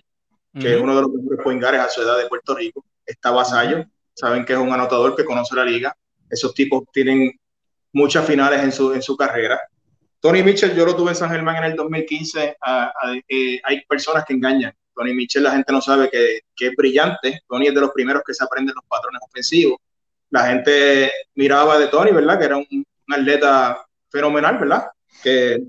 que 0.53 0.75
es 0.75 0.81
uno 0.81 0.95
de 0.95 1.01
los 1.01 1.11
mejores 1.11 1.39
poingares 1.43 1.81
a 1.81 1.89
su 1.89 2.01
edad 2.01 2.17
de 2.17 2.27
Puerto 2.27 2.55
Rico. 2.55 2.83
Está 3.05 3.31
Vasallo, 3.31 3.85
saben 4.13 4.45
que 4.45 4.53
es 4.53 4.59
un 4.59 4.71
anotador 4.71 5.15
que 5.15 5.25
conoce 5.25 5.55
la 5.55 5.65
liga. 5.65 5.95
Esos 6.29 6.53
tipos 6.53 6.83
tienen 6.91 7.31
muchas 7.93 8.25
finales 8.25 8.61
en 8.61 8.71
su, 8.71 8.93
en 8.93 9.01
su 9.01 9.15
carrera. 9.17 9.59
Tony 10.19 10.43
Mitchell, 10.43 10.75
yo 10.75 10.85
lo 10.85 10.95
tuve 10.95 11.11
en 11.11 11.15
San 11.15 11.29
Germán 11.29 11.57
en 11.57 11.63
el 11.65 11.75
2015. 11.75 12.57
Eh, 13.27 13.61
hay 13.63 13.85
personas 13.85 14.25
que 14.25 14.33
engañan. 14.33 14.73
Tony 14.93 15.13
Mitchell, 15.13 15.43
la 15.43 15.51
gente 15.51 15.71
no 15.71 15.81
sabe 15.81 16.09
que, 16.09 16.41
que, 16.55 16.67
es 16.67 16.75
brillante. 16.75 17.41
Tony 17.47 17.67
es 17.67 17.73
de 17.73 17.81
los 17.81 17.91
primeros 17.91 18.21
que 18.25 18.33
se 18.33 18.43
aprenden 18.43 18.75
los 18.75 18.83
patrones 18.85 19.21
ofensivos. 19.25 19.77
La 20.29 20.47
gente 20.47 21.11
miraba 21.35 21.79
de 21.79 21.87
Tony, 21.87 22.11
¿verdad? 22.11 22.37
Que 22.37 22.45
era 22.45 22.57
un, 22.57 22.85
atleta 23.07 23.85
fenomenal, 24.09 24.57
¿verdad? 24.59 24.87
Que 25.23 25.63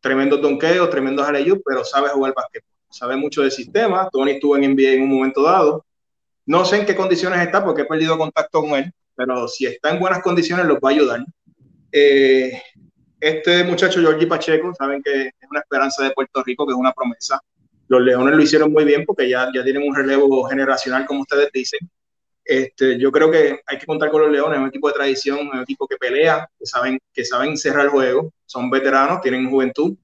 tremendo 0.00 0.36
donqueo, 0.36 0.88
tremendo 0.90 1.24
alley 1.24 1.52
pero 1.64 1.84
sabe 1.84 2.08
jugar 2.10 2.34
básquetbol. 2.34 2.71
Sabe 2.92 3.16
mucho 3.16 3.42
del 3.42 3.50
sistema. 3.50 4.08
Tony 4.12 4.32
estuvo 4.32 4.56
en 4.56 4.74
NBA 4.74 4.90
en 4.92 5.02
un 5.02 5.10
momento 5.10 5.42
dado. 5.42 5.84
No 6.44 6.64
sé 6.64 6.78
en 6.78 6.86
qué 6.86 6.94
condiciones 6.94 7.40
está 7.40 7.64
porque 7.64 7.82
he 7.82 7.86
perdido 7.86 8.18
contacto 8.18 8.60
con 8.60 8.70
él, 8.72 8.92
pero 9.14 9.48
si 9.48 9.66
está 9.66 9.90
en 9.90 9.98
buenas 9.98 10.22
condiciones 10.22 10.66
los 10.66 10.76
va 10.76 10.90
a 10.90 10.92
ayudar. 10.92 11.24
Eh, 11.90 12.60
este 13.20 13.64
muchacho, 13.64 14.00
Georgie 14.00 14.26
Pacheco, 14.26 14.74
saben 14.74 15.02
que 15.02 15.28
es 15.28 15.50
una 15.50 15.60
esperanza 15.60 16.02
de 16.04 16.10
Puerto 16.10 16.42
Rico, 16.42 16.66
que 16.66 16.72
es 16.72 16.78
una 16.78 16.92
promesa. 16.92 17.40
Los 17.88 18.02
Leones 18.02 18.34
lo 18.34 18.42
hicieron 18.42 18.72
muy 18.72 18.84
bien 18.84 19.04
porque 19.06 19.28
ya, 19.28 19.48
ya 19.54 19.62
tienen 19.62 19.88
un 19.88 19.94
relevo 19.94 20.44
generacional, 20.44 21.06
como 21.06 21.20
ustedes 21.20 21.50
dicen. 21.52 21.80
Este, 22.44 22.98
yo 22.98 23.12
creo 23.12 23.30
que 23.30 23.60
hay 23.64 23.78
que 23.78 23.86
contar 23.86 24.10
con 24.10 24.22
los 24.22 24.32
Leones, 24.32 24.58
un 24.58 24.66
equipo 24.66 24.88
de 24.88 24.94
tradición, 24.94 25.48
un 25.52 25.60
equipo 25.60 25.86
que 25.86 25.96
pelea, 25.96 26.48
que 26.58 26.66
saben, 26.66 26.98
que 27.12 27.24
saben 27.24 27.56
cerrar 27.56 27.84
el 27.84 27.90
juego, 27.90 28.32
son 28.44 28.68
veteranos, 28.68 29.20
tienen 29.20 29.48
juventud. 29.48 29.94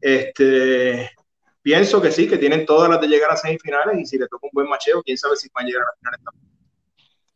Este, 0.00 1.10
pienso 1.64 2.00
que 2.00 2.12
sí, 2.12 2.28
que 2.28 2.36
tienen 2.36 2.66
todas 2.66 2.90
las 2.90 3.00
de 3.00 3.08
llegar 3.08 3.32
a 3.32 3.36
semifinales 3.36 3.98
y 3.98 4.04
si 4.04 4.18
le 4.18 4.28
toca 4.28 4.46
un 4.46 4.50
buen 4.52 4.68
macheo, 4.68 5.02
quién 5.02 5.16
sabe 5.16 5.34
si 5.34 5.48
van 5.52 5.64
a 5.64 5.66
llegar 5.66 5.82
a 5.82 5.86
la 5.86 5.98
final 5.98 6.20
también. 6.22 6.54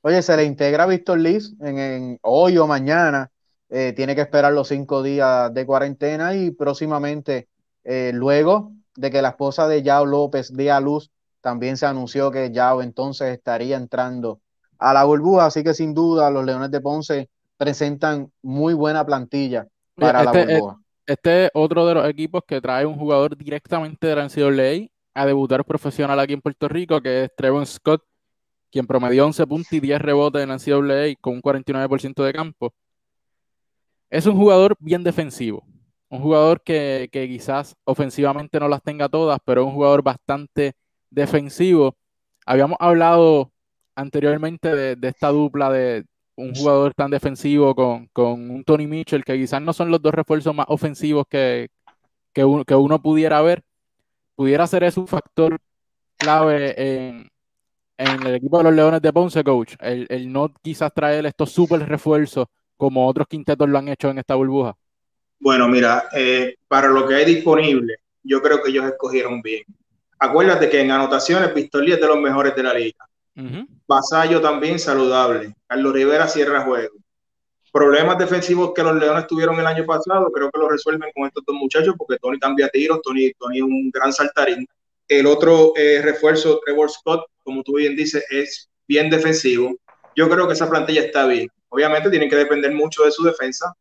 Oye, 0.03 0.23
se 0.23 0.37
le 0.37 0.45
integra 0.45 0.85
a 0.85 0.87
Víctor 0.87 1.19
Liz 1.19 1.55
en, 1.61 2.19
hoy 2.23 2.59
o 2.59 2.67
mañana 2.67 3.31
eh, 3.71 3.95
tiene 3.97 4.15
que 4.15 4.21
esperar 4.21 4.53
los 4.53 4.69
cinco 4.69 5.03
días 5.03 5.53
de 5.53 5.67
cuarentena 5.67 6.35
y 6.37 6.51
próximamente, 6.51 7.49
eh, 7.85 8.13
luego 8.15 8.73
de 8.95 9.11
que 9.11 9.23
la 9.23 9.31
esposa 9.31 9.67
de 9.67 9.83
Yao 9.83 10.05
López 10.05 10.53
dé 10.53 10.71
a 10.71 10.81
luz, 10.81 11.11
también 11.41 11.79
se 11.79 11.87
anunció 11.87 12.31
que 12.31 12.53
Yao 12.53 12.83
entonces 12.83 13.33
estaría 13.33 13.79
entrando 13.79 14.41
a 14.79 14.93
la 14.93 15.05
burbuja, 15.05 15.47
así 15.47 15.65
que 15.65 15.73
sin 15.73 15.95
duda 15.95 16.31
los 16.31 16.45
Leones 16.45 16.71
de 16.71 16.83
Ponce 16.83 17.31
presentan 17.57 18.31
muy 18.43 18.75
buena 18.75 19.07
plantilla 19.07 19.67
para 19.95 20.23
la 20.23 20.33
este, 20.33 20.53
burbuja. 20.55 20.81
Este 21.09 21.47
es 21.47 21.51
otro 21.55 21.87
de 21.87 21.95
los 21.95 22.09
equipos 22.09 22.43
que 22.47 22.61
trae 22.61 22.87
un 22.87 22.97
jugador 22.97 23.37
directamente 23.37 24.07
de 24.07 24.15
la 24.15 24.25
NCAA 24.29 24.89
a 25.15 25.27
debutar 25.27 25.65
profesional 25.65 26.21
aquí 26.21 26.35
en 26.35 26.41
Puerto 26.41 26.69
Rico, 26.69 27.01
que 27.01 27.25
es 27.25 27.31
Trevon 27.37 27.67
Scott, 27.67 28.05
quien 28.71 28.87
promedió 28.87 29.27
11 29.27 29.47
puntos 29.47 29.73
y 29.73 29.81
10 29.81 30.01
rebotes 30.01 30.43
en 30.43 30.51
la 30.51 30.57
NCAA 30.57 31.17
con 31.21 31.35
un 31.35 31.43
49% 31.43 32.25
de 32.25 32.33
campo 32.33 32.73
es 34.11 34.27
un 34.27 34.37
jugador 34.37 34.77
bien 34.79 35.03
defensivo. 35.05 35.65
Un 36.09 36.21
jugador 36.21 36.63
que, 36.63 37.09
quizás 37.13 37.77
ofensivamente 37.85 38.59
no 38.61 38.69
las 38.69 38.83
tenga 38.83 39.09
todas, 39.09 39.39
pero 39.45 39.63
es 39.63 39.67
un 39.69 39.75
jugador 39.75 40.03
bastante 40.03 40.75
defensivo. 41.11 41.97
Habíamos 42.47 42.79
hablado 42.81 43.53
anteriormente 43.95 44.75
de, 44.75 45.09
esta 45.09 45.29
dupla 45.29 45.71
de 45.71 46.07
un 46.39 46.55
jugador 46.55 46.95
tan 46.95 47.11
defensivo 47.11 47.75
con, 47.75 48.09
un 48.15 48.65
Tony 48.65 48.87
Mitchell, 48.87 49.25
que 49.25 49.37
quizás 49.37 49.61
no 49.61 49.73
son 49.73 49.91
los 49.91 50.01
dos 50.01 50.15
refuerzos 50.15 50.55
más 50.55 50.67
ofensivos 50.69 51.27
que, 51.29 51.69
que, 52.33 52.45
uno, 52.45 53.03
pudiera 53.03 53.43
ver. 53.43 53.63
Pudiera 54.35 54.67
ser 54.67 54.85
ese 54.85 55.01
un 55.01 55.09
factor 55.09 55.59
clave 56.17 56.75
en, 56.77 57.31
el 57.99 58.35
equipo 58.37 58.59
de 58.59 58.65
los 58.65 58.75
Leones 58.75 59.03
de 59.03 59.13
Ponce, 59.13 59.43
coach. 59.43 59.75
El, 59.81 60.07
el 60.11 60.33
no 60.33 60.53
quizás 60.63 60.93
traer 60.95 61.27
estos 61.27 61.51
super 61.51 61.81
refuerzos 61.89 62.47
como 62.79 63.07
otros 63.07 63.27
quintetos 63.29 63.69
lo 63.69 63.77
han 63.77 63.89
hecho 63.89 64.09
en 64.09 64.19
esta 64.19 64.37
burbuja? 64.37 64.75
Bueno, 65.41 65.69
mira, 65.69 66.09
eh, 66.17 66.57
para 66.67 66.89
lo 66.89 67.07
que 67.07 67.17
hay 67.17 67.25
disponible, 67.27 67.97
yo 68.23 68.41
creo 68.41 68.63
que 68.63 68.71
ellos 68.71 68.87
escogieron 68.87 69.43
bien. 69.43 69.65
Acuérdate 70.19 70.71
que 70.71 70.81
en 70.81 70.91
anotaciones, 70.91 71.51
Pistolí 71.51 71.93
es 71.93 72.01
de 72.01 72.07
los 72.07 72.19
mejores 72.19 72.55
de 72.57 72.63
la 72.63 72.73
liga. 72.73 73.07
Uh 73.39 74.43
también 74.43 74.79
saludable. 74.79 75.55
Carlos 75.67 75.93
Rivera 75.93 76.27
cierra 76.27 76.63
juego. 76.63 76.97
Problemas 77.73 78.19
defensivos 78.19 78.73
que 78.75 78.83
los 78.83 78.97
Leones 78.97 79.27
tuvieron 79.27 79.59
el 79.61 79.67
año 79.67 79.87
pasado, 79.87 80.31
creo 80.33 80.51
que 80.51 80.59
lo 80.59 80.69
resuelven 80.69 81.11
con 81.15 81.27
estos 81.27 81.45
dos 81.47 81.55
muchachos, 81.55 81.95
porque 81.97 82.19
Tony 82.19 82.39
cambia 82.39 82.69
tiros, 82.69 83.01
Tony, 83.03 83.33
Tony 83.35 83.59
es 83.59 83.63
un 83.63 83.91
gran 83.91 84.13
saltarín. 84.13 84.67
El 85.07 85.27
otro 85.27 85.73
eh, 85.77 86.01
refuerzo, 86.03 86.61
Trevor 86.65 86.91
Scott, 86.91 87.27
como 87.45 87.63
tú 87.63 87.77
bien 87.77 87.95
dices, 87.95 88.25
es 88.31 88.69
bien 88.89 89.09
defensivo. 89.09 89.77
Yo 90.17 90.29
creo 90.29 90.47
que 90.47 90.55
esa 90.55 90.69
plantilla 90.69 91.03
está 91.03 91.27
bien. 91.27 91.49
Obviamente 91.69 92.11
tienen 92.11 92.29
que 92.29 92.37
depender 92.37 92.73
mucho 92.73 93.05
de 93.05 93.13
su 93.13 93.23
defensa, 93.23 93.73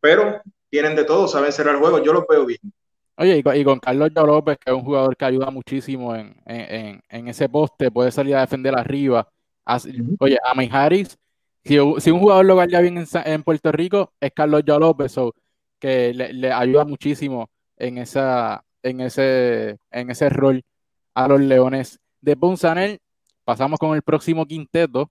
pero 0.00 0.40
tienen 0.70 0.94
de 0.94 1.04
todo, 1.04 1.26
saben 1.26 1.52
cerrar 1.52 1.74
el 1.74 1.80
juego, 1.80 2.02
yo 2.02 2.12
lo 2.12 2.26
veo 2.28 2.46
bien. 2.46 2.60
Oye, 3.20 3.42
y 3.54 3.64
con, 3.64 3.78
Carlos 3.80 4.10
López, 4.14 4.56
que 4.56 4.70
es 4.70 4.74
un 4.74 4.82
jugador 4.82 5.14
que 5.14 5.26
ayuda 5.26 5.50
muchísimo 5.50 6.16
en, 6.16 7.02
ese 7.10 7.50
poste, 7.50 7.90
puede 7.90 8.10
salir 8.10 8.34
a 8.34 8.40
defender 8.40 8.74
arriba. 8.74 9.28
Oye, 10.20 10.38
a 10.42 10.54
May 10.54 10.70
Harris, 10.72 11.18
si, 11.62 11.78
un 11.78 12.18
jugador 12.18 12.46
lo 12.46 12.56
vaya 12.56 12.80
bien 12.80 13.04
en, 13.12 13.42
Puerto 13.42 13.72
Rico, 13.72 14.14
es 14.20 14.32
Carlos 14.34 14.62
López, 14.64 15.14
que 15.78 16.14
le, 16.14 16.50
ayuda 16.50 16.86
muchísimo 16.86 17.50
en, 17.76 17.98
esa, 17.98 18.64
en, 18.82 19.02
ese, 19.02 19.76
en 19.90 20.08
ese 20.10 20.30
rol 20.30 20.62
a 21.12 21.28
los 21.28 21.42
Leones 21.42 22.00
de 22.22 22.38
Ponzanel. 22.38 23.00
Pasamos 23.44 23.78
con 23.78 23.94
el 23.94 24.00
próximo 24.00 24.46
quinteto, 24.46 25.10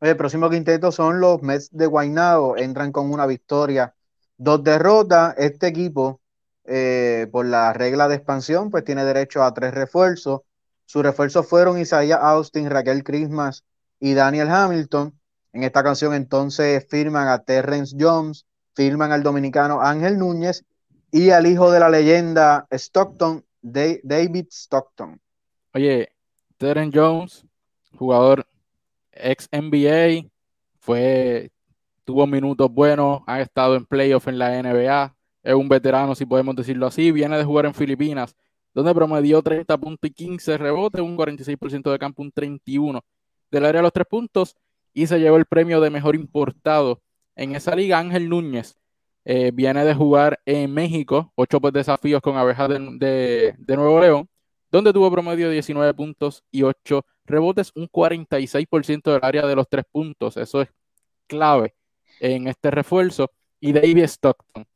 el 0.00 0.16
próximo 0.16 0.48
quinteto 0.48 0.92
son 0.92 1.20
los 1.20 1.42
Mets 1.42 1.70
de 1.72 1.86
Guaynabo, 1.86 2.56
entran 2.56 2.92
con 2.92 3.10
una 3.10 3.26
victoria, 3.26 3.94
dos 4.36 4.62
derrotas. 4.62 5.34
Este 5.38 5.66
equipo, 5.66 6.20
eh, 6.66 7.26
por 7.30 7.46
la 7.46 7.72
regla 7.72 8.08
de 8.08 8.16
expansión, 8.16 8.70
pues 8.70 8.84
tiene 8.84 9.04
derecho 9.04 9.42
a 9.42 9.54
tres 9.54 9.72
refuerzos. 9.72 10.40
Sus 10.84 11.02
refuerzos 11.02 11.46
fueron 11.48 11.78
Isaiah 11.78 12.16
Austin, 12.16 12.70
Raquel 12.70 13.04
Christmas 13.04 13.64
y 14.00 14.14
Daniel 14.14 14.48
Hamilton. 14.48 15.18
En 15.52 15.62
esta 15.62 15.82
canción 15.82 16.14
entonces 16.14 16.86
firman 16.88 17.28
a 17.28 17.42
Terrence 17.42 17.96
Jones, 17.98 18.46
firman 18.74 19.12
al 19.12 19.22
dominicano 19.22 19.80
Ángel 19.80 20.18
Núñez 20.18 20.64
y 21.10 21.30
al 21.30 21.46
hijo 21.46 21.70
de 21.70 21.80
la 21.80 21.88
leyenda 21.88 22.66
Stockton, 22.70 23.44
David 23.62 24.46
Stockton. 24.50 25.20
Oye, 25.72 26.10
Terrence 26.58 26.98
Jones, 26.98 27.44
jugador 27.96 28.46
ex 29.12 29.48
NBA, 29.50 30.28
fue, 30.78 31.50
tuvo 32.04 32.26
minutos 32.26 32.70
buenos, 32.70 33.22
ha 33.26 33.40
estado 33.40 33.76
en 33.76 33.86
playoff 33.86 34.28
en 34.28 34.38
la 34.38 34.62
NBA, 34.62 35.15
es 35.46 35.54
un 35.54 35.68
veterano, 35.68 36.14
si 36.14 36.26
podemos 36.26 36.56
decirlo 36.56 36.86
así, 36.86 37.12
viene 37.12 37.38
de 37.38 37.44
jugar 37.44 37.66
en 37.66 37.74
Filipinas, 37.74 38.36
donde 38.74 38.94
promedió 38.94 39.42
30 39.42 39.78
puntos 39.78 40.10
y 40.10 40.12
15 40.12 40.58
rebotes, 40.58 41.00
un 41.00 41.16
46% 41.16 41.90
de 41.90 41.98
campo, 41.98 42.22
un 42.22 42.32
31 42.32 43.00
del 43.50 43.64
área 43.64 43.78
de 43.80 43.82
los 43.84 43.92
tres 43.92 44.06
puntos, 44.08 44.56
y 44.92 45.06
se 45.06 45.20
llevó 45.20 45.36
el 45.36 45.46
premio 45.46 45.80
de 45.80 45.90
mejor 45.90 46.16
importado 46.16 47.00
en 47.36 47.54
esa 47.54 47.76
liga. 47.76 47.98
Ángel 47.98 48.28
Núñez 48.28 48.76
eh, 49.24 49.52
viene 49.54 49.84
de 49.84 49.94
jugar 49.94 50.40
en 50.44 50.72
México, 50.74 51.32
ocho 51.36 51.60
pues, 51.60 51.72
desafíos 51.72 52.20
con 52.20 52.36
abejas 52.36 52.68
de, 52.68 53.54
de 53.56 53.76
Nuevo 53.76 54.00
León, 54.00 54.28
donde 54.70 54.92
tuvo 54.92 55.10
promedio 55.10 55.46
de 55.48 55.54
19 55.54 55.94
puntos 55.94 56.42
y 56.50 56.62
8 56.62 57.04
rebotes, 57.24 57.72
un 57.76 57.88
46% 57.88 59.12
del 59.12 59.20
área 59.22 59.46
de 59.46 59.54
los 59.54 59.68
tres 59.68 59.84
puntos. 59.90 60.36
Eso 60.36 60.62
es 60.62 60.68
clave 61.26 61.74
en 62.20 62.48
este 62.48 62.70
refuerzo. 62.70 63.30
Y 63.60 63.72
David 63.72 64.04
Stockton, 64.04 64.66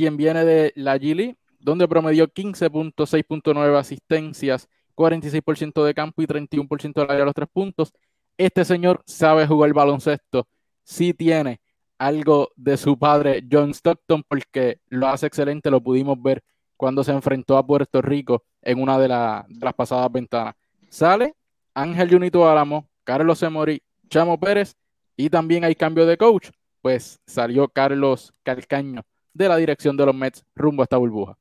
quien 0.00 0.16
viene 0.16 0.46
de 0.46 0.72
la 0.76 0.98
Gili, 0.98 1.36
donde 1.58 1.86
promedió 1.86 2.26
15 2.26 2.70
puntos, 2.70 3.12
6.9 3.12 3.78
asistencias, 3.78 4.66
46% 4.94 5.84
de 5.84 5.92
campo 5.92 6.22
y 6.22 6.26
31% 6.26 6.94
del 6.94 7.04
área 7.04 7.18
de 7.18 7.24
los 7.26 7.34
tres 7.34 7.50
puntos. 7.52 7.92
Este 8.38 8.64
señor 8.64 9.02
sabe 9.04 9.46
jugar 9.46 9.74
baloncesto, 9.74 10.48
sí 10.82 11.12
tiene 11.12 11.60
algo 11.98 12.48
de 12.56 12.78
su 12.78 12.98
padre 12.98 13.44
John 13.52 13.74
Stockton 13.74 14.24
porque 14.26 14.80
lo 14.88 15.06
hace 15.06 15.26
excelente, 15.26 15.70
lo 15.70 15.82
pudimos 15.82 16.16
ver 16.22 16.42
cuando 16.78 17.04
se 17.04 17.12
enfrentó 17.12 17.58
a 17.58 17.66
Puerto 17.66 18.00
Rico 18.00 18.44
en 18.62 18.80
una 18.80 18.98
de, 18.98 19.06
de 19.06 19.64
las 19.66 19.74
pasadas 19.74 20.10
ventanas. 20.10 20.54
Sale 20.88 21.34
Ángel 21.74 22.10
Junito 22.10 22.48
Álamo, 22.48 22.88
Carlos 23.04 23.42
Emori, 23.42 23.82
Chamo 24.08 24.40
Pérez 24.40 24.74
y 25.14 25.28
también 25.28 25.62
hay 25.62 25.74
cambio 25.74 26.06
de 26.06 26.16
coach, 26.16 26.48
pues 26.80 27.20
salió 27.26 27.68
Carlos 27.68 28.32
Calcaño 28.42 29.04
de 29.32 29.48
la 29.48 29.56
dirección 29.56 29.96
de 29.96 30.06
los 30.06 30.14
Mets 30.14 30.44
rumbo 30.54 30.82
a 30.82 30.84
esta 30.84 30.96
burbuja. 30.96 31.36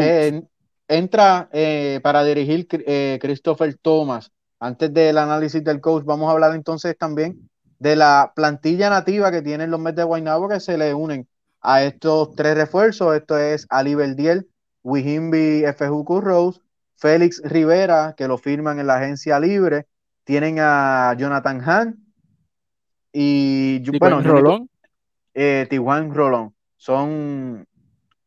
Eh, 0.00 0.42
entra 0.88 1.48
eh, 1.52 2.00
para 2.02 2.24
dirigir 2.24 2.66
eh, 2.70 3.18
Christopher 3.20 3.74
Thomas. 3.80 4.30
Antes 4.60 4.94
del 4.94 5.18
análisis 5.18 5.62
del 5.64 5.80
coach, 5.80 6.04
vamos 6.04 6.28
a 6.28 6.32
hablar 6.32 6.54
entonces 6.54 6.96
también 6.96 7.50
de 7.78 7.96
la 7.96 8.32
plantilla 8.36 8.90
nativa 8.90 9.32
que 9.32 9.42
tienen 9.42 9.70
los 9.70 9.80
Mets 9.80 9.96
de 9.96 10.04
Guaynabo 10.04 10.48
que 10.48 10.60
se 10.60 10.78
le 10.78 10.94
unen 10.94 11.26
a 11.60 11.82
estos 11.82 12.34
tres 12.36 12.54
refuerzos. 12.54 13.16
Esto 13.16 13.36
es 13.38 13.66
Ali 13.70 13.96
Verdiel, 13.96 14.48
Wihimbi 14.84 15.64
FJ 15.66 16.20
Rose, 16.20 16.60
Félix 16.96 17.42
Rivera, 17.44 18.14
que 18.16 18.28
lo 18.28 18.38
firman 18.38 18.78
en 18.78 18.86
la 18.86 18.98
agencia 18.98 19.40
libre. 19.40 19.86
Tienen 20.24 20.58
a 20.60 21.16
Jonathan 21.18 21.60
Hahn 21.68 22.02
y 23.12 23.98
bueno, 23.98 24.22
Rolón. 24.22 24.68
Eh, 25.34 25.66
Tijuan 25.68 26.14
Rolón. 26.14 26.54
Son 26.76 27.66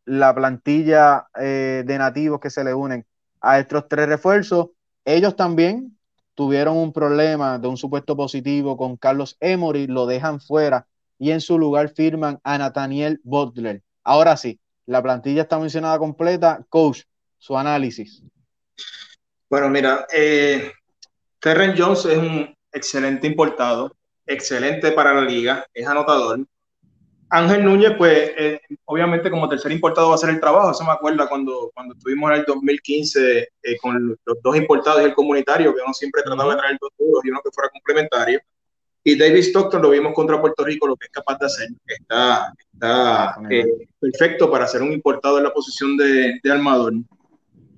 la 0.06 0.34
plantilla 0.34 1.28
eh, 1.40 1.84
de 1.86 1.98
nativos 1.98 2.40
que 2.40 2.50
se 2.50 2.64
le 2.64 2.74
unen 2.74 3.06
a 3.42 3.60
estos 3.60 3.88
tres 3.88 4.08
refuerzos. 4.08 4.70
Ellos 5.04 5.36
también 5.36 5.98
tuvieron 6.36 6.78
un 6.78 6.94
problema 6.94 7.60
de 7.60 7.68
un 7.68 7.78
supuesto 7.78 8.16
positivo 8.16 8.78
con 8.78 8.98
Carlos 8.98 9.38
Emory, 9.40 9.88
lo 9.88 10.06
dejan 10.06 10.40
fuera 10.40 10.88
y 11.18 11.32
en 11.32 11.42
su 11.42 11.58
lugar 11.58 11.90
firman 11.90 12.40
a 12.44 12.58
Nathaniel 12.58 13.22
Butler. 13.24 13.82
Ahora 14.04 14.38
sí, 14.38 14.60
la 14.86 15.02
plantilla 15.02 15.44
está 15.44 15.58
mencionada 15.58 15.98
completa. 15.98 16.66
Coach, 16.70 17.04
su 17.38 17.58
análisis. 17.58 18.22
Bueno, 19.50 19.70
mira, 19.70 20.06
eh, 20.14 20.72
Terren 21.40 21.76
Jones 21.78 22.06
es 22.06 22.18
un 22.18 22.56
excelente 22.72 23.28
importado, 23.28 23.96
excelente 24.26 24.92
para 24.92 25.14
la 25.14 25.22
liga, 25.22 25.66
es 25.74 25.88
anotador. 25.88 26.46
Ángel 27.30 27.66
Núñez, 27.66 27.94
pues 27.98 28.32
eh, 28.38 28.62
obviamente 28.86 29.30
como 29.32 29.50
tercer 29.50 29.72
importado 29.72 30.08
va 30.08 30.14
a 30.14 30.16
hacer 30.16 30.30
el 30.30 30.40
trabajo, 30.40 30.72
eso 30.72 30.84
me 30.84 30.92
acuerda 30.92 31.28
cuando, 31.28 31.72
cuando 31.74 31.96
estuvimos 31.96 32.32
en 32.32 32.38
el 32.38 32.46
2015 32.46 33.40
eh, 33.40 33.78
con 33.82 34.16
los 34.24 34.42
dos 34.44 34.56
importados 34.56 35.02
y 35.02 35.06
el 35.06 35.14
comunitario, 35.14 35.74
que 35.74 35.82
uno 35.82 35.94
siempre 35.94 36.22
trataba 36.24 36.54
de 36.54 36.60
traer 36.60 36.78
dos 36.80 36.92
y 37.24 37.30
uno 37.30 37.42
que 37.44 37.52
fuera 37.52 37.70
complementario. 37.70 38.40
Y 39.04 39.18
David 39.18 39.44
Stockton 39.44 39.82
lo 39.82 39.92
vimos 39.92 40.14
contra 40.14 40.42
Puerto 40.42 40.64
Rico, 40.64 40.88
lo 40.88 40.96
que 40.96 41.06
es 41.06 41.12
capaz 41.12 41.38
de 41.38 41.46
hacer. 41.46 41.68
Está, 41.86 42.52
está 42.74 43.36
eh, 43.52 43.88
perfecto 44.00 44.50
para 44.50 44.68
ser 44.68 44.82
un 44.82 44.92
importado 44.92 45.38
en 45.38 45.44
la 45.44 45.54
posición 45.54 45.96
de, 45.96 46.40
de 46.44 46.52
armador. 46.52 46.94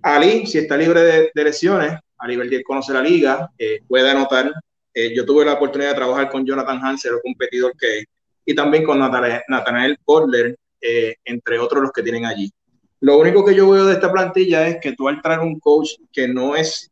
Ali, 0.02 0.48
si 0.48 0.58
está 0.58 0.78
libre 0.78 1.02
de, 1.02 1.32
de 1.34 1.44
lesiones, 1.44 2.00
Ali 2.18 2.38
Verdier 2.38 2.64
conoce 2.64 2.94
la 2.94 3.02
liga, 3.02 3.52
eh, 3.58 3.82
puede 3.88 4.10
anotar. 4.10 4.52
Eh, 4.94 5.14
yo 5.16 5.26
tuve 5.26 5.46
la 5.46 5.54
oportunidad 5.54 5.92
de 5.92 5.98
trabajar 5.98 6.30
con 6.30 6.46
Jonathan 6.46 6.84
Hanser, 6.84 7.14
el 7.14 7.22
competidor 7.22 7.74
que 7.78 8.06
y 8.48 8.56
también 8.56 8.84
con 8.84 8.98
Nathanael 8.98 10.00
Portler, 10.04 10.58
entre 10.82 11.60
otros 11.60 11.84
los 11.84 11.92
que 11.92 12.02
tienen 12.02 12.26
allí. 12.26 12.50
Lo 13.02 13.20
único 13.20 13.46
que 13.46 13.54
yo 13.54 13.70
veo 13.70 13.86
de 13.86 13.94
esta 13.94 14.12
plantilla 14.12 14.68
es 14.68 14.78
que 14.82 14.94
tú 14.94 15.08
al 15.08 15.22
traer 15.22 15.42
un 15.42 15.60
coach 15.60 15.92
que 16.12 16.28
no 16.28 16.56
es 16.56 16.92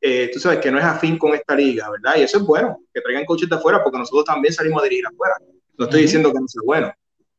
eh, 0.00 0.30
tú 0.32 0.38
sabes, 0.38 0.60
que 0.60 0.70
no 0.70 0.78
es 0.78 0.84
afín 0.84 1.18
con 1.18 1.34
esta 1.34 1.54
liga, 1.54 1.90
¿verdad? 1.90 2.16
Y 2.16 2.22
eso 2.22 2.38
es 2.38 2.44
bueno, 2.44 2.78
que 2.92 3.00
traigan 3.00 3.24
coaches 3.24 3.48
de 3.48 3.56
afuera, 3.56 3.82
porque 3.82 3.98
nosotros 3.98 4.24
también 4.24 4.54
salimos 4.54 4.80
a 4.80 4.84
dirigir 4.84 5.06
afuera. 5.06 5.34
No 5.76 5.86
estoy 5.86 6.02
diciendo 6.02 6.32
que 6.32 6.40
no 6.40 6.48
sea 6.48 6.62
bueno. 6.64 6.92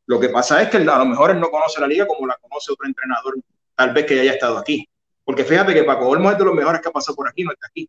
Lo 0.06 0.20
que 0.20 0.28
pasa 0.28 0.62
es 0.62 0.68
que 0.68 0.76
a 0.76 0.98
lo 0.98 1.06
mejor 1.06 1.30
él 1.30 1.40
no 1.40 1.50
conoce 1.50 1.80
la 1.80 1.86
liga 1.86 2.06
como 2.06 2.26
la 2.26 2.36
conoce 2.36 2.72
otro 2.72 2.86
entrenador, 2.86 3.34
tal 3.74 3.94
vez 3.94 4.04
que 4.04 4.20
haya 4.20 4.32
estado 4.32 4.58
aquí. 4.58 4.86
Porque 5.24 5.44
fíjate 5.44 5.72
que 5.72 5.84
Paco 5.84 6.08
Olmo 6.08 6.30
es 6.30 6.36
de 6.36 6.44
los 6.44 6.54
mejores 6.54 6.82
que 6.82 6.88
ha 6.88 6.92
pasado 6.92 7.16
por 7.16 7.28
aquí, 7.28 7.44
no 7.44 7.52
está 7.52 7.66
aquí. 7.66 7.88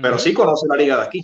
Pero 0.00 0.18
sí 0.18 0.32
conoce 0.32 0.66
la 0.66 0.76
liga 0.76 0.96
de 0.96 1.02
aquí. 1.02 1.22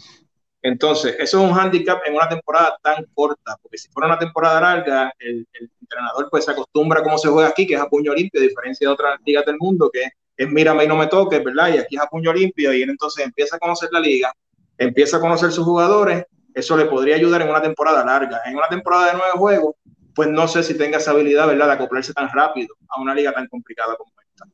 Entonces, 0.63 1.17
eso 1.19 1.43
es 1.43 1.51
un 1.51 1.59
handicap 1.59 2.01
en 2.07 2.15
una 2.15 2.29
temporada 2.29 2.77
tan 2.83 3.05
corta, 3.15 3.57
porque 3.63 3.79
si 3.79 3.89
fuera 3.89 4.09
una 4.09 4.19
temporada 4.19 4.61
larga, 4.61 5.13
el, 5.19 5.47
entrenador 5.81 6.29
pues 6.31 6.45
se 6.45 6.53
acostumbra 6.53 7.01
a 7.01 7.03
cómo 7.03 7.19
se 7.19 7.29
juega 7.29 7.49
aquí, 7.49 7.67
que 7.67 7.75
es 7.75 7.81
a 7.81 7.89
puño 7.89 8.15
limpio, 8.15 8.41
a 8.41 8.45
diferencia 8.45 8.87
de 8.87 8.93
otras 8.93 9.19
ligas 9.25 9.45
del 9.47 9.57
mundo, 9.59 9.91
que 9.93 10.05
es 10.37 10.49
mírame 10.51 10.85
y 10.85 10.89
no 10.89 10.97
me 10.97 11.07
toques, 11.07 11.43
¿verdad? 11.43 11.75
Y 11.75 11.79
aquí 11.79 11.97
es 11.97 12.03
a 12.03 12.07
puño 12.07 12.33
limpio 12.33 12.73
y 12.73 12.83
entonces 12.83 13.25
empieza 13.25 13.57
a 13.57 13.59
conocer 13.59 13.89
la 13.91 14.01
liga, 14.01 14.33
empieza 14.79 15.17
a 15.17 15.21
conocer 15.21 15.51
sus 15.51 15.65
jugadores, 15.65 16.25
eso 16.55 16.77
le 16.77 16.85
podría 16.85 17.17
ayudar 17.17 17.43
en 17.43 17.49
una 17.49 17.63
temporada 17.63 18.05
larga. 18.05 18.41
En 18.45 18.57
una 18.57 18.69
temporada 18.69 19.07
de 19.07 19.13
nueve 19.15 19.33
juegos, 19.35 19.75
pues 20.15 20.29
no 20.29 20.47
sé 20.47 20.63
si 20.63 20.77
tenga 20.77 20.99
esa 20.99 21.13
habilidad, 21.13 21.47
¿verdad?, 21.47 21.67
de 21.67 21.73
acoplarse 21.73 22.13
tan 22.13 22.29
rápido 22.29 22.75
a 22.89 23.01
una 23.01 23.15
liga 23.15 23.33
tan 23.33 23.49
complicada 23.49 23.97
como 23.97 24.13
esta. 24.21 24.45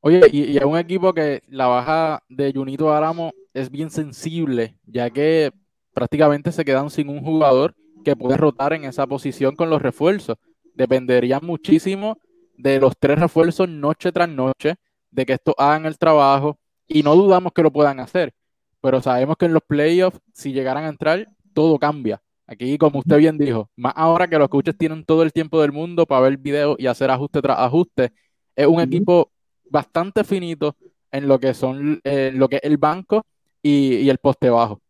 Oye, 0.00 0.20
y, 0.30 0.52
y 0.52 0.58
a 0.58 0.66
un 0.66 0.78
equipo 0.78 1.12
que 1.12 1.42
la 1.48 1.66
baja 1.66 2.22
de 2.28 2.52
Junito 2.52 2.92
Aramo 2.92 3.32
es 3.60 3.70
bien 3.70 3.90
sensible, 3.90 4.76
ya 4.86 5.10
que 5.10 5.52
prácticamente 5.92 6.52
se 6.52 6.64
quedan 6.64 6.90
sin 6.90 7.08
un 7.08 7.22
jugador 7.22 7.74
que 8.04 8.16
puede 8.16 8.36
rotar 8.36 8.72
en 8.72 8.84
esa 8.84 9.06
posición 9.06 9.56
con 9.56 9.70
los 9.70 9.82
refuerzos. 9.82 10.36
Dependería 10.74 11.40
muchísimo 11.40 12.18
de 12.56 12.80
los 12.80 12.94
tres 12.98 13.18
refuerzos 13.18 13.68
noche 13.68 14.12
tras 14.12 14.28
noche 14.28 14.76
de 15.10 15.26
que 15.26 15.34
esto 15.34 15.54
hagan 15.58 15.86
el 15.86 15.98
trabajo 15.98 16.58
y 16.86 17.02
no 17.02 17.14
dudamos 17.16 17.52
que 17.52 17.62
lo 17.62 17.72
puedan 17.72 18.00
hacer, 18.00 18.32
pero 18.80 19.02
sabemos 19.02 19.36
que 19.36 19.46
en 19.46 19.54
los 19.54 19.62
playoffs, 19.66 20.20
si 20.32 20.52
llegaran 20.52 20.84
a 20.84 20.88
entrar, 20.88 21.28
todo 21.52 21.78
cambia. 21.78 22.22
Aquí, 22.46 22.78
como 22.78 23.00
usted 23.00 23.18
bien 23.18 23.36
dijo, 23.36 23.68
más 23.76 23.92
ahora 23.96 24.26
que 24.26 24.38
los 24.38 24.48
coaches 24.48 24.76
tienen 24.78 25.04
todo 25.04 25.22
el 25.22 25.32
tiempo 25.32 25.60
del 25.60 25.72
mundo 25.72 26.06
para 26.06 26.22
ver 26.22 26.38
videos 26.38 26.76
y 26.78 26.86
hacer 26.86 27.10
ajuste 27.10 27.42
tras 27.42 27.58
ajuste, 27.58 28.12
es 28.56 28.66
un 28.66 28.80
equipo 28.80 29.30
bastante 29.68 30.24
finito 30.24 30.76
en 31.10 31.28
lo 31.28 31.38
que 31.38 31.52
son 31.54 32.00
eh, 32.04 32.30
lo 32.34 32.48
que 32.48 32.56
es 32.56 32.62
el 32.64 32.78
banco 32.78 33.26
y, 33.68 34.08
el 34.08 34.18
poste 34.18 34.50
bajo. 34.50 34.80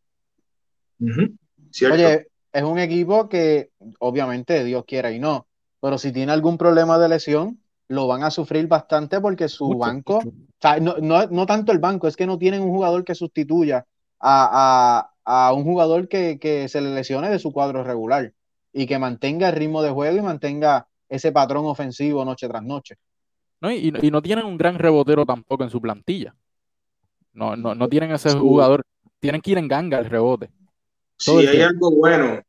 Oye, 1.00 2.28
es 2.52 2.62
un 2.62 2.78
equipo 2.78 3.28
que 3.28 3.70
obviamente 3.98 4.64
Dios 4.64 4.84
quiera 4.86 5.12
y 5.12 5.18
no, 5.18 5.46
pero 5.80 5.98
si 5.98 6.12
tiene 6.12 6.32
algún 6.32 6.58
problema 6.58 6.98
de 6.98 7.08
lesión, 7.08 7.60
lo 7.88 8.06
van 8.06 8.22
a 8.22 8.30
sufrir 8.30 8.66
bastante 8.66 9.20
porque 9.20 9.48
su 9.48 9.70
banco, 9.70 10.20
no, 11.00 11.46
tanto 11.46 11.72
el 11.72 11.78
banco, 11.78 12.06
es 12.06 12.16
que 12.16 12.26
no 12.26 12.38
tienen 12.38 12.62
un 12.62 12.70
jugador 12.70 13.04
que 13.04 13.14
sustituya 13.14 13.86
a, 14.20 15.10
un 15.54 15.64
jugador 15.64 16.08
que, 16.08 16.66
se 16.68 16.80
le 16.80 16.94
lesione 16.94 17.30
de 17.30 17.38
su 17.38 17.52
cuadro 17.52 17.82
regular 17.84 18.32
y 18.72 18.86
que 18.86 18.98
mantenga 18.98 19.48
el 19.48 19.56
ritmo 19.56 19.82
de 19.82 19.90
juego 19.90 20.16
y 20.16 20.22
mantenga 20.22 20.86
ese 21.08 21.32
patrón 21.32 21.64
ofensivo 21.66 22.24
noche 22.24 22.48
tras 22.48 22.62
noche. 22.62 22.96
No, 23.60 23.72
y, 23.72 23.90
no 23.90 24.22
tienen 24.22 24.44
un 24.44 24.56
gran 24.56 24.78
rebotero 24.78 25.24
tampoco 25.24 25.64
en 25.64 25.70
su 25.70 25.80
plantilla. 25.80 26.34
No, 27.38 27.54
no, 27.54 27.88
tienen 27.88 28.10
ese 28.10 28.30
jugador, 28.32 28.82
tienen 29.20 29.40
que 29.40 29.52
ir 29.52 29.58
en 29.58 29.68
ganga 29.68 30.00
el 30.00 30.06
rebote. 30.06 30.50
Si 31.16 31.30
hay 31.46 31.60
algo 31.60 31.92
bueno 31.92 32.42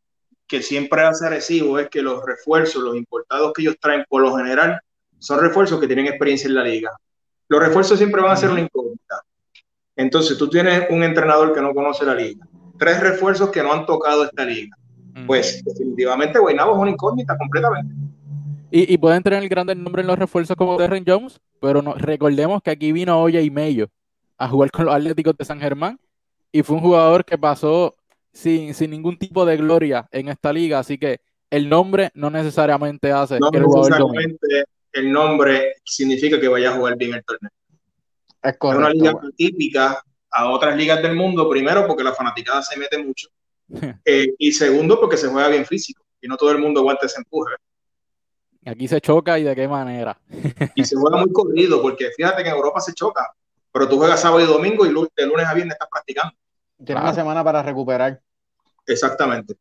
que 0.48 0.64
siempre 0.64 1.04
hace 1.04 1.30
recibo 1.30 1.78
es 1.78 1.90
que 1.90 2.02
los 2.02 2.26
refuerzos, 2.26 2.82
los 2.82 2.96
importados 2.96 3.54
que 3.54 3.62
ellos 3.62 3.76
traen 3.80 4.04
por 4.10 4.24
lo 4.24 4.36
general, 4.36 4.80
son 5.20 5.42
refuerzos 5.42 5.80
que 5.80 5.86
tienen 5.86 6.08
experiencia 6.08 6.48
en 6.48 6.56
la 6.56 6.64
liga. 6.64 6.90
Los 7.48 7.62
refuerzos 7.62 8.00
siempre 8.00 8.20
van 8.20 8.32
a 8.32 8.36
ser 8.36 8.50
una 8.50 8.62
incógnita. 8.62 9.22
Entonces, 9.96 10.38
tú 10.40 10.50
tienes 10.50 10.88
un 10.90 11.04
entrenador 11.04 11.54
que 11.54 11.62
no 11.62 11.74
conoce 11.74 12.04
la 12.04 12.16
liga, 12.16 12.48
tres 12.80 13.00
refuerzos 13.00 13.52
que 13.52 13.62
no 13.62 13.72
han 13.72 13.86
tocado 13.86 14.24
esta 14.24 14.44
liga. 14.44 14.76
Pues 15.28 15.64
definitivamente 15.64 16.40
Guaynabo 16.40 16.74
es 16.74 16.80
una 16.80 16.92
incógnita 16.92 17.38
completamente. 17.38 17.94
Y, 18.72 18.98
pueden 18.98 19.22
tener 19.22 19.44
el 19.44 19.50
grande 19.50 19.76
nombre 19.76 20.02
en 20.02 20.08
los 20.08 20.18
refuerzos 20.18 20.56
como 20.56 20.78
Terren 20.78 21.04
Jones, 21.06 21.40
pero 21.60 21.82
no, 21.82 21.94
recordemos 21.96 22.62
que 22.64 22.72
aquí 22.72 22.92
vino 22.92 23.22
Oya 23.22 23.42
y 23.42 23.50
Mello 23.50 23.90
a 24.40 24.48
jugar 24.48 24.72
con 24.72 24.86
los 24.86 24.96
Atléticos 24.96 25.38
de 25.38 25.46
San 25.46 25.60
Germán 25.60 26.00
y 26.52 26.64
fue 26.64 26.78
un 26.78 26.82
jugador 26.82 27.24
que 27.26 27.38
pasó 27.38 27.96
sin, 28.32 28.74
sin 28.74 28.90
ningún 28.90 29.18
tipo 29.18 29.46
de 29.46 29.58
gloria 29.58 30.08
en 30.12 30.30
esta 30.30 30.52
liga, 30.52 30.80
así 30.80 30.98
que 30.98 31.20
el 31.50 31.68
nombre 31.68 32.10
no 32.14 32.30
necesariamente 32.30 33.12
hace 33.12 33.38
que 33.52 33.58
el 33.58 33.66
jugador 33.66 34.16
el 34.92 35.12
nombre 35.12 35.76
significa 35.84 36.40
que 36.40 36.48
vaya 36.48 36.72
a 36.72 36.78
jugar 36.78 36.98
bien 36.98 37.14
el 37.14 37.24
torneo. 37.24 37.52
Es, 38.42 38.56
una 38.62 38.90
liga 38.90 39.14
típica 39.36 40.04
a 40.32 40.50
otras 40.50 40.76
ligas 40.76 41.02
del 41.02 41.16
mundo, 41.16 41.48
primero 41.50 41.86
porque 41.86 42.04
la 42.04 42.14
fanaticada 42.14 42.62
se 42.64 42.80
mete 42.80 42.98
mucho, 42.98 43.28
eh, 44.06 44.34
y 44.38 44.52
segundo 44.52 45.00
porque 45.00 45.18
se 45.18 45.28
juega 45.28 45.50
bien 45.50 45.66
físico 45.66 46.04
y 46.22 46.28
no 46.28 46.38
todo 46.38 46.52
el 46.52 46.60
mundo 46.60 46.80
aguanta 46.80 47.06
ese 47.06 47.20
empuje. 47.20 47.56
Aquí 48.66 48.88
se 48.88 49.00
choca 49.02 49.38
y 49.40 49.44
de 49.44 49.56
qué 49.56 49.68
manera. 49.68 50.20
y 50.76 50.84
se 50.84 50.96
juega 50.96 51.18
muy 51.26 51.32
corrido 51.32 51.82
porque 51.82 52.10
fíjate 52.16 52.44
que 52.44 52.50
en 52.50 52.56
Europa 52.56 52.80
se 52.80 52.94
choca, 52.94 53.34
pero 53.72 53.88
tú 53.88 53.98
juegas 53.98 54.20
sábado 54.20 54.42
y 54.42 54.46
domingo 54.46 54.86
y 54.86 54.90
de 54.90 55.26
lunes 55.26 55.46
a 55.48 55.54
viernes 55.54 55.76
estás 55.76 55.90
practicando. 55.90 56.34
Tienes 56.84 57.04
una 57.04 57.14
semana 57.14 57.44
para 57.44 57.62
recuperar. 57.62 58.22
Exactamente. 58.86 59.56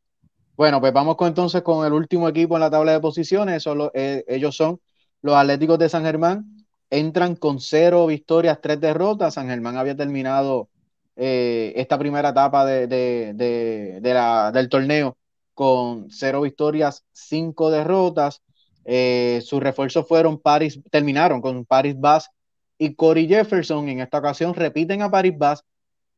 Bueno, 0.57 0.81
pues 0.81 0.93
vamos 0.93 1.17
con, 1.17 1.29
entonces 1.29 1.63
con 1.63 1.87
el 1.87 1.93
último 1.93 2.29
equipo 2.29 2.57
en 2.57 2.61
la 2.61 2.71
tabla 2.71 2.93
de 2.93 3.01
posiciones. 3.01 3.65
Eh, 3.95 4.25
ellos 4.27 4.57
son 4.57 4.81
los 5.23 5.35
Atléticos 5.35 5.79
de 5.79 5.89
San 5.89 6.05
Germán 6.05 6.59
entran 6.91 7.37
con 7.37 7.61
cero 7.61 8.07
victorias, 8.07 8.61
tres 8.61 8.81
derrotas. 8.81 9.35
San 9.35 9.49
Germán 9.49 9.77
había 9.77 9.97
terminado 9.97 10.69
eh, 11.17 11.73
esta 11.77 11.99
primera 11.99 12.31
etapa 12.31 12.65
de, 12.65 14.03
la, 14.03 14.53
del 14.53 14.69
torneo 14.69 15.17
con 15.55 16.11
cero 16.11 16.43
victorias, 16.43 17.05
cinco 17.13 17.71
derrotas. 17.71 18.43
Eh, 18.85 19.43
sus 19.45 19.63
refuerzos 19.63 20.07
fueron 20.09 20.39
Paris, 20.39 20.81
terminaron 20.91 21.41
con 21.43 21.65
Paris 21.65 21.95
Bass 21.99 22.31
y 22.79 22.95
Corey 22.95 23.27
Jefferson. 23.29 23.89
En 23.89 24.01
esta 24.01 24.19
ocasión 24.19 24.55
repiten 24.55 25.03
a 25.03 25.11
Paris 25.11 25.37
Bass, 25.37 25.65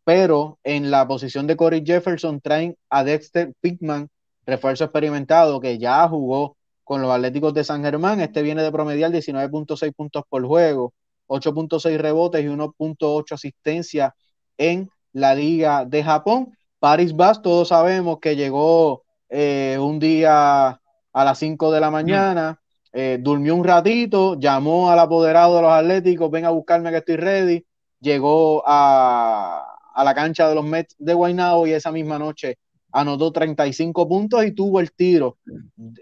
pero 0.04 0.58
en 0.62 0.90
la 0.90 1.08
posición 1.08 1.46
de 1.46 1.56
Corey 1.56 1.82
Jefferson 1.84 2.40
traen 2.40 2.76
a 2.88 3.02
Dexter 3.02 3.52
Pickman, 3.60 4.08
refuerzo 4.46 4.84
experimentado 4.84 5.60
que 5.60 5.78
ya 5.78 6.06
jugó 6.08 6.56
con 6.84 7.02
los 7.02 7.10
Atléticos 7.10 7.54
de 7.54 7.64
San 7.64 7.82
Germán. 7.82 8.20
Este 8.20 8.42
viene 8.42 8.62
de 8.62 8.72
promediar 8.72 9.10
19.6 9.10 9.94
puntos 9.94 10.24
por 10.28 10.46
juego, 10.46 10.92
8.6 11.28 11.98
rebotes 11.98 12.42
y 12.44 12.48
1.8 12.48 13.32
asistencia 13.32 14.14
en 14.58 14.90
la 15.12 15.34
Liga 15.34 15.84
de 15.84 16.02
Japón. 16.02 16.56
Paris 16.78 17.14
Bass, 17.14 17.42
todos 17.42 17.68
sabemos 17.68 18.18
que 18.20 18.36
llegó 18.36 19.04
eh, 19.28 19.78
un 19.80 19.98
día 19.98 20.80
a 21.12 21.24
las 21.24 21.38
5 21.38 21.70
de 21.70 21.80
la 21.80 21.90
mañana, 21.90 22.60
eh, 22.92 23.18
durmió 23.20 23.54
un 23.54 23.64
ratito, 23.64 24.38
llamó 24.38 24.90
al 24.90 24.98
apoderado 24.98 25.56
de 25.56 25.62
los 25.62 25.72
Atléticos, 25.72 26.30
ven 26.30 26.44
a 26.44 26.50
buscarme 26.50 26.90
que 26.90 26.98
estoy 26.98 27.16
ready, 27.16 27.64
llegó 28.00 28.62
a, 28.66 29.66
la 30.02 30.14
cancha 30.14 30.48
de 30.48 30.54
los 30.54 30.64
Mets 30.64 30.96
de 30.98 31.14
Guaynabo 31.14 31.66
y 31.66 31.72
esa 31.72 31.92
misma 31.92 32.18
noche 32.18 32.56
anotó 32.92 33.32
35 33.32 34.08
puntos 34.08 34.44
y 34.44 34.52
tuvo 34.52 34.80
el 34.80 34.92
tiro 34.92 35.36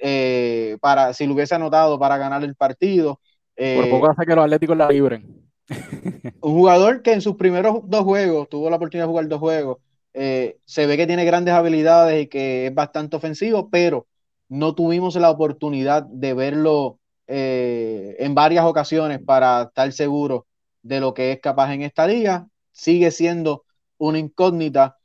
eh, 0.01 0.79
para, 0.81 1.13
si 1.13 1.27
lo 1.27 1.35
hubiese 1.35 1.55
anotado, 1.55 1.99
para 1.99 2.17
ganar 2.17 2.45
el 2.45 2.55
partido. 2.55 3.21
Por 3.57 3.91
poco 3.91 4.11
hace 4.11 4.25
que 4.25 4.35
los 4.35 4.45
Atléticos 4.45 4.77
la 4.77 4.89
libren. 4.89 5.49
un 6.41 6.53
jugador 6.55 7.03
que 7.03 7.13
en 7.13 7.21
sus 7.21 7.37
primeros 7.37 7.81
dos 7.85 8.05
juegos, 8.05 8.49
tuvo 8.49 8.71
la 8.71 8.77
oportunidad 8.77 9.05
de 9.05 9.11
jugar 9.11 9.29
dos 9.29 9.41
juegos, 9.41 9.79
eh, 10.15 10.59
se 10.65 10.87
ve 10.87 10.97
que 10.97 11.07
tiene 11.07 11.25
grandes 11.25 11.55
habilidades 11.55 12.25
y 12.25 12.27
que 12.27 12.67
es 12.67 12.75
bastante 12.75 13.17
ofensivo, 13.17 13.69
pero 13.71 14.07
no 14.49 14.75
tuvimos 14.75 15.15
la 15.17 15.31
oportunidad 15.31 16.05
de 16.05 16.35
verlo 16.35 16.99
eh, 17.27 18.17
en 18.19 18.35
varias 18.35 18.65
ocasiones 18.65 19.21
para 19.21 19.63
estar 19.63 19.93
seguro 19.93 20.47
de 20.83 21.01
lo 21.01 21.13
que 21.13 21.33
es 21.33 21.41
capaz 21.41 21.75
en 21.75 21.83
esta 21.83 22.07
liga. 22.07 22.49
Sigue 22.73 23.11
siendo 23.11 23.65
una 23.99 24.19
incógnita. 24.19 24.97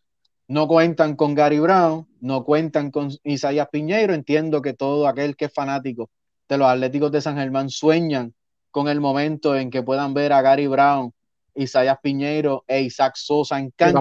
No 0.48 0.68
cuentan 0.68 1.16
con 1.16 1.36
Gary 1.36 1.60
Brown, 1.60 2.08
no 2.20 2.44
cuentan 2.44 2.92
con 2.92 3.10
Isaías 3.24 3.68
Piñeiro. 3.72 4.14
Entiendo 4.14 4.62
que 4.62 4.74
todo 4.74 5.08
aquel 5.08 5.36
que 5.36 5.46
es 5.46 5.54
fanático 5.54 6.10
de 6.48 6.58
los 6.58 6.68
Atléticos 6.68 7.12
de 7.12 7.22
San 7.22 7.38
Germán 7.38 7.70
sueñan 7.70 8.34
con 8.72 8.88
el 8.88 9.00
momento 9.00 9.56
en 9.56 9.70
que 9.70 9.84
puedan 9.84 10.14
ver 10.14 10.34
a 10.34 10.42
Gary 10.42 10.68
Brown, 10.68 11.14
Isaías 11.56 11.98
Piñeiro 12.02 12.64
e 12.68 12.82
Isaac 12.82 13.16
Sosa 13.16 13.60
en 13.60 13.72
cancha. 13.72 14.00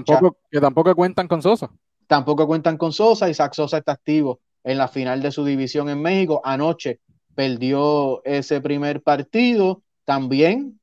Que 0.51 0.61
tampoco, 0.61 0.95
cuentan 0.95 1.29
con 1.29 1.43
Sosa. 1.43 1.71
Tampoco 2.07 2.47
cuentan 2.47 2.77
con 2.77 2.93
Sosa. 2.93 3.29
Isaac 3.29 3.55
Sosa 3.55 3.79
está 3.79 3.93
activo 3.93 4.41
en 4.65 4.79
la 4.79 4.89
final 4.89 5.23
de 5.23 5.33
su 5.33 5.45
división 5.45 5.89
en 5.89 6.01
México. 6.01 6.41
Anoche 6.45 7.01
perdió 7.35 8.25
ese 8.25 8.61
primer 8.61 9.03
partido. 9.03 9.83
También 10.05 10.81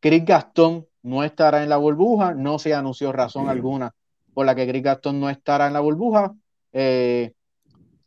Chris 0.00 0.24
Gastón 0.24 0.86
no 1.02 1.24
estará 1.24 1.62
en 1.62 1.68
la 1.68 1.76
burbuja. 1.76 2.34
No 2.34 2.58
se 2.58 2.74
anunció 2.74 3.12
razón 3.12 3.48
alguna 3.48 3.94
por 4.34 4.46
la 4.46 4.54
que 4.54 4.66
Chris 4.68 4.82
Gastón 4.82 5.20
no 5.20 5.28
estará 5.28 5.66
en 5.66 5.72
la 5.72 5.80
burbuja. 5.80 6.34
Eh, 6.72 7.32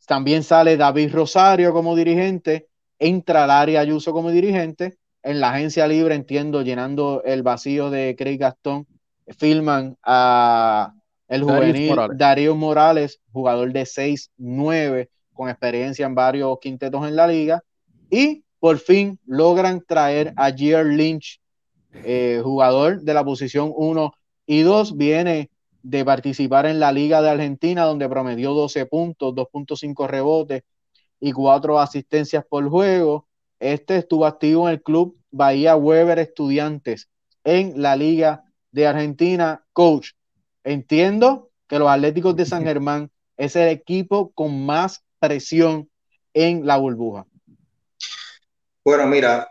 también 0.05 0.43
sale 0.43 0.77
David 0.77 1.13
Rosario 1.13 1.73
como 1.73 1.95
dirigente. 1.95 2.67
Entra 2.99 3.47
Larry 3.47 3.77
Ayuso 3.77 4.13
como 4.13 4.31
dirigente 4.31 4.97
en 5.23 5.39
la 5.39 5.51
agencia 5.51 5.87
libre, 5.87 6.15
entiendo, 6.15 6.61
llenando 6.61 7.23
el 7.23 7.43
vacío 7.43 7.89
de 7.89 8.15
Craig 8.17 8.37
Gastón, 8.37 8.85
filman 9.37 9.97
a 10.03 10.93
el 11.33 11.43
juvenil 11.43 11.95
Darío 12.15 12.55
Morales, 12.55 13.19
jugador 13.31 13.73
de 13.73 13.85
6-9, 13.85 15.09
con 15.33 15.49
experiencia 15.49 16.05
en 16.05 16.13
varios 16.13 16.59
quintetos 16.61 17.07
en 17.07 17.15
la 17.15 17.25
liga, 17.25 17.63
y 18.11 18.43
por 18.59 18.77
fin 18.77 19.19
logran 19.25 19.81
traer 19.81 20.33
a 20.37 20.51
Gier 20.51 20.85
Lynch, 20.85 21.41
eh, 21.93 22.39
jugador 22.43 23.01
de 23.01 23.13
la 23.15 23.23
posición 23.25 23.73
1 23.75 24.13
y 24.45 24.61
2, 24.61 24.95
viene 24.95 25.49
de 25.81 26.05
participar 26.05 26.67
en 26.67 26.79
la 26.79 26.91
Liga 26.91 27.21
de 27.21 27.31
Argentina, 27.31 27.83
donde 27.83 28.07
promedió 28.07 28.53
12 28.53 28.85
puntos, 28.85 29.33
2.5 29.33 30.07
rebotes 30.07 30.63
y 31.19 31.31
4 31.31 31.79
asistencias 31.79 32.45
por 32.47 32.69
juego. 32.69 33.27
Este 33.59 33.97
estuvo 33.97 34.25
activo 34.25 34.67
en 34.67 34.75
el 34.75 34.83
club 34.83 35.17
Bahía 35.31 35.75
Weber 35.75 36.19
Estudiantes 36.19 37.09
en 37.43 37.81
la 37.81 37.95
Liga 37.95 38.43
de 38.71 38.87
Argentina. 38.87 39.65
Coach, 39.73 40.11
entiendo 40.63 41.49
que 41.67 41.79
los 41.79 41.89
Atléticos 41.89 42.35
de 42.35 42.45
San 42.45 42.63
Germán 42.63 43.09
es 43.37 43.55
el 43.55 43.69
equipo 43.69 44.31
con 44.33 44.65
más 44.65 45.03
presión 45.19 45.89
en 46.33 46.65
la 46.65 46.77
burbuja. 46.77 47.25
Bueno, 48.83 49.07
mira, 49.07 49.47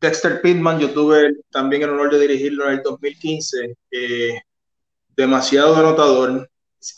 Dexter 0.00 0.40
Pittman, 0.40 0.78
yo 0.78 0.90
tuve 0.90 1.32
también 1.50 1.82
el 1.82 1.90
honor 1.90 2.12
de 2.12 2.20
dirigirlo 2.20 2.66
en 2.66 2.78
el 2.78 2.82
2015. 2.82 3.76
Eh, 3.90 4.40
demasiado 5.16 5.74
anotador. 5.76 6.48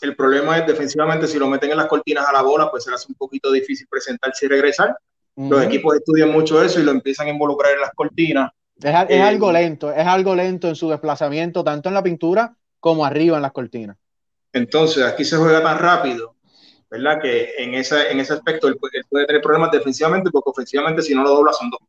El 0.01 0.15
problema 0.15 0.57
es 0.57 0.67
defensivamente, 0.67 1.27
si 1.27 1.39
lo 1.39 1.47
meten 1.47 1.71
en 1.71 1.77
las 1.77 1.87
cortinas 1.87 2.27
a 2.27 2.33
la 2.33 2.41
bola, 2.41 2.69
pues 2.69 2.83
será 2.83 2.97
un 3.07 3.15
poquito 3.15 3.51
difícil 3.51 3.87
presentarse 3.89 4.45
y 4.45 4.49
regresar. 4.49 4.95
Los 5.35 5.63
equipos 5.63 5.95
estudian 5.95 6.31
mucho 6.31 6.61
eso 6.61 6.81
y 6.81 6.83
lo 6.83 6.91
empiezan 6.91 7.27
a 7.27 7.29
involucrar 7.29 7.71
en 7.71 7.79
las 7.79 7.91
cortinas. 7.95 8.51
Es, 8.75 8.93
eh, 9.09 9.21
algo 9.21 9.51
lento, 9.53 9.91
es 9.91 10.05
algo 10.05 10.35
lento 10.35 10.67
en 10.67 10.75
su 10.75 10.89
desplazamiento, 10.89 11.63
tanto 11.63 11.87
en 11.87 11.95
la 11.95 12.03
pintura 12.03 12.53
como 12.79 13.05
arriba 13.05 13.37
en 13.37 13.43
las 13.43 13.51
cortinas. 13.51 13.97
Entonces, 14.53 15.03
aquí 15.03 15.23
se 15.23 15.37
juega 15.37 15.61
tan 15.61 15.77
rápido, 15.77 16.35
¿verdad? 16.89 17.21
Que 17.21 17.53
en, 17.57 17.75
esa, 17.75 18.09
en 18.09 18.19
ese 18.19 18.33
aspecto 18.33 18.67
él, 18.67 18.77
puede 18.77 19.25
tener 19.25 19.41
problemas 19.41 19.71
defensivamente, 19.71 20.31
porque 20.31 20.49
ofensivamente, 20.49 21.01
si 21.01 21.13
no 21.13 21.23
lo 21.23 21.29
dobla, 21.29 21.53
son 21.53 21.69
dos. 21.69 21.79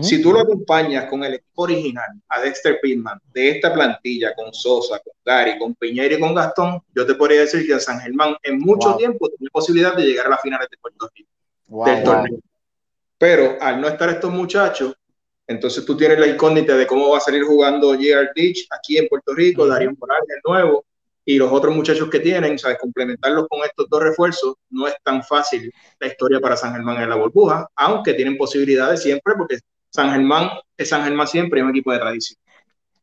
Si 0.00 0.22
tú 0.22 0.32
lo 0.32 0.40
acompañas 0.40 1.06
con 1.06 1.24
el 1.24 1.34
equipo 1.34 1.62
original, 1.62 2.06
a 2.28 2.40
Dexter 2.40 2.78
Pittman, 2.80 3.20
de 3.34 3.50
esta 3.50 3.74
plantilla, 3.74 4.32
con 4.32 4.54
Sosa, 4.54 5.00
con 5.00 5.12
Gary, 5.24 5.58
con 5.58 5.74
Piñera 5.74 6.14
y 6.14 6.20
con 6.20 6.34
Gastón, 6.34 6.80
yo 6.94 7.04
te 7.04 7.16
podría 7.16 7.40
decir 7.40 7.66
que 7.66 7.80
San 7.80 7.98
Germán 7.98 8.36
en 8.44 8.60
mucho 8.60 8.94
tiempo 8.94 9.28
tiene 9.28 9.50
posibilidad 9.50 9.96
de 9.96 10.04
llegar 10.04 10.26
a 10.26 10.30
las 10.30 10.40
finales 10.40 10.68
de 10.70 10.78
Puerto 10.78 11.10
Rico. 11.12 11.28
Pero 13.18 13.56
al 13.60 13.80
no 13.80 13.88
estar 13.88 14.08
estos 14.08 14.32
muchachos, 14.32 14.94
entonces 15.52 15.84
tú 15.84 15.96
tienes 15.96 16.18
la 16.18 16.26
incógnita 16.26 16.76
de 16.76 16.86
cómo 16.86 17.10
va 17.10 17.18
a 17.18 17.20
salir 17.20 17.44
jugando 17.44 17.90
J.R. 17.90 18.30
Ditch 18.34 18.66
aquí 18.70 18.98
en 18.98 19.08
Puerto 19.08 19.34
Rico, 19.34 19.66
Darío 19.66 19.92
Morales, 19.98 20.28
el 20.28 20.40
nuevo, 20.44 20.84
y 21.24 21.36
los 21.38 21.52
otros 21.52 21.74
muchachos 21.74 22.10
que 22.10 22.20
tienen, 22.20 22.58
¿sabes? 22.58 22.78
Complementarlos 22.78 23.46
con 23.48 23.60
estos 23.64 23.86
dos 23.88 24.02
refuerzos 24.02 24.54
no 24.70 24.88
es 24.88 24.94
tan 25.04 25.22
fácil 25.22 25.72
la 26.00 26.08
historia 26.08 26.40
para 26.40 26.56
San 26.56 26.72
Germán 26.72 27.00
en 27.00 27.10
la 27.10 27.16
burbuja, 27.16 27.68
aunque 27.76 28.14
tienen 28.14 28.36
posibilidades 28.36 29.02
siempre, 29.02 29.34
porque 29.36 29.58
San 29.90 30.10
Germán 30.10 30.50
es 30.76 30.88
San 30.88 31.04
Germán 31.04 31.28
siempre, 31.28 31.60
es 31.60 31.64
un 31.64 31.70
equipo 31.70 31.92
de 31.92 31.98
tradición. 31.98 32.38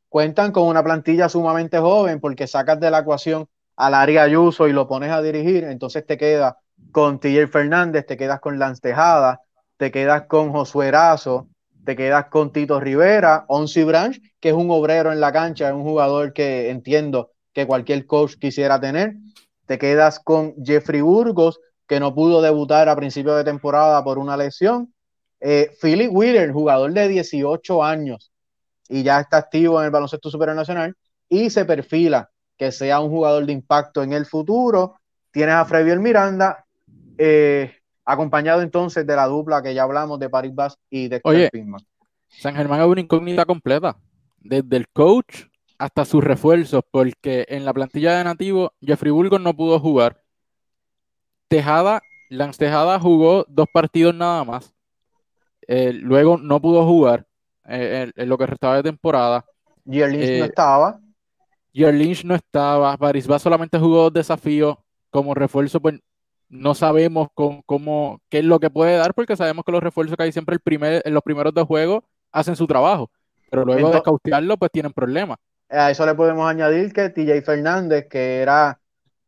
Cuentan 0.09 0.51
con 0.51 0.63
una 0.63 0.83
plantilla 0.83 1.29
sumamente 1.29 1.77
joven, 1.77 2.19
porque 2.19 2.47
sacas 2.47 2.79
de 2.79 2.91
la 2.91 2.99
ecuación 2.99 3.47
al 3.77 3.93
área 3.93 4.23
Ayuso 4.23 4.67
y 4.67 4.73
lo 4.73 4.87
pones 4.87 5.11
a 5.11 5.21
dirigir, 5.21 5.63
entonces 5.63 6.05
te 6.05 6.17
queda 6.17 6.57
con 6.91 7.19
TJ 7.19 7.47
Fernández, 7.47 8.05
te 8.05 8.17
quedas 8.17 8.39
con 8.41 8.59
Lance 8.59 8.81
Tejada, 8.81 9.41
te 9.77 9.91
quedas 9.91 10.23
con 10.23 10.51
Josué 10.51 10.87
Erazo, 10.87 11.47
te 11.89 11.95
quedas 11.95 12.27
con 12.27 12.51
Tito 12.51 12.79
Rivera, 12.79 13.45
Onsi 13.47 13.83
Branch, 13.83 14.21
que 14.39 14.49
es 14.49 14.53
un 14.53 14.69
obrero 14.69 15.11
en 15.11 15.19
la 15.19 15.31
cancha, 15.31 15.69
es 15.69 15.73
un 15.73 15.81
jugador 15.81 16.33
que 16.33 16.69
entiendo 16.69 17.31
que 17.51 17.65
cualquier 17.65 18.05
coach 18.05 18.35
quisiera 18.35 18.79
tener. 18.79 19.15
Te 19.65 19.79
quedas 19.79 20.19
con 20.19 20.53
Jeffrey 20.63 21.01
Burgos, 21.01 21.59
que 21.87 21.99
no 21.99 22.13
pudo 22.13 22.43
debutar 22.43 22.89
a 22.89 22.95
principio 22.95 23.33
de 23.33 23.43
temporada 23.43 24.03
por 24.03 24.19
una 24.19 24.37
lesión. 24.37 24.93
Eh, 25.39 25.71
Philip 25.81 26.11
Wheeler, 26.13 26.51
jugador 26.51 26.93
de 26.93 27.07
18 27.07 27.83
años 27.83 28.31
y 28.87 29.01
ya 29.01 29.21
está 29.21 29.37
activo 29.37 29.79
en 29.79 29.85
el 29.85 29.91
baloncesto 29.91 30.29
superior 30.29 30.55
nacional 30.55 30.95
y 31.27 31.49
se 31.49 31.65
perfila 31.65 32.29
que 32.55 32.71
sea 32.71 32.99
un 32.99 33.09
jugador 33.09 33.47
de 33.47 33.53
impacto 33.53 34.03
en 34.03 34.13
el 34.13 34.27
futuro. 34.27 34.99
Tienes 35.31 35.55
a 35.55 35.65
Freviel 35.65 36.01
Miranda, 36.01 36.63
eh, 37.17 37.78
acompañado 38.11 38.61
entonces 38.61 39.05
de 39.05 39.15
la 39.15 39.27
dupla 39.27 39.61
que 39.61 39.73
ya 39.73 39.83
hablamos 39.83 40.19
de 40.19 40.29
Paris 40.29 40.53
Bass 40.55 40.77
y 40.89 41.07
de 41.07 41.21
Oye, 41.23 41.49
San 42.27 42.55
Germán 42.55 42.81
es 42.81 42.87
una 42.87 43.01
incógnita 43.01 43.45
completa, 43.45 43.97
desde 44.39 44.77
el 44.77 44.87
coach 44.89 45.45
hasta 45.77 46.05
sus 46.05 46.23
refuerzos, 46.23 46.83
porque 46.91 47.45
en 47.49 47.65
la 47.65 47.73
plantilla 47.73 48.17
de 48.17 48.23
nativo 48.23 48.73
Jeffrey 48.81 49.11
Burgos 49.11 49.39
no 49.39 49.55
pudo 49.55 49.79
jugar. 49.79 50.21
Tejada, 51.47 52.01
Lance 52.29 52.59
Tejada 52.59 52.99
jugó 52.99 53.45
dos 53.47 53.67
partidos 53.71 54.13
nada 54.13 54.43
más. 54.43 54.73
Eh, 55.67 55.93
luego 55.93 56.37
no 56.37 56.59
pudo 56.59 56.85
jugar 56.85 57.27
eh, 57.67 58.11
en, 58.15 58.29
lo 58.29 58.37
que 58.37 58.47
restaba 58.47 58.77
de 58.77 58.83
temporada. 58.83 59.45
Lynch 59.85 60.39
no 60.39 60.45
estaba. 60.45 60.99
Lynch 61.73 62.25
no 62.25 62.35
estaba. 62.35 62.97
Paris 62.97 63.27
Bass 63.27 63.43
solamente 63.43 63.77
jugó 63.77 64.03
dos 64.03 64.13
desafíos 64.13 64.77
como 65.11 65.33
refuerzo, 65.33 65.79
pues 65.79 65.99
no 66.49 66.73
sabemos 66.73 67.29
cómo, 67.33 68.21
qué 68.29 68.39
es 68.39 68.45
lo 68.45 68.59
que 68.59 68.69
puede 68.69 68.97
dar, 68.97 69.13
porque 69.13 69.35
sabemos 69.35 69.63
que 69.63 69.71
los 69.71 69.83
refuerzos 69.83 70.17
que 70.17 70.23
hay 70.23 70.31
siempre 70.31 70.55
el 70.55 70.59
primer, 70.59 71.01
en 71.05 71.13
los 71.13 71.23
primeros 71.23 71.53
dos 71.53 71.67
juegos 71.67 72.03
hacen 72.31 72.55
su 72.55 72.67
trabajo, 72.67 73.09
pero 73.49 73.63
luego 73.65 73.91
de 73.91 74.01
cautearlo, 74.01 74.57
pues 74.57 74.71
tienen 74.71 74.91
problemas. 74.91 75.37
A 75.69 75.91
eso 75.91 76.05
le 76.05 76.15
podemos 76.15 76.49
añadir 76.49 76.91
que 76.91 77.09
TJ 77.09 77.43
Fernández, 77.43 78.07
que 78.09 78.41
era 78.41 78.79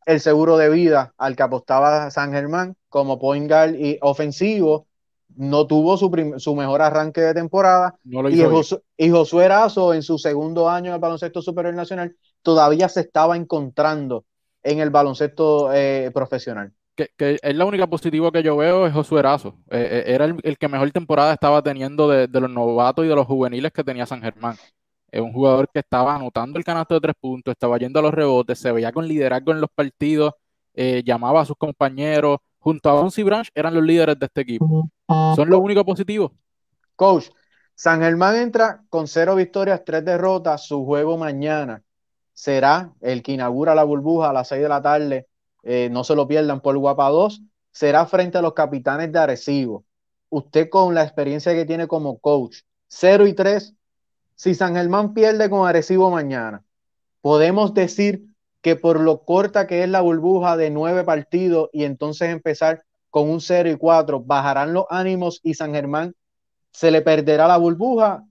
el 0.06 0.20
seguro 0.20 0.58
de 0.58 0.70
vida 0.70 1.14
al 1.18 1.36
que 1.36 1.44
apostaba 1.44 2.10
San 2.10 2.32
Germán 2.32 2.76
como 2.90 3.20
point 3.20 3.48
guard 3.48 3.76
y 3.76 4.00
ofensivo, 4.02 4.88
no 5.36 5.68
tuvo 5.68 5.98
su, 5.98 6.12
su 6.38 6.56
mejor 6.56 6.82
arranque 6.82 7.22
de 7.22 7.34
temporada. 7.34 7.96
y, 8.04 9.10
Josué 9.10 9.46
Erazo, 9.46 9.94
en 9.94 10.02
su 10.02 10.18
segundo 10.18 10.70
año 10.70 10.88
en 10.88 10.96
el 10.96 11.00
baloncesto 11.00 11.42
superior 11.42 11.74
nacional, 11.74 12.16
todavía 12.42 12.90
se 12.90 13.02
estaba 13.02 13.38
encontrando 13.38 14.26
en 14.64 14.80
el 14.80 14.90
baloncesto 14.90 15.72
eh, 15.74 16.12
profesional. 16.14 16.74
Que, 16.96 17.10
es 17.18 17.56
la 17.56 17.66
única 17.66 17.88
positiva 17.88 18.32
que 18.32 18.44
yo 18.44 18.58
veo 18.58 18.86
es 18.86 18.94
Josué 18.94 19.20
Erazo. 19.20 19.58
Eh, 19.70 20.04
era 20.08 20.26
el, 20.26 20.58
que 20.58 20.68
mejor 20.68 20.92
temporada 20.92 21.34
estaba 21.34 21.62
teniendo 21.62 22.08
de, 22.08 22.28
los 22.28 22.50
novatos 22.50 23.06
y 23.06 23.08
de 23.08 23.16
los 23.16 23.26
juveniles 23.26 23.72
que 23.72 23.84
tenía 23.84 24.06
San 24.06 24.22
Germán. 24.22 24.56
Es 25.12 25.22
un 25.22 25.34
jugador 25.34 25.70
que 25.74 25.80
estaba 25.80 26.16
anotando 26.16 26.58
el 26.58 26.66
canasto 26.66 26.94
de 26.94 27.02
tres 27.02 27.16
puntos, 27.20 27.52
estaba 27.52 27.78
yendo 27.78 28.00
a 28.00 28.04
los 28.04 28.14
rebotes, 28.14 28.60
se 28.60 28.72
veía 28.72 28.92
con 28.92 29.08
liderazgo 29.08 29.52
en 29.52 29.60
los 29.60 29.70
partidos, 29.74 30.34
llamaba 30.74 31.42
a 31.42 31.46
sus 31.46 31.58
compañeros, 31.58 32.38
junto 32.60 32.90
a 32.90 32.94
Onsi 32.94 33.24
Branch 33.24 33.50
eran 33.54 33.74
los 33.74 33.84
líderes 33.84 34.18
de 34.18 34.26
este 34.26 34.42
equipo. 34.42 34.90
Son 35.08 35.50
los 35.50 35.60
únicos 35.60 35.84
positivos. 35.84 36.32
Coach, 36.96 37.30
San 37.76 38.00
Germán 38.00 38.36
entra 38.36 38.84
con 38.90 39.08
cero 39.08 39.36
victorias, 39.36 39.82
tres 39.84 40.06
derrotas. 40.06 40.68
Su 40.68 40.86
juego 40.86 41.18
mañana 41.18 41.84
será 42.32 42.94
el 43.02 43.24
que 43.24 43.34
inaugura 43.34 43.74
la 43.74 43.84
burbuja 43.84 44.30
a 44.30 44.34
las 44.34 44.48
seis 44.48 44.62
de 44.62 44.70
la 44.70 44.82
tarde. 44.82 45.28
Eh, 45.64 45.90
no 45.92 46.04
se 46.04 46.16
lo 46.16 46.28
pierdan 46.28 46.62
por 46.62 46.78
Guapa 46.78 47.10
2. 47.10 47.42
Será 47.72 48.06
frente 48.06 48.38
a 48.38 48.42
los 48.42 48.54
capitanes 48.54 49.12
de 49.12 49.20
Arecibo. 49.20 49.86
Usted 50.30 50.70
con 50.70 50.94
la 50.94 51.04
experiencia 51.04 51.54
que 51.54 51.66
tiene 51.66 51.88
como 51.88 52.20
coach, 52.20 52.60
0 52.88 53.28
y 53.28 53.34
3. 53.34 53.74
Si 54.36 54.56
San 54.56 54.76
Germán 54.76 55.14
pierde 55.14 55.50
con 55.50 55.68
Arecibo 55.68 56.10
mañana, 56.10 56.64
podemos 57.22 57.74
decir 57.74 58.26
que 58.62 58.76
por 58.76 59.00
lo 59.00 59.24
corta 59.24 59.68
que 59.68 59.84
es 59.84 59.90
la 59.90 60.02
burbuja 60.02 60.56
de 60.56 60.70
nueve 60.70 61.04
partidos 61.04 61.70
y 61.74 61.84
entonces 61.84 62.30
empezar 62.30 62.84
con 63.10 63.30
un 63.30 63.42
0 63.42 63.70
y 63.70 63.76
4, 63.76 64.22
bajarán 64.22 64.74
los 64.74 64.86
ánimos 64.90 65.42
y 65.44 65.56
San 65.56 65.74
Germán 65.74 66.16
se 66.72 66.92
le 66.92 67.02
perderá 67.02 67.48
la 67.48 67.58
burbuja 67.58 68.26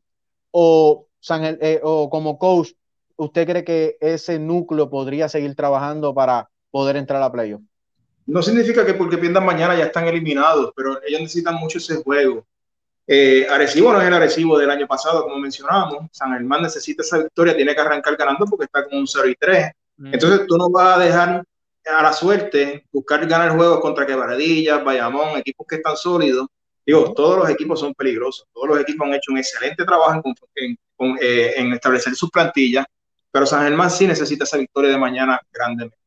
o, 0.50 1.06
eh, 1.28 1.80
o 1.82 2.08
como 2.08 2.38
coach, 2.38 2.70
¿usted 3.16 3.46
cree 3.46 3.64
que 3.64 3.98
ese 4.00 4.38
núcleo 4.38 4.88
podría 4.88 5.28
seguir 5.28 5.54
trabajando 5.54 6.14
para 6.14 6.48
poder 6.70 6.96
entrar 6.96 7.22
a 7.22 7.30
playoff? 7.30 7.62
No 8.26 8.42
significa 8.42 8.86
que 8.86 8.94
porque 8.94 9.18
pierdan 9.18 9.44
mañana 9.44 9.76
ya 9.76 9.86
están 9.86 10.06
eliminados, 10.06 10.72
pero 10.76 11.00
ellos 11.04 11.20
necesitan 11.20 11.56
mucho 11.56 11.78
ese 11.78 11.96
juego. 11.96 12.46
Eh, 13.06 13.46
Arecibo 13.50 13.92
no 13.92 14.00
es 14.00 14.06
el 14.06 14.14
Arecibo 14.14 14.56
del 14.56 14.70
año 14.70 14.86
pasado, 14.86 15.24
como 15.24 15.38
mencionábamos. 15.38 16.08
San 16.12 16.32
Germán 16.32 16.62
necesita 16.62 17.02
esa 17.02 17.18
victoria, 17.18 17.56
tiene 17.56 17.74
que 17.74 17.80
arrancar 17.80 18.16
ganando 18.16 18.46
porque 18.46 18.66
está 18.66 18.84
con 18.84 18.98
un 18.98 19.06
0 19.06 19.28
y 19.28 19.34
3. 19.34 19.72
Entonces 20.12 20.46
tú 20.46 20.56
no 20.56 20.70
vas 20.70 20.96
a 20.96 21.00
dejar 21.00 21.44
a 21.86 22.02
la 22.02 22.12
suerte 22.12 22.86
buscar 22.92 23.26
ganar 23.26 23.56
juegos 23.56 23.80
contra 23.80 24.06
Quebradillas, 24.06 24.84
Bayamón, 24.84 25.36
equipos 25.38 25.66
que 25.68 25.76
están 25.76 25.96
sólidos. 25.96 26.46
Digo, 26.86 27.12
todos 27.14 27.38
los 27.38 27.50
equipos 27.50 27.80
son 27.80 27.94
peligrosos, 27.94 28.46
todos 28.52 28.68
los 28.68 28.80
equipos 28.80 29.06
han 29.06 29.14
hecho 29.14 29.32
un 29.32 29.38
excelente 29.38 29.84
trabajo 29.84 30.22
en, 30.54 30.78
eh, 31.20 31.54
establecer 31.74 32.14
sus 32.14 32.30
plantillas, 32.30 32.86
pero 33.30 33.46
San 33.46 33.64
Germán 33.64 33.90
sí 33.90 34.06
necesita 34.06 34.44
esa 34.44 34.56
victoria 34.56 34.90
de 34.90 34.98
mañana 34.98 35.40
grandemente. 35.52 35.99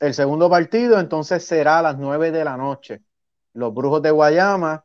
El 0.00 0.14
segundo 0.14 0.48
partido 0.48 1.00
entonces 1.00 1.44
será 1.44 1.80
a 1.80 1.82
las 1.82 1.98
9 1.98 2.30
de 2.30 2.44
la 2.44 2.56
noche. 2.56 3.02
Los 3.52 3.74
Brujos 3.74 4.00
de 4.02 4.10
Guayama 4.10 4.84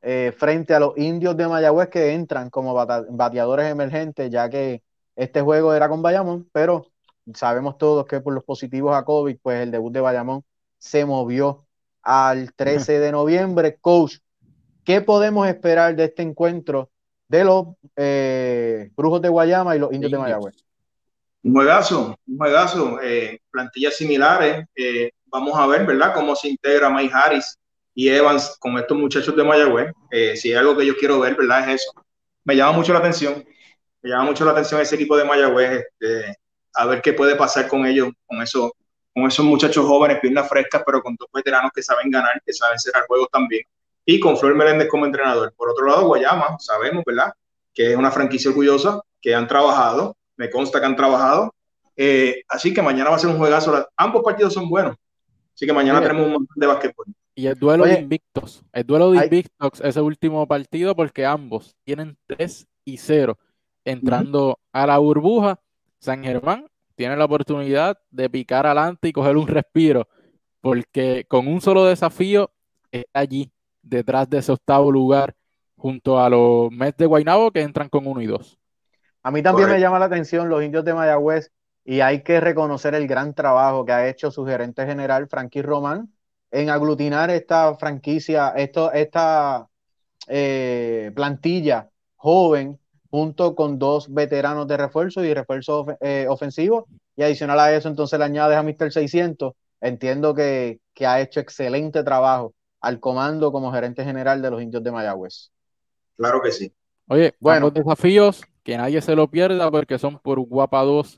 eh, 0.00 0.32
frente 0.36 0.74
a 0.74 0.80
los 0.80 0.96
Indios 0.96 1.36
de 1.36 1.48
Mayagüez 1.48 1.88
que 1.88 2.12
entran 2.12 2.50
como 2.50 2.74
bateadores 2.74 3.70
emergentes, 3.70 4.30
ya 4.30 4.48
que 4.48 4.82
este 5.16 5.40
juego 5.40 5.74
era 5.74 5.88
con 5.88 6.02
Bayamón, 6.02 6.48
pero 6.52 6.86
sabemos 7.32 7.78
todos 7.78 8.06
que 8.06 8.20
por 8.20 8.34
los 8.34 8.44
positivos 8.44 8.94
a 8.94 9.04
COVID, 9.04 9.38
pues 9.42 9.62
el 9.62 9.70
debut 9.70 9.92
de 9.92 10.00
Bayamón 10.00 10.44
se 10.78 11.04
movió 11.04 11.66
al 12.02 12.52
13 12.52 13.00
de 13.00 13.12
noviembre. 13.12 13.78
Coach, 13.80 14.18
¿qué 14.84 15.00
podemos 15.00 15.46
esperar 15.48 15.96
de 15.96 16.04
este 16.04 16.22
encuentro 16.22 16.90
de 17.28 17.44
los 17.44 17.68
eh, 17.96 18.90
Brujos 18.96 19.22
de 19.22 19.28
Guayama 19.28 19.76
y 19.76 19.78
los 19.78 19.92
Indios 19.92 20.12
de 20.12 20.18
Mayagüez? 20.18 20.54
Un 21.44 21.52
juegazo, 21.52 22.18
un 22.26 22.38
juegazo, 22.38 23.00
eh, 23.02 23.38
plantillas 23.50 23.96
similares. 23.96 24.66
Eh, 24.74 25.10
vamos 25.26 25.56
a 25.58 25.66
ver, 25.66 25.84
¿verdad?, 25.84 26.14
cómo 26.14 26.34
se 26.34 26.48
integra 26.48 26.88
Mike 26.88 27.12
Harris 27.14 27.58
y 27.94 28.08
Evans 28.08 28.56
con 28.58 28.78
estos 28.78 28.96
muchachos 28.96 29.36
de 29.36 29.44
Mayagüez. 29.44 29.92
si 30.36 30.48
hay 30.48 30.54
algo 30.54 30.76
que 30.76 30.86
yo 30.86 30.96
quiero 30.96 31.20
ver, 31.20 31.36
¿verdad?, 31.36 31.68
es 31.68 31.82
eso. 31.82 31.92
Me 32.44 32.56
llama 32.56 32.72
mucho 32.72 32.94
la 32.94 32.98
atención. 33.00 33.44
Me 34.02 34.10
llama 34.10 34.24
mucho 34.24 34.44
la 34.44 34.52
atención 34.52 34.80
ese 34.80 34.94
equipo 34.94 35.16
de 35.18 35.24
Mayagüez. 35.24 35.84
Este, 35.84 36.34
a 36.74 36.86
ver 36.86 37.02
qué 37.02 37.12
puede 37.12 37.36
pasar 37.36 37.68
con 37.68 37.86
ellos, 37.86 38.08
con, 38.26 38.40
eso, 38.42 38.74
con 39.12 39.26
esos 39.26 39.44
muchachos 39.44 39.86
jóvenes, 39.86 40.20
piernas 40.20 40.48
frescas, 40.48 40.82
pero 40.84 41.02
con 41.02 41.14
dos 41.18 41.28
veteranos 41.32 41.70
que 41.74 41.82
saben 41.82 42.10
ganar, 42.10 42.40
que 42.44 42.54
saben 42.54 42.78
cerrar 42.78 43.06
juegos 43.06 43.28
también. 43.30 43.62
Y 44.06 44.18
con 44.18 44.36
Flor 44.36 44.54
Meléndez 44.54 44.88
como 44.88 45.06
entrenador. 45.06 45.52
Por 45.56 45.70
otro 45.70 45.86
lado, 45.86 46.06
Guayama, 46.06 46.56
sabemos, 46.58 47.04
¿verdad? 47.04 47.32
Que 47.74 47.92
es 47.92 47.96
una 47.96 48.10
franquicia 48.10 48.50
orgullosa, 48.50 49.02
que 49.20 49.34
han 49.34 49.46
trabajado, 49.46 50.16
me 50.36 50.50
consta 50.50 50.80
que 50.80 50.86
han 50.86 50.96
trabajado. 50.96 51.54
Eh, 51.96 52.42
así 52.48 52.74
que 52.74 52.82
mañana 52.82 53.10
va 53.10 53.16
a 53.16 53.18
ser 53.18 53.30
un 53.30 53.38
juegazo. 53.38 53.88
Ambos 53.96 54.22
partidos 54.22 54.52
son 54.52 54.68
buenos. 54.68 54.96
Así 55.54 55.66
que 55.66 55.72
mañana 55.72 56.00
tenemos 56.00 56.26
un 56.26 56.32
montón 56.32 56.56
de 56.56 56.66
básquetbol. 56.66 57.06
Y 57.36 57.46
el 57.46 57.58
duelo 57.58 57.84
de 57.84 57.98
Invictos. 57.98 58.64
El 58.72 58.84
duelo 58.84 59.10
de 59.10 59.24
Invictos, 59.24 59.80
ese 59.80 60.00
último 60.00 60.46
partido, 60.46 60.94
porque 60.94 61.26
ambos 61.26 61.76
tienen 61.84 62.16
3 62.26 62.66
y 62.84 62.96
0 62.96 63.38
entrando 63.84 64.58
a 64.72 64.86
la 64.86 64.98
burbuja. 64.98 65.60
San 65.98 66.22
Germán 66.22 66.66
tiene 66.94 67.16
la 67.16 67.24
oportunidad 67.24 67.98
de 68.10 68.30
picar 68.30 68.66
adelante 68.66 69.08
y 69.08 69.12
coger 69.12 69.36
un 69.36 69.48
respiro, 69.48 70.08
porque 70.60 71.24
con 71.28 71.48
un 71.48 71.60
solo 71.60 71.84
desafío 71.84 72.50
está 72.90 73.20
allí, 73.20 73.50
detrás 73.82 74.28
de 74.30 74.38
ese 74.38 74.52
octavo 74.52 74.90
lugar, 74.90 75.34
junto 75.76 76.20
a 76.20 76.28
los 76.30 76.70
Mets 76.70 76.98
de 76.98 77.06
Guaynabo 77.06 77.50
que 77.50 77.62
entran 77.62 77.88
con 77.88 78.06
uno 78.06 78.20
y 78.20 78.26
dos. 78.26 78.58
A 79.24 79.30
mí 79.30 79.42
también 79.42 79.70
me 79.70 79.80
llama 79.80 79.98
la 79.98 80.04
atención 80.04 80.50
los 80.50 80.62
indios 80.62 80.84
de 80.84 80.92
Mayagüez 80.92 81.50
y 81.82 82.00
hay 82.00 82.22
que 82.22 82.40
reconocer 82.40 82.94
el 82.94 83.08
gran 83.08 83.32
trabajo 83.32 83.86
que 83.86 83.92
ha 83.92 84.06
hecho 84.06 84.30
su 84.30 84.44
gerente 84.44 84.84
general, 84.84 85.28
Frankie 85.28 85.62
Román, 85.62 86.12
en 86.50 86.68
aglutinar 86.68 87.30
esta 87.30 87.74
franquicia, 87.76 88.50
esto, 88.50 88.92
esta 88.92 89.66
eh, 90.28 91.10
plantilla 91.14 91.88
joven 92.16 92.78
junto 93.10 93.54
con 93.54 93.78
dos 93.78 94.12
veteranos 94.12 94.68
de 94.68 94.76
refuerzo 94.76 95.24
y 95.24 95.32
refuerzo 95.32 95.86
eh, 96.00 96.26
ofensivo. 96.28 96.86
Y 97.16 97.22
adicional 97.22 97.60
a 97.60 97.74
eso, 97.74 97.88
entonces 97.88 98.18
le 98.18 98.26
añades 98.26 98.58
a 98.58 98.62
Mr. 98.62 98.92
600. 98.92 99.54
Entiendo 99.80 100.34
que, 100.34 100.80
ha 101.00 101.20
hecho 101.20 101.40
excelente 101.40 102.04
trabajo 102.04 102.52
al 102.82 103.00
comando 103.00 103.50
como 103.52 103.72
gerente 103.72 104.04
general 104.04 104.42
de 104.42 104.50
los 104.50 104.60
indios 104.60 104.82
de 104.82 104.92
Mayagüez. 104.92 105.50
Claro 106.18 106.42
que 106.42 106.52
sí. 106.52 106.74
Oye, 107.08 107.34
bueno, 107.40 107.70
desafíos 107.70 108.42
que 108.64 108.76
nadie 108.76 109.00
se 109.00 109.14
lo 109.14 109.30
pierda 109.30 109.70
porque 109.70 109.98
son 109.98 110.18
por 110.18 110.40
Guapa 110.40 110.82
2, 110.82 111.16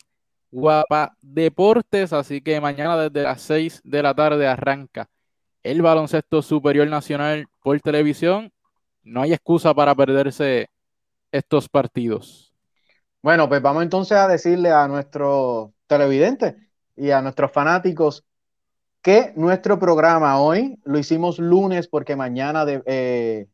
Guapa 0.51 1.17
Deportes. 1.23 2.13
Así 2.13 2.43
que 2.43 2.61
mañana 2.61 2.97
desde 2.97 3.23
las 3.23 3.41
6 3.43 3.81
de 3.85 4.03
la 4.03 4.15
tarde 4.15 4.47
arranca 4.47 5.09
el 5.63 5.81
baloncesto 5.83 6.43
superior 6.43 6.87
nacional 6.89 7.47
por 7.63 7.81
televisión. 7.81 8.53
No 9.03 9.23
hay 9.23 9.33
excusa 9.33 9.73
para 9.73 9.95
perderse 9.95 10.69
estos 11.33 11.69
partidos? 11.69 12.53
Bueno, 13.23 13.49
pues 13.49 13.63
vamos 13.63 13.83
entonces 13.83 14.17
a 14.17 14.29
decirle 14.29 14.71
a 14.71 14.87
nuestros 14.89 15.71
televidentes 15.87 16.55
y 16.97 17.11
a 17.11 17.21
nuestros 17.23 17.53
fanáticos 17.53 18.25
que 19.03 19.33
nuestro 19.37 19.79
programa 19.79 20.41
hoy 20.41 20.79
lo 20.85 20.99
hicimos 20.99 21.39
lunes 21.39 21.89
porque 21.89 22.17
mañana 22.17 22.65
eh, 22.87 23.47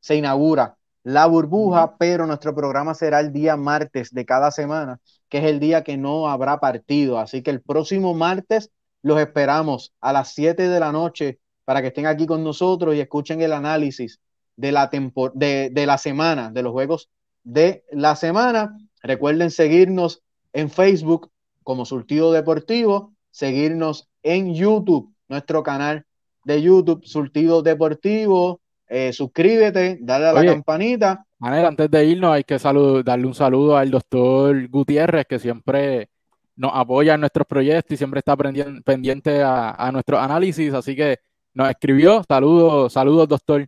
se 0.00 0.16
inaugura 0.16 0.76
la 1.12 1.26
burbuja, 1.26 1.96
pero 1.98 2.26
nuestro 2.26 2.54
programa 2.54 2.94
será 2.94 3.18
el 3.18 3.32
día 3.32 3.56
martes 3.56 4.14
de 4.14 4.24
cada 4.24 4.52
semana, 4.52 5.00
que 5.28 5.38
es 5.38 5.44
el 5.44 5.58
día 5.58 5.82
que 5.82 5.96
no 5.96 6.28
habrá 6.28 6.60
partido. 6.60 7.18
Así 7.18 7.42
que 7.42 7.50
el 7.50 7.60
próximo 7.60 8.14
martes 8.14 8.70
los 9.02 9.18
esperamos 9.18 9.92
a 10.00 10.12
las 10.12 10.32
7 10.34 10.68
de 10.68 10.80
la 10.80 10.92
noche 10.92 11.40
para 11.64 11.82
que 11.82 11.88
estén 11.88 12.06
aquí 12.06 12.26
con 12.26 12.44
nosotros 12.44 12.94
y 12.94 13.00
escuchen 13.00 13.40
el 13.42 13.52
análisis 13.52 14.20
de 14.54 14.70
la, 14.70 14.88
de, 15.34 15.70
de 15.72 15.86
la 15.86 15.98
semana, 15.98 16.50
de 16.50 16.62
los 16.62 16.72
juegos 16.72 17.08
de 17.42 17.84
la 17.90 18.14
semana. 18.14 18.78
Recuerden 19.02 19.50
seguirnos 19.50 20.22
en 20.52 20.70
Facebook 20.70 21.32
como 21.64 21.86
Surtido 21.86 22.30
Deportivo, 22.30 23.14
seguirnos 23.32 24.08
en 24.22 24.54
YouTube, 24.54 25.12
nuestro 25.28 25.64
canal 25.64 26.04
de 26.44 26.62
YouTube, 26.62 27.04
Surtido 27.04 27.62
Deportivo. 27.62 28.60
Eh, 28.92 29.12
suscríbete, 29.12 29.98
dale 30.00 30.26
a 30.26 30.32
la 30.32 30.44
campanita. 30.44 31.24
Manel, 31.38 31.64
antes 31.64 31.88
de 31.88 32.04
irnos, 32.04 32.32
hay 32.32 32.42
que 32.42 32.58
darle 33.04 33.24
un 33.24 33.34
saludo 33.34 33.76
al 33.76 33.88
doctor 33.88 34.68
Gutiérrez, 34.68 35.26
que 35.28 35.38
siempre 35.38 36.10
nos 36.56 36.72
apoya 36.74 37.14
en 37.14 37.20
nuestros 37.20 37.46
proyectos 37.46 37.92
y 37.92 37.96
siempre 37.96 38.18
está 38.18 38.36
pendiente 38.36 39.44
a, 39.44 39.70
a 39.70 39.92
nuestro 39.92 40.18
análisis. 40.18 40.74
Así 40.74 40.96
que 40.96 41.18
nos 41.54 41.70
escribió. 41.70 42.24
Saludos, 42.26 42.92
saludos, 42.92 43.28
doctor. 43.28 43.64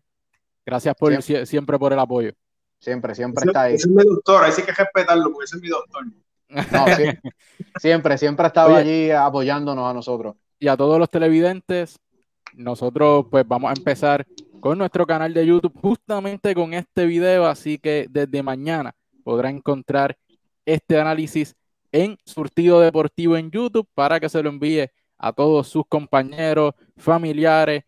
Gracias 0.67 0.93
por 0.97 1.23
siempre 1.23 1.79
por 1.79 1.93
el 1.93 2.01
apoyo. 2.01 2.33
Siempre, 2.81 3.15
siempre 3.15 3.45
está 3.47 3.63
ahí. 3.63 3.75
Ese 3.75 3.89
es 3.89 3.95
mi 3.95 4.03
doctor, 4.03 4.43
ahí 4.43 4.51
sí 4.51 4.63
que 4.63 4.73
respetarlo, 4.73 5.31
porque 5.33 5.45
ese 5.45 5.57
es 5.57 5.63
mi 5.63 5.69
doctor. 5.69 6.05
siempre, 7.81 8.19
siempre 8.19 8.45
ha 8.45 8.49
estado 8.49 8.75
allí 8.75 9.13
apoyándonos 9.13 9.89
a 9.89 9.95
nosotros. 9.95 10.35
Y 10.59 10.67
a 10.67 10.77
todos 10.77 10.99
los 10.99 11.09
televidentes, 11.09 11.97
nosotros 12.55 13.27
pues 13.31 13.47
vamos 13.47 13.71
a 13.71 13.75
empezar 13.75 14.27
con 14.63 14.79
nuestro 14.79 15.05
canal 15.09 15.35
de 15.35 15.45
YouTube 15.45 15.77
justamente 15.83 16.55
con 16.55 16.73
este 16.73 17.05
video, 17.05 17.47
así 17.47 17.79
que 17.79 18.07
desde 18.09 18.45
mañana 18.45 18.95
podrá 19.25 19.51
encontrar 19.51 20.17
este 20.65 21.01
análisis 21.01 21.57
en 21.91 22.17
Surtido 22.25 22.79
Deportivo 22.79 23.37
en 23.37 23.51
YouTube 23.51 23.89
para 23.93 24.21
que 24.21 24.29
se 24.29 24.41
lo 24.41 24.51
envíe 24.51 24.87
a 25.19 25.33
todos 25.33 25.67
sus 25.67 25.83
compañeros, 25.89 26.75
familiares 26.97 27.83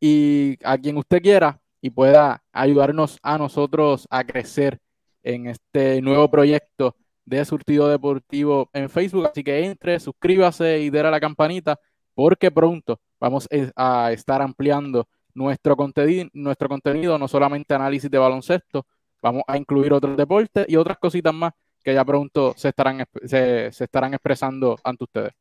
y 0.00 0.58
a 0.64 0.76
quien 0.76 0.96
usted 0.96 1.22
quiera 1.22 1.60
y 1.80 1.90
pueda 1.90 2.42
ayudarnos 2.50 3.20
a 3.22 3.38
nosotros 3.38 4.08
a 4.10 4.24
crecer 4.24 4.80
en 5.22 5.46
este 5.46 6.02
nuevo 6.02 6.28
proyecto 6.28 6.96
de 7.24 7.44
Surtido 7.44 7.86
Deportivo 7.86 8.68
en 8.72 8.90
Facebook. 8.90 9.28
Así 9.28 9.44
que 9.44 9.64
entre, 9.64 10.00
suscríbase 10.00 10.80
y 10.80 10.90
dé 10.90 10.98
a 11.02 11.10
la 11.12 11.20
campanita 11.20 11.78
porque 12.14 12.50
pronto 12.50 12.98
vamos 13.20 13.48
a 13.76 14.10
estar 14.10 14.42
ampliando 14.42 15.06
nuestro 15.36 15.76
contenido, 15.76 16.28
nuestro 16.32 16.68
contenido, 16.68 17.18
no 17.18 17.28
solamente 17.28 17.74
análisis 17.74 18.10
de 18.10 18.18
baloncesto, 18.18 18.86
vamos 19.22 19.42
a 19.46 19.56
incluir 19.56 19.92
otros 19.92 20.16
deportes 20.16 20.66
y 20.68 20.76
otras 20.76 20.98
cositas 20.98 21.34
más 21.34 21.52
que 21.84 21.94
ya 21.94 22.04
pronto 22.04 22.54
se 22.56 22.70
estarán, 22.70 23.04
se, 23.24 23.66
estarán 23.68 24.14
expresando 24.14 24.76
ante 24.82 25.04
ustedes. 25.04 25.32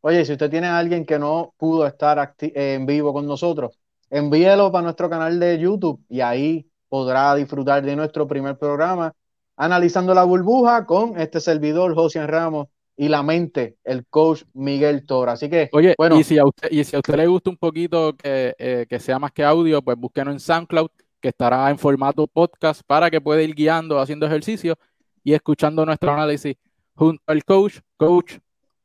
Oye, 0.00 0.24
si 0.24 0.32
usted 0.32 0.50
tiene 0.50 0.66
a 0.66 0.78
alguien 0.78 1.06
que 1.06 1.18
no 1.18 1.54
pudo 1.56 1.86
estar 1.86 2.34
en 2.40 2.84
vivo 2.86 3.12
con 3.12 3.26
nosotros, 3.26 3.78
envíelo 4.10 4.72
para 4.72 4.82
nuestro 4.82 5.08
canal 5.08 5.38
de 5.38 5.58
YouTube 5.58 6.04
y 6.08 6.20
ahí 6.20 6.66
podrá 6.88 7.34
disfrutar 7.34 7.82
de 7.84 7.96
nuestro 7.96 8.26
primer 8.26 8.58
programa 8.58 9.14
analizando 9.56 10.14
la 10.14 10.24
burbuja 10.24 10.84
con 10.84 11.18
este 11.20 11.40
servidor, 11.40 11.94
José 11.94 12.26
Ramos, 12.26 12.68
y 12.96 13.08
la 13.08 13.22
mente, 13.22 13.76
el 13.84 14.06
coach 14.06 14.44
Miguel 14.52 15.04
Toro. 15.06 15.30
Así 15.30 15.48
que, 15.48 15.68
oye, 15.72 15.94
bueno. 15.98 16.18
Y 16.18 16.24
si 16.24 16.38
a 16.38 16.44
usted, 16.44 16.70
y 16.70 16.84
si 16.84 16.94
a 16.96 17.00
usted 17.00 17.16
le 17.16 17.26
gusta 17.26 17.50
un 17.50 17.56
poquito 17.56 18.16
que, 18.16 18.54
eh, 18.58 18.86
que 18.88 19.00
sea 19.00 19.18
más 19.18 19.32
que 19.32 19.44
audio, 19.44 19.82
pues 19.82 19.96
búsquenos 19.96 20.34
en 20.34 20.40
SoundCloud, 20.40 20.90
que 21.20 21.28
estará 21.28 21.70
en 21.70 21.78
formato 21.78 22.26
podcast 22.26 22.82
para 22.86 23.10
que 23.10 23.20
pueda 23.20 23.42
ir 23.42 23.54
guiando, 23.54 23.98
haciendo 23.98 24.26
ejercicio 24.26 24.78
y 25.22 25.32
escuchando 25.32 25.84
nuestro 25.84 26.12
análisis 26.12 26.56
junto 26.94 27.22
al 27.26 27.44
coach. 27.44 27.78
Coach, 27.96 28.34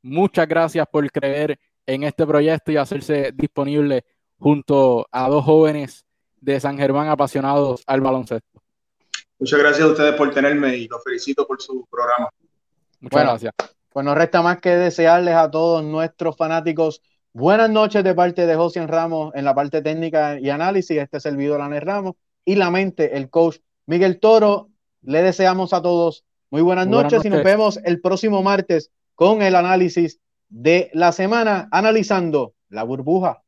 muchas 0.01 0.47
gracias 0.47 0.87
por 0.91 1.09
creer 1.11 1.59
en 1.85 2.03
este 2.03 2.25
proyecto 2.25 2.71
y 2.71 2.77
hacerse 2.77 3.31
disponible 3.33 4.05
junto 4.37 5.07
a 5.11 5.27
dos 5.27 5.43
jóvenes 5.43 6.05
de 6.39 6.59
San 6.59 6.77
Germán 6.77 7.09
apasionados 7.09 7.83
al 7.85 8.01
baloncesto. 8.01 8.63
Muchas 9.37 9.59
gracias 9.59 9.87
a 9.87 9.91
ustedes 9.91 10.15
por 10.15 10.33
tenerme 10.33 10.75
y 10.77 10.87
los 10.87 11.03
felicito 11.03 11.45
por 11.45 11.61
su 11.61 11.85
programa. 11.89 12.29
Muchas 12.99 13.21
gracias. 13.21 13.53
Pues 13.91 14.05
no 14.05 14.13
resta 14.13 14.41
más 14.41 14.59
que 14.59 14.69
desearles 14.69 15.35
a 15.35 15.49
todos 15.49 15.83
nuestros 15.83 16.37
fanáticos 16.37 17.01
buenas 17.33 17.69
noches 17.69 18.03
de 18.03 18.13
parte 18.13 18.45
de 18.45 18.55
José 18.55 18.85
Ramos 18.85 19.33
en 19.33 19.45
la 19.45 19.55
parte 19.55 19.81
técnica 19.81 20.39
y 20.39 20.49
análisis. 20.49 20.97
Este 20.97 21.19
servidor 21.19 21.61
Aner 21.61 21.85
Ramos 21.85 22.15
y 22.45 22.55
la 22.55 22.69
mente, 22.69 23.17
el 23.17 23.29
coach 23.29 23.57
Miguel 23.87 24.19
Toro. 24.19 24.69
Le 25.01 25.23
deseamos 25.23 25.73
a 25.73 25.81
todos 25.81 26.25
muy 26.51 26.61
buenas, 26.61 26.87
noches, 26.87 27.23
y 27.25 27.29
nos 27.29 27.43
vemos 27.43 27.79
el 27.83 28.01
próximo 28.01 28.43
martes 28.43 28.91
con 29.15 29.41
el 29.41 29.55
análisis 29.55 30.19
de 30.49 30.89
la 30.93 31.11
semana, 31.11 31.67
analizando 31.71 32.53
la 32.69 32.83
burbuja. 32.83 33.43